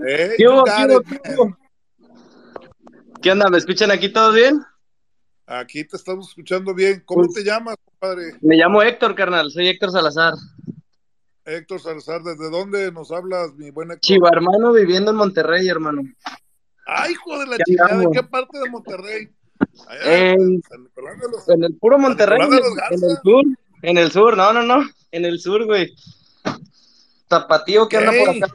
[0.06, 1.58] Eh, ¿Qué you hubo, got qué hubo, it, qué man.
[3.22, 3.48] ¿Qué onda?
[3.48, 4.60] ¿Me escuchan aquí todos bien?
[5.46, 7.02] Aquí te estamos escuchando bien.
[7.06, 8.32] ¿Cómo Pues- te llamas, compadre?
[8.42, 9.50] Me llamo Héctor, carnal.
[9.50, 10.34] Soy Héctor Salazar.
[11.44, 14.00] Héctor Salazar, ¿desde dónde nos hablas, mi buen Héctor?
[14.00, 16.02] Chiva hermano viviendo en Monterrey, hermano.
[16.86, 19.30] Ay, hijo de la ¿Qué chingada, ¿en qué parte de Monterrey?
[19.86, 23.44] Allá En, San Nicolás de los, en el puro Monterrey, en, en el sur.
[23.82, 24.88] En el sur, no, no, no.
[25.10, 25.94] En el sur, güey.
[27.28, 28.54] Tapatío que anda por acá.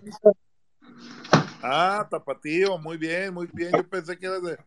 [1.61, 3.71] Ah, Tapatío, muy bien, muy bien.
[3.71, 4.57] Yo pensé que eras de,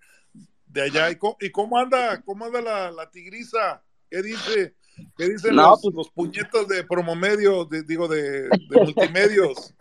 [0.67, 1.11] de allá.
[1.11, 3.83] ¿Y cómo, y cómo anda, cómo anda la, la tigriza?
[4.09, 4.77] ¿Qué dice?
[5.17, 9.75] ¿Qué dicen No, los, pues- los puñetos de promomedio, de, digo, de, de multimedios?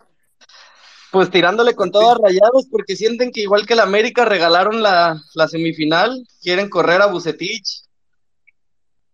[1.10, 5.20] Pues tirándole con todo a rayados porque sienten que igual que el América regalaron la,
[5.34, 7.82] la semifinal, quieren correr a Bucetich.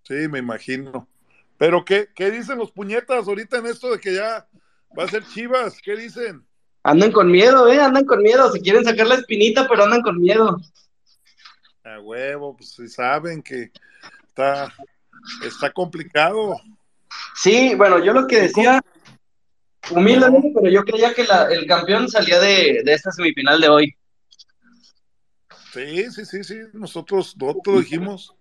[0.04, 1.08] Sí, me imagino.
[1.56, 4.46] Pero ¿qué, qué dicen los puñetas ahorita en esto de que ya
[4.96, 5.80] va a ser Chivas?
[5.82, 6.46] ¿Qué dicen?
[6.84, 8.50] Andan con miedo, eh, andan con miedo.
[8.52, 10.56] Se quieren sacar la espinita, pero andan con miedo.
[11.84, 13.72] A huevo, pues sí saben que
[14.28, 14.72] está,
[15.44, 16.56] está complicado.
[17.34, 18.80] Sí, bueno, yo lo que decía,
[19.90, 23.94] humildemente, pero yo creía que la- el campeón salía de, de esta semifinal de hoy.
[25.72, 26.58] Sí, sí, sí, sí.
[26.72, 28.34] Nosotros, nosotros dijimos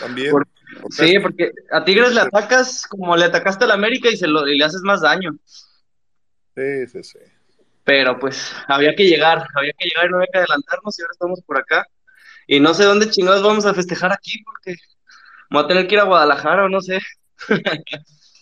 [0.00, 0.30] también.
[0.32, 0.48] Por-
[0.90, 4.58] Sí, porque a Tigres le atacas como le atacaste al América y, se lo, y
[4.58, 5.36] le haces más daño.
[6.56, 7.18] Sí, sí, sí.
[7.84, 11.12] Pero pues había que llegar, había que llegar y no había que adelantarnos y ahora
[11.12, 11.86] estamos por acá.
[12.48, 14.74] Y no sé dónde chingados vamos a festejar aquí porque
[15.50, 17.00] voy a tener que ir a Guadalajara o no sé.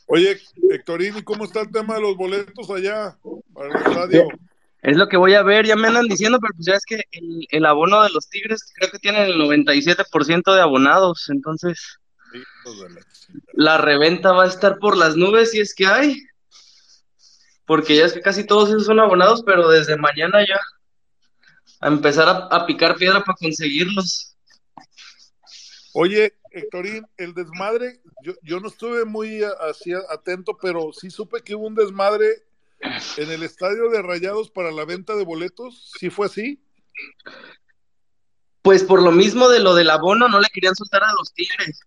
[0.06, 0.38] Oye,
[0.70, 3.16] Héctorín, ¿y cómo está el tema de los boletos allá
[3.54, 4.28] para el estadio?
[4.82, 7.02] Es lo que voy a ver, ya me andan diciendo, pero pues ya es que
[7.12, 11.98] el, el abono de los Tigres creo que tiene el 97% de abonados, entonces
[13.54, 16.22] la reventa va a estar por las nubes si es que hay,
[17.64, 20.60] porque ya es que casi todos esos son abonados, pero desde mañana ya
[21.80, 24.36] a empezar a, a picar piedra para conseguirlos.
[25.94, 31.42] Oye, Héctorín, el desmadre, yo, yo no estuve muy a- así atento, pero sí supe
[31.42, 32.28] que hubo un desmadre
[33.16, 35.90] en el estadio de Rayados para la venta de boletos.
[35.98, 36.62] ¿Sí fue así?
[38.62, 41.80] Pues por lo mismo de lo del abono no le querían soltar a los Tigres.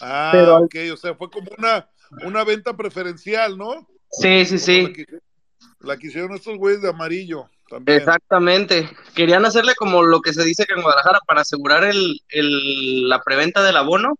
[0.00, 1.88] Ah, Pero- ok, o sea, fue como una,
[2.24, 3.86] una venta preferencial, ¿no?
[4.10, 4.82] Sí, sí, sí.
[4.82, 5.06] La que,
[5.80, 7.98] la que hicieron estos güeyes de amarillo también.
[7.98, 8.90] Exactamente.
[9.14, 13.20] Querían hacerle como lo que se dice que en Guadalajara para asegurar el, el- la
[13.22, 14.14] preventa del abono.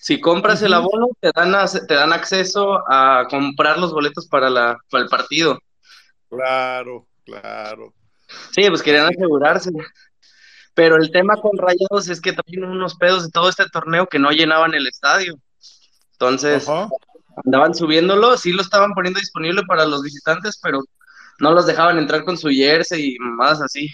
[0.00, 1.52] Si compras el abono, te dan,
[1.88, 5.58] te dan acceso a comprar los boletos para, la, para el partido.
[6.30, 7.92] Claro, claro.
[8.52, 9.70] Sí, pues querían asegurarse.
[10.74, 14.18] Pero el tema con Rayados es que también unos pedos de todo este torneo que
[14.18, 15.34] no llenaban el estadio.
[16.12, 16.66] Entonces,
[17.44, 20.80] andaban subiéndolo, sí lo estaban poniendo disponible para los visitantes, pero
[21.40, 23.88] no los dejaban entrar con su jersey y más así.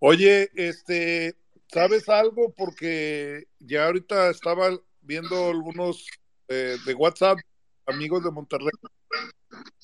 [0.00, 1.36] Oye, este,
[1.72, 2.54] ¿sabes algo?
[2.56, 4.70] Porque ya ahorita estaba
[5.00, 6.06] viendo algunos
[6.48, 7.38] eh, de WhatsApp,
[7.86, 8.70] amigos de Monterrey,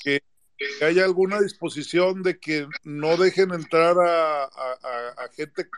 [0.02, 0.22] que,
[0.82, 5.68] haya alguna disposición de que no dejen entrar a- a gente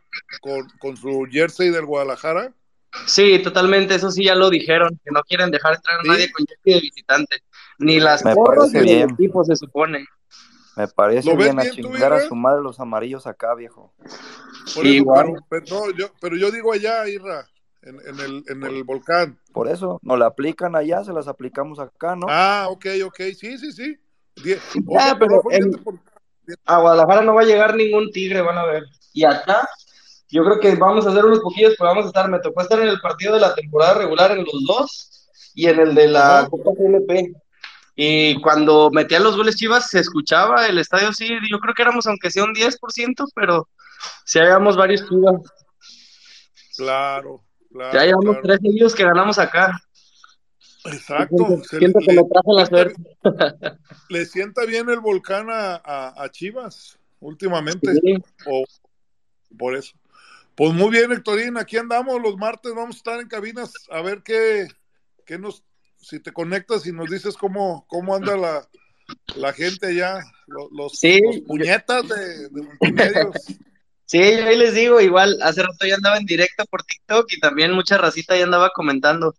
[0.41, 2.55] con, con su jersey del Guadalajara.
[3.07, 6.09] Sí, totalmente, eso sí ya lo dijeron, que no quieren dejar entrar a ¿Sí?
[6.09, 7.43] nadie con jersey de visitante,
[7.79, 10.07] ni las Me porras ni el equipo se supone.
[10.77, 13.95] Me parece ¿Lo ves bien a chingar a su madre los amarillos acá, viejo.
[13.99, 15.27] Por Sí, eso, igual.
[15.49, 17.47] pero, pero no, yo, pero yo digo allá, Irra,
[17.83, 19.39] en, en el, en el volcán.
[19.53, 22.27] Por eso, nos la aplican allá, se las aplicamos acá, ¿no?
[22.29, 23.97] Ah, ok, ok, sí, sí, sí.
[24.37, 24.59] Die-
[24.99, 25.95] Ah, pero pero en- fíjate por-
[26.67, 28.85] A Guadalajara no va a llegar ningún tigre, van a ver.
[29.15, 29.67] Y acá,
[30.29, 32.81] yo creo que vamos a hacer unos poquillos, pero vamos a estar, me tocó estar
[32.81, 36.47] en el partido de la temporada regular en los dos y en el de la.
[36.51, 37.33] Copa GNP.
[37.99, 42.07] Y cuando metían los goles Chivas, se escuchaba el estadio, sí, yo creo que éramos
[42.07, 43.69] aunque sea un 10%, pero
[44.25, 45.41] sí habíamos varios Chivas.
[46.77, 47.43] Claro,
[47.73, 47.95] claro.
[47.99, 48.41] Ya llevamos claro.
[48.43, 49.81] tres seguidos que ganamos acá.
[50.85, 51.37] Exacto.
[51.47, 53.03] Siento, se siento le, que le- me trajo la suerte.
[54.11, 57.93] le sienta bien el volcán a, a- a Chivas últimamente.
[57.95, 58.17] Sí.
[58.47, 58.65] O
[59.57, 59.97] por eso.
[60.57, 64.23] Pues muy bien, Héctorín, aquí andamos los martes, vamos a estar en cabinas a ver
[64.23, 64.67] qué,
[65.27, 65.63] qué nos,
[65.99, 68.67] si te conectas y nos dices cómo, cómo anda la,
[69.35, 73.37] la gente allá, lo- los, Sí, los puñetas de, de multimedios.
[74.07, 77.41] Sí, yo ahí les digo, igual, hace rato ya andaba en directo por TikTok y
[77.41, 79.35] también mucha racita ya andaba comentando.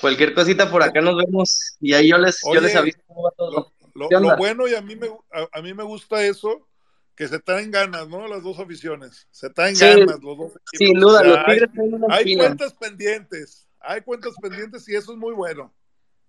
[0.00, 3.22] Cualquier cosita por acá nos vemos y ahí yo les, yo les Oye, aviso cómo
[3.22, 3.72] va todo.
[3.94, 4.36] Lo, ¿Qué lo onda?
[4.36, 6.68] bueno y a mí me a, a mí me gusta eso,
[7.14, 8.26] que se traen ganas, ¿no?
[8.26, 9.26] Las dos aficiones.
[9.30, 10.62] Se traen Sí, ganas los dos equipos.
[10.72, 14.88] sin O duda, sea, los hay, Tigres tienen una hay cuentas pendientes, hay cuentas pendientes
[14.88, 15.72] y eso es muy bueno.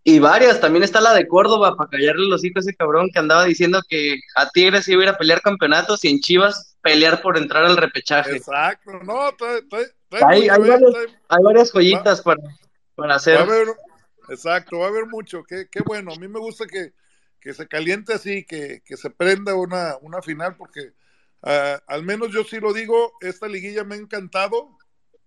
[0.05, 3.19] Y varias, también está la de Córdoba, para callarle los hijos a ese cabrón que
[3.19, 7.21] andaba diciendo que a Tigres iba a ir a pelear campeonatos y en Chivas pelear
[7.21, 8.35] por entrar al repechaje.
[8.35, 10.95] Exacto, no, trae, trae, trae Hay, hay eh, varios-
[11.29, 12.41] hay varias joyitas para,
[12.95, 13.37] para hacer.
[13.37, 13.67] Va a haber,
[14.27, 15.41] exacto, va a haber mucho.
[15.47, 16.11] Qué, qué bueno.
[16.11, 16.91] A mí me gusta que,
[17.43, 20.93] que se caliente así, que, que se prenda una, una final, porque
[21.41, 24.77] ah, al menos yo sí lo digo, esta liguilla me ha encantado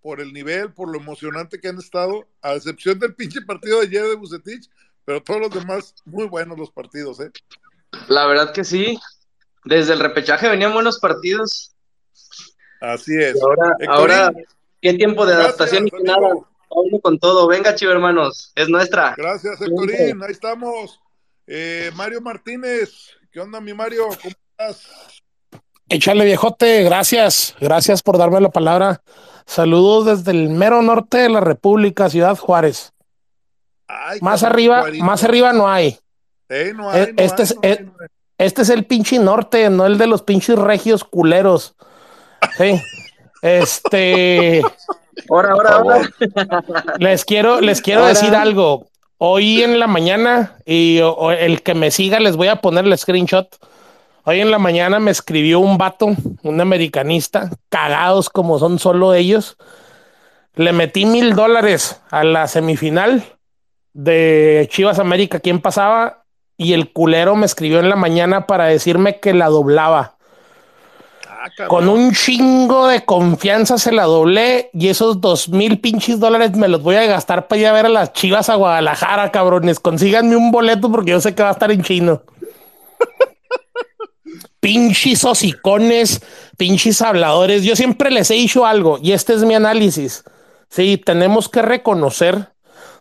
[0.00, 3.86] por el nivel, por lo emocionante que han estado, a excepción del pinche partido de
[3.86, 4.70] ayer de Bucetich,
[5.04, 7.30] pero todos los demás, muy buenos los partidos, ¿eh?
[8.08, 8.98] La verdad que sí.
[9.64, 11.74] Desde el repechaje venían buenos partidos.
[12.80, 13.36] Así es.
[13.36, 14.32] Y ahora, ahora,
[14.80, 16.28] qué tiempo de gracias, adaptación y nada.
[16.70, 17.46] Vamos con todo.
[17.48, 18.52] Venga, chivo hermanos.
[18.54, 19.14] Es nuestra.
[19.16, 21.00] Gracias, Héctorín, ahí estamos.
[21.46, 24.08] Eh, Mario Martínez, ¿qué onda, mi Mario?
[24.08, 24.82] ¿Cómo estás?
[25.88, 29.02] Échale viejote, gracias, gracias por darme la palabra.
[29.46, 32.92] Saludos desde el mero norte de la República, Ciudad Juárez.
[33.86, 35.98] Ay, Más arriba, más arriba no hay.
[36.48, 38.08] No hay, no este, hay, es, no hay,
[38.38, 41.76] este es el pinche norte, no el de los pinches regios culeros.
[42.58, 42.80] Sí.
[43.42, 44.62] Este.
[45.30, 46.10] Ahora, ahora, ahora.
[46.98, 48.12] Les quiero, les quiero Ahora.
[48.12, 48.88] decir algo.
[49.18, 50.98] Hoy en la mañana, y
[51.38, 53.48] el que me siga, les voy a poner el screenshot.
[54.24, 59.56] Hoy en la mañana me escribió un vato, un americanista, cagados como son solo ellos.
[60.54, 63.24] Le metí mil dólares a la semifinal
[63.94, 66.24] de Chivas América, quién pasaba,
[66.58, 70.15] y el culero me escribió en la mañana para decirme que la doblaba.
[71.68, 76.68] Con un chingo de confianza se la doblé y esos dos mil pinches dólares me
[76.68, 79.80] los voy a gastar para ir a ver a las chivas a Guadalajara, cabrones.
[79.80, 82.22] Consíganme un boleto porque yo sé que va a estar en chino.
[84.60, 86.22] pinches hocicones,
[86.56, 87.62] pinches habladores.
[87.64, 90.24] Yo siempre les he dicho algo y este es mi análisis.
[90.68, 92.48] Sí, tenemos que reconocer,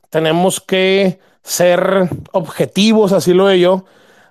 [0.10, 3.86] tenemos que ser objetivos, así lo veo yo,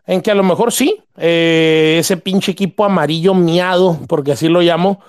[0.07, 4.61] en que a lo mejor sí, eh, ese pinche equipo amarillo miado, porque así lo
[4.61, 5.01] llamo,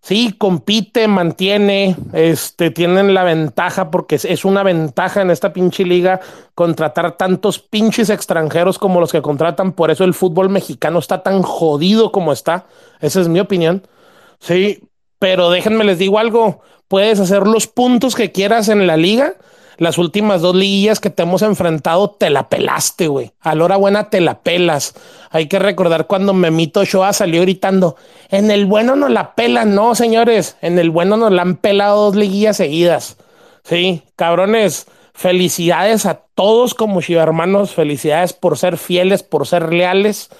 [0.00, 5.84] sí, compite, mantiene, este, tienen la ventaja, porque es, es una ventaja en esta pinche
[5.84, 6.20] liga
[6.54, 11.42] contratar tantos pinches extranjeros como los que contratan, por eso el fútbol mexicano está tan
[11.42, 12.66] jodido como está,
[13.00, 13.86] esa es mi opinión,
[14.38, 19.34] sí, pero déjenme les digo algo, puedes hacer los puntos que quieras en la liga,
[19.76, 23.32] las últimas dos liguillas que te hemos enfrentado, te la pelaste, güey.
[23.40, 24.94] A la hora buena te la pelas.
[25.30, 27.96] Hay que recordar cuando Memito Ochoa salió gritando,
[28.28, 32.06] en el bueno no la pelan, no, señores, en el bueno nos la han pelado
[32.06, 33.16] dos liguillas seguidas.
[33.64, 40.30] Sí, cabrones, felicidades a todos como hermanos, felicidades por ser fieles, por ser leales.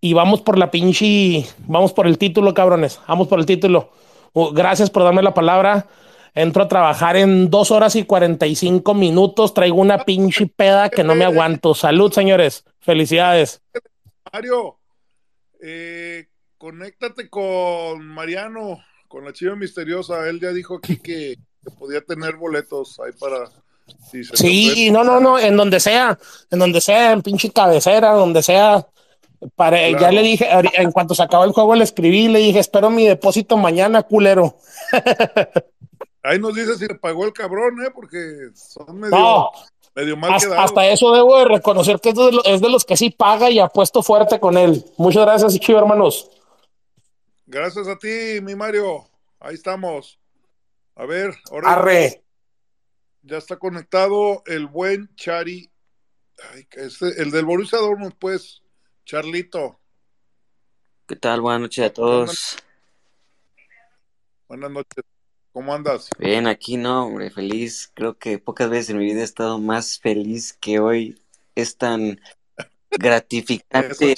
[0.00, 3.90] Y vamos por la pinche, vamos por el título, cabrones, vamos por el título.
[4.32, 5.86] Uh, gracias por darme la palabra.
[6.36, 9.54] Entro a trabajar en dos horas y 45 minutos.
[9.54, 11.74] Traigo una pinche peda que no me aguanto.
[11.74, 12.62] Salud, señores.
[12.78, 13.62] Felicidades.
[14.30, 14.78] Mario,
[15.62, 16.26] eh,
[16.58, 20.28] conéctate con Mariano, con la chiva misteriosa.
[20.28, 23.46] Él ya dijo aquí que, que podía tener boletos ahí para.
[24.10, 24.90] Sí, ofrece.
[24.90, 26.18] no, no, no, en donde sea,
[26.50, 28.86] en donde sea, en pinche cabecera, donde sea.
[29.54, 32.58] Para, Ya le dije, en cuanto se acabó el juego, le escribí y le dije,
[32.58, 34.56] espero mi depósito mañana, culero.
[36.26, 37.90] Ahí nos dice si le pagó el cabrón, ¿eh?
[37.94, 39.50] Porque son medio, No,
[39.94, 40.64] medio mal hasta, quedados.
[40.70, 43.48] hasta eso debo de reconocer que es de, lo- es de los que sí paga
[43.50, 44.84] y apuesto fuerte con él.
[44.96, 46.28] Muchas gracias, chivo, hermanos.
[47.46, 49.08] Gracias a ti, mi Mario.
[49.38, 50.18] Ahí estamos.
[50.96, 52.24] A ver, ahora Arre.
[53.22, 55.70] ya está conectado el buen Chari.
[56.52, 58.62] Ay, que este- el del Borussia Dortmund, pues,
[59.04, 59.78] Charlito.
[61.06, 61.40] ¿Qué tal?
[61.40, 62.56] Buenas noches a todos.
[64.48, 65.04] Buenas noches.
[65.56, 66.10] ¿Cómo andas?
[66.18, 67.90] Bien, aquí no, hombre, feliz.
[67.94, 71.18] Creo que pocas veces en mi vida he estado más feliz que hoy.
[71.54, 72.20] Es tan
[72.90, 74.14] gratificante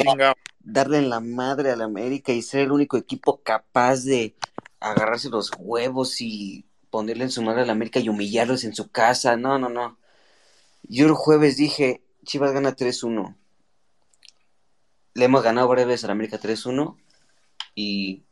[0.59, 4.35] darle en la madre a la América y ser el único equipo capaz de
[4.81, 8.91] agarrarse los huevos y ponerle en su madre a la América y humillarlos en su
[8.91, 9.37] casa.
[9.37, 9.97] No, no, no.
[10.89, 13.37] Yo el jueves dije, Chivas gana 3-1.
[15.15, 16.97] Le hemos ganado varias veces a la América 3-1
[17.77, 18.25] y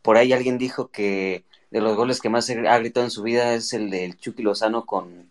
[0.00, 1.44] por ahí alguien dijo que
[1.74, 4.86] de los goles que más ha gritado en su vida es el del Chucky Lozano
[4.86, 5.28] con,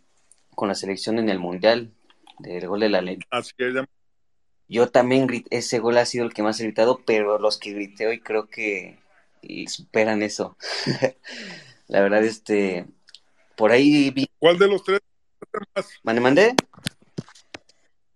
[0.53, 1.93] con la selección en el Mundial,
[2.39, 3.19] del gol de la ley.
[3.29, 3.85] Así es, ya-
[4.67, 7.71] Yo también grité, ese gol ha sido el que más he gritado, pero los que
[7.71, 8.99] grité hoy creo que
[9.67, 10.57] superan eso.
[11.87, 12.87] La verdad, este,
[13.55, 14.27] por ahí vi.
[14.37, 14.99] ¿Cuál de los tres
[15.73, 15.89] más?
[16.03, 16.55] ¿Mande, mandé?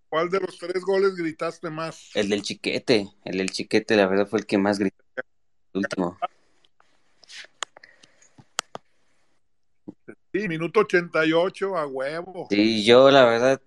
[0.10, 2.10] ¿Cuál de los tres goles gritaste más?
[2.14, 4.98] El del chiquete, el del chiquete, la verdad fue el que más grité.
[5.74, 6.18] El último.
[10.34, 12.48] Sí, minuto 88 a huevo.
[12.49, 13.62] Sí, yo la verdad,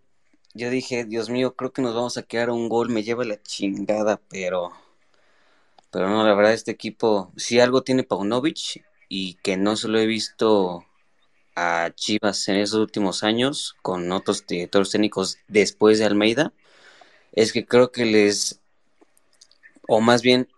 [0.53, 3.41] yo dije, Dios mío, creo que nos vamos a quedar un gol, me lleva la
[3.43, 4.71] chingada, pero,
[5.91, 9.99] pero no, la verdad, este equipo, si algo tiene Paunovic y que no se lo
[9.99, 10.85] he visto
[11.57, 16.53] a Chivas en esos últimos años con otros directores técnicos después de Almeida,
[17.33, 18.61] es que creo que les,
[19.89, 20.49] o más bien,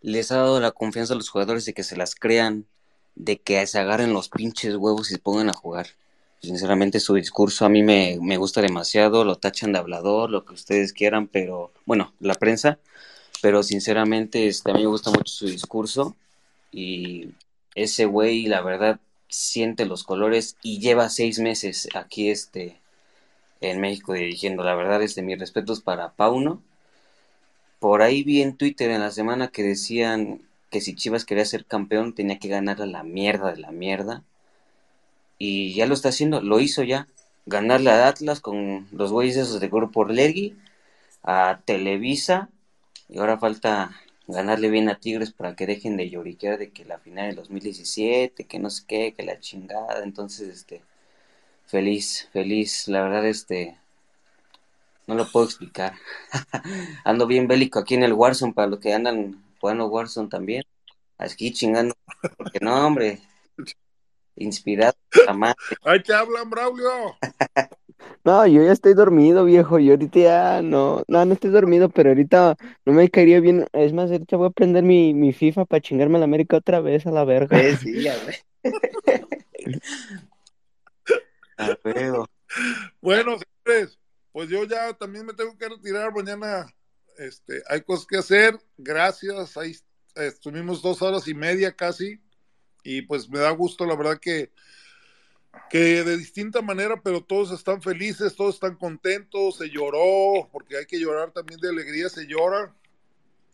[0.00, 2.66] les ha dado la confianza a los jugadores de que se las crean,
[3.14, 5.88] de que se agarren los pinches huevos y se pongan a jugar.
[6.40, 10.54] Sinceramente su discurso a mí me, me gusta demasiado, lo tachan de hablador, lo que
[10.54, 12.78] ustedes quieran, pero bueno, la prensa,
[13.40, 16.16] pero sinceramente este, a mí me gusta mucho su discurso
[16.72, 17.28] y
[17.74, 22.80] ese güey la verdad siente los colores y lleva seis meses aquí este
[23.60, 24.62] en México dirigiendo.
[24.64, 26.62] La verdad es de mis respetos para Pauno.
[27.78, 31.66] Por ahí vi en Twitter en la semana que decían que si Chivas quería ser
[31.66, 34.24] campeón tenía que ganar a la mierda de la mierda.
[35.38, 37.08] Y ya lo está haciendo, lo hizo ya.
[37.46, 40.56] Ganarle a Atlas con los güeyes esos de Grupo Lergui,
[41.22, 42.48] a Televisa,
[43.08, 43.90] y ahora falta
[44.26, 48.44] ganarle bien a Tigres para que dejen de lloriquear de que la final del 2017,
[48.44, 50.02] que no sé qué, que la chingada.
[50.04, 50.82] Entonces, este,
[51.66, 53.76] feliz, feliz, la verdad, este,
[55.06, 55.94] no lo puedo explicar.
[57.04, 60.64] Ando bien bélico aquí en el Warzone para los que andan jugando Warzone también.
[61.16, 61.94] Aquí chingando,
[62.36, 63.20] porque no, hombre,
[64.34, 65.54] inspirado, jamás.
[65.84, 67.16] ¡Ahí te hablan, Braulio!
[68.24, 69.78] No, yo ya estoy dormido, viejo.
[69.78, 73.66] Y ahorita ya no, no, no estoy dormido, pero ahorita no me caería bien.
[73.72, 76.80] Es más, ahorita voy a prender mi, mi FIFA para chingarme a la América otra
[76.80, 77.60] vez a la verga.
[77.60, 78.36] Eh, sí, a ver.
[81.58, 82.28] A huevo.
[83.00, 83.98] Bueno, señores,
[84.32, 86.66] pues yo ya también me tengo que retirar mañana.
[87.18, 88.58] Este, hay cosas que hacer.
[88.76, 89.56] Gracias.
[89.56, 89.72] Eh,
[90.16, 92.20] estuvimos dos horas y media casi.
[92.84, 94.50] Y pues me da gusto, la verdad que,
[95.70, 100.86] que de distinta manera, pero todos están felices, todos están contentos, se lloró, porque hay
[100.86, 102.74] que llorar también de alegría, se llora.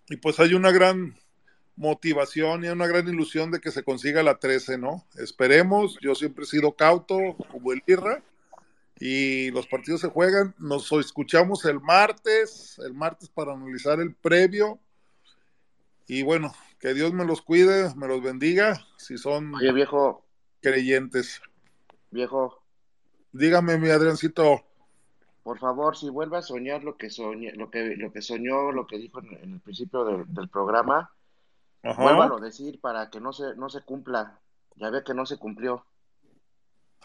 [0.09, 1.15] Y pues hay una gran
[1.77, 5.07] motivación y una gran ilusión de que se consiga la 13, ¿no?
[5.17, 7.19] Esperemos, yo siempre he sido cauto
[7.51, 8.23] como el Irra
[9.01, 14.79] y los partidos se juegan, nos escuchamos el martes, el martes para analizar el previo
[16.07, 20.25] y bueno, que Dios me los cuide, me los bendiga, si son Oye, viejo,
[20.63, 21.41] creyentes.
[22.11, 22.63] viejo,
[23.33, 24.65] Dígame, mi Adriancito.
[25.43, 28.87] por favor, si vuelve a soñar lo que soñé, lo que, lo que soñó, lo
[28.87, 31.13] que dijo en, en el principio del, del programa,
[31.83, 32.03] Ajá.
[32.03, 34.41] vuélvalo a decir para que no se, no se cumpla.
[34.77, 35.85] Ya ve que no se cumplió.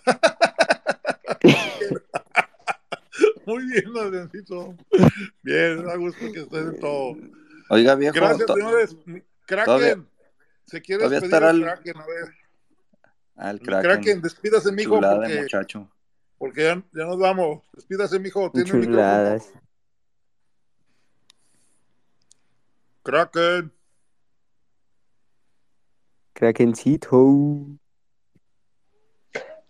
[3.45, 4.75] Muy bien, Adriancito.
[5.41, 7.15] Bien, da gusto que estés en todo.
[7.69, 8.15] Oiga, viejo.
[8.15, 8.95] Gracias, señores.
[9.45, 10.05] Kraken, todavía-
[10.65, 12.33] se quiere despedir el- Kraken, a ver.
[13.35, 13.89] Al El Kraken.
[13.91, 15.91] Kraken, despídase, mijo, Chulada porque, muchacho.
[16.37, 17.63] porque ya, ya nos vamos.
[17.73, 18.51] Despídase, mijo.
[18.51, 18.95] Tiene el micrófono.
[18.95, 19.51] Chuladas.
[23.03, 23.71] Kraken.
[26.33, 27.17] Krakencito.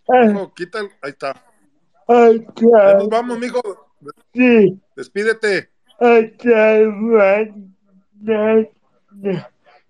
[0.08, 1.44] Mijo, quita el- Ahí está.
[2.08, 3.62] Ay, Ya nos vamos, mijo.
[4.34, 4.80] Sí.
[4.96, 5.70] Despídete.
[6.00, 8.68] Hasta mañana.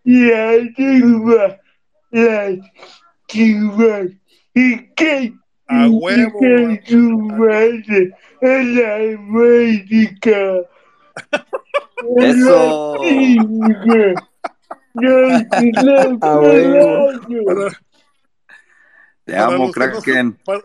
[0.03, 1.59] Y arriba
[2.11, 2.55] las
[3.27, 4.07] chivas.
[4.53, 5.33] Y que.
[5.67, 6.39] A huevo.
[6.39, 8.11] que su madre
[8.41, 10.59] en la América.
[12.17, 12.95] Eso.
[16.21, 17.09] A huevo.
[19.25, 20.33] Te amo, Kraken.
[20.45, 20.61] para-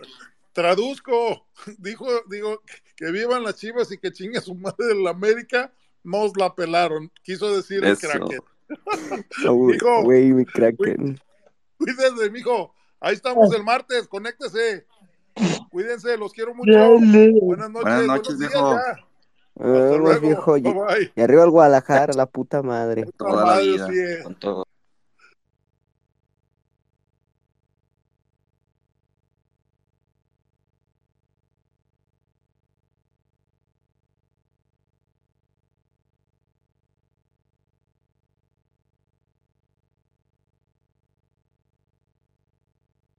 [0.59, 1.47] traduzco.
[1.79, 2.63] Dijo, digo,
[2.97, 5.73] que vivan las chivas y que chingue su madre en la América.
[6.03, 7.11] Nos la pelaron.
[7.23, 7.97] Quiso decir el.
[7.97, 8.41] Kraken.
[8.71, 11.21] Ah, güey, Mijo, Güey, mi Kraken.
[11.79, 12.75] cuídense, mijo.
[13.01, 14.09] Ahí estamos el martes.
[14.09, 14.87] Conéctese.
[15.71, 16.73] Cuídense, los quiero mucho.
[16.73, 17.41] Buenas noches.
[17.41, 19.99] Buenas noches, buenos días viejo.
[20.01, 20.21] luego.
[20.21, 20.57] viejo.
[20.57, 21.13] Y Bye, bye.
[21.15, 23.07] y arriba el Guadalajara, la puta madre.
[23.17, 23.87] Toda la madre, vida.
[23.87, 24.19] sí, eh.
[24.25, 24.68] Con todo.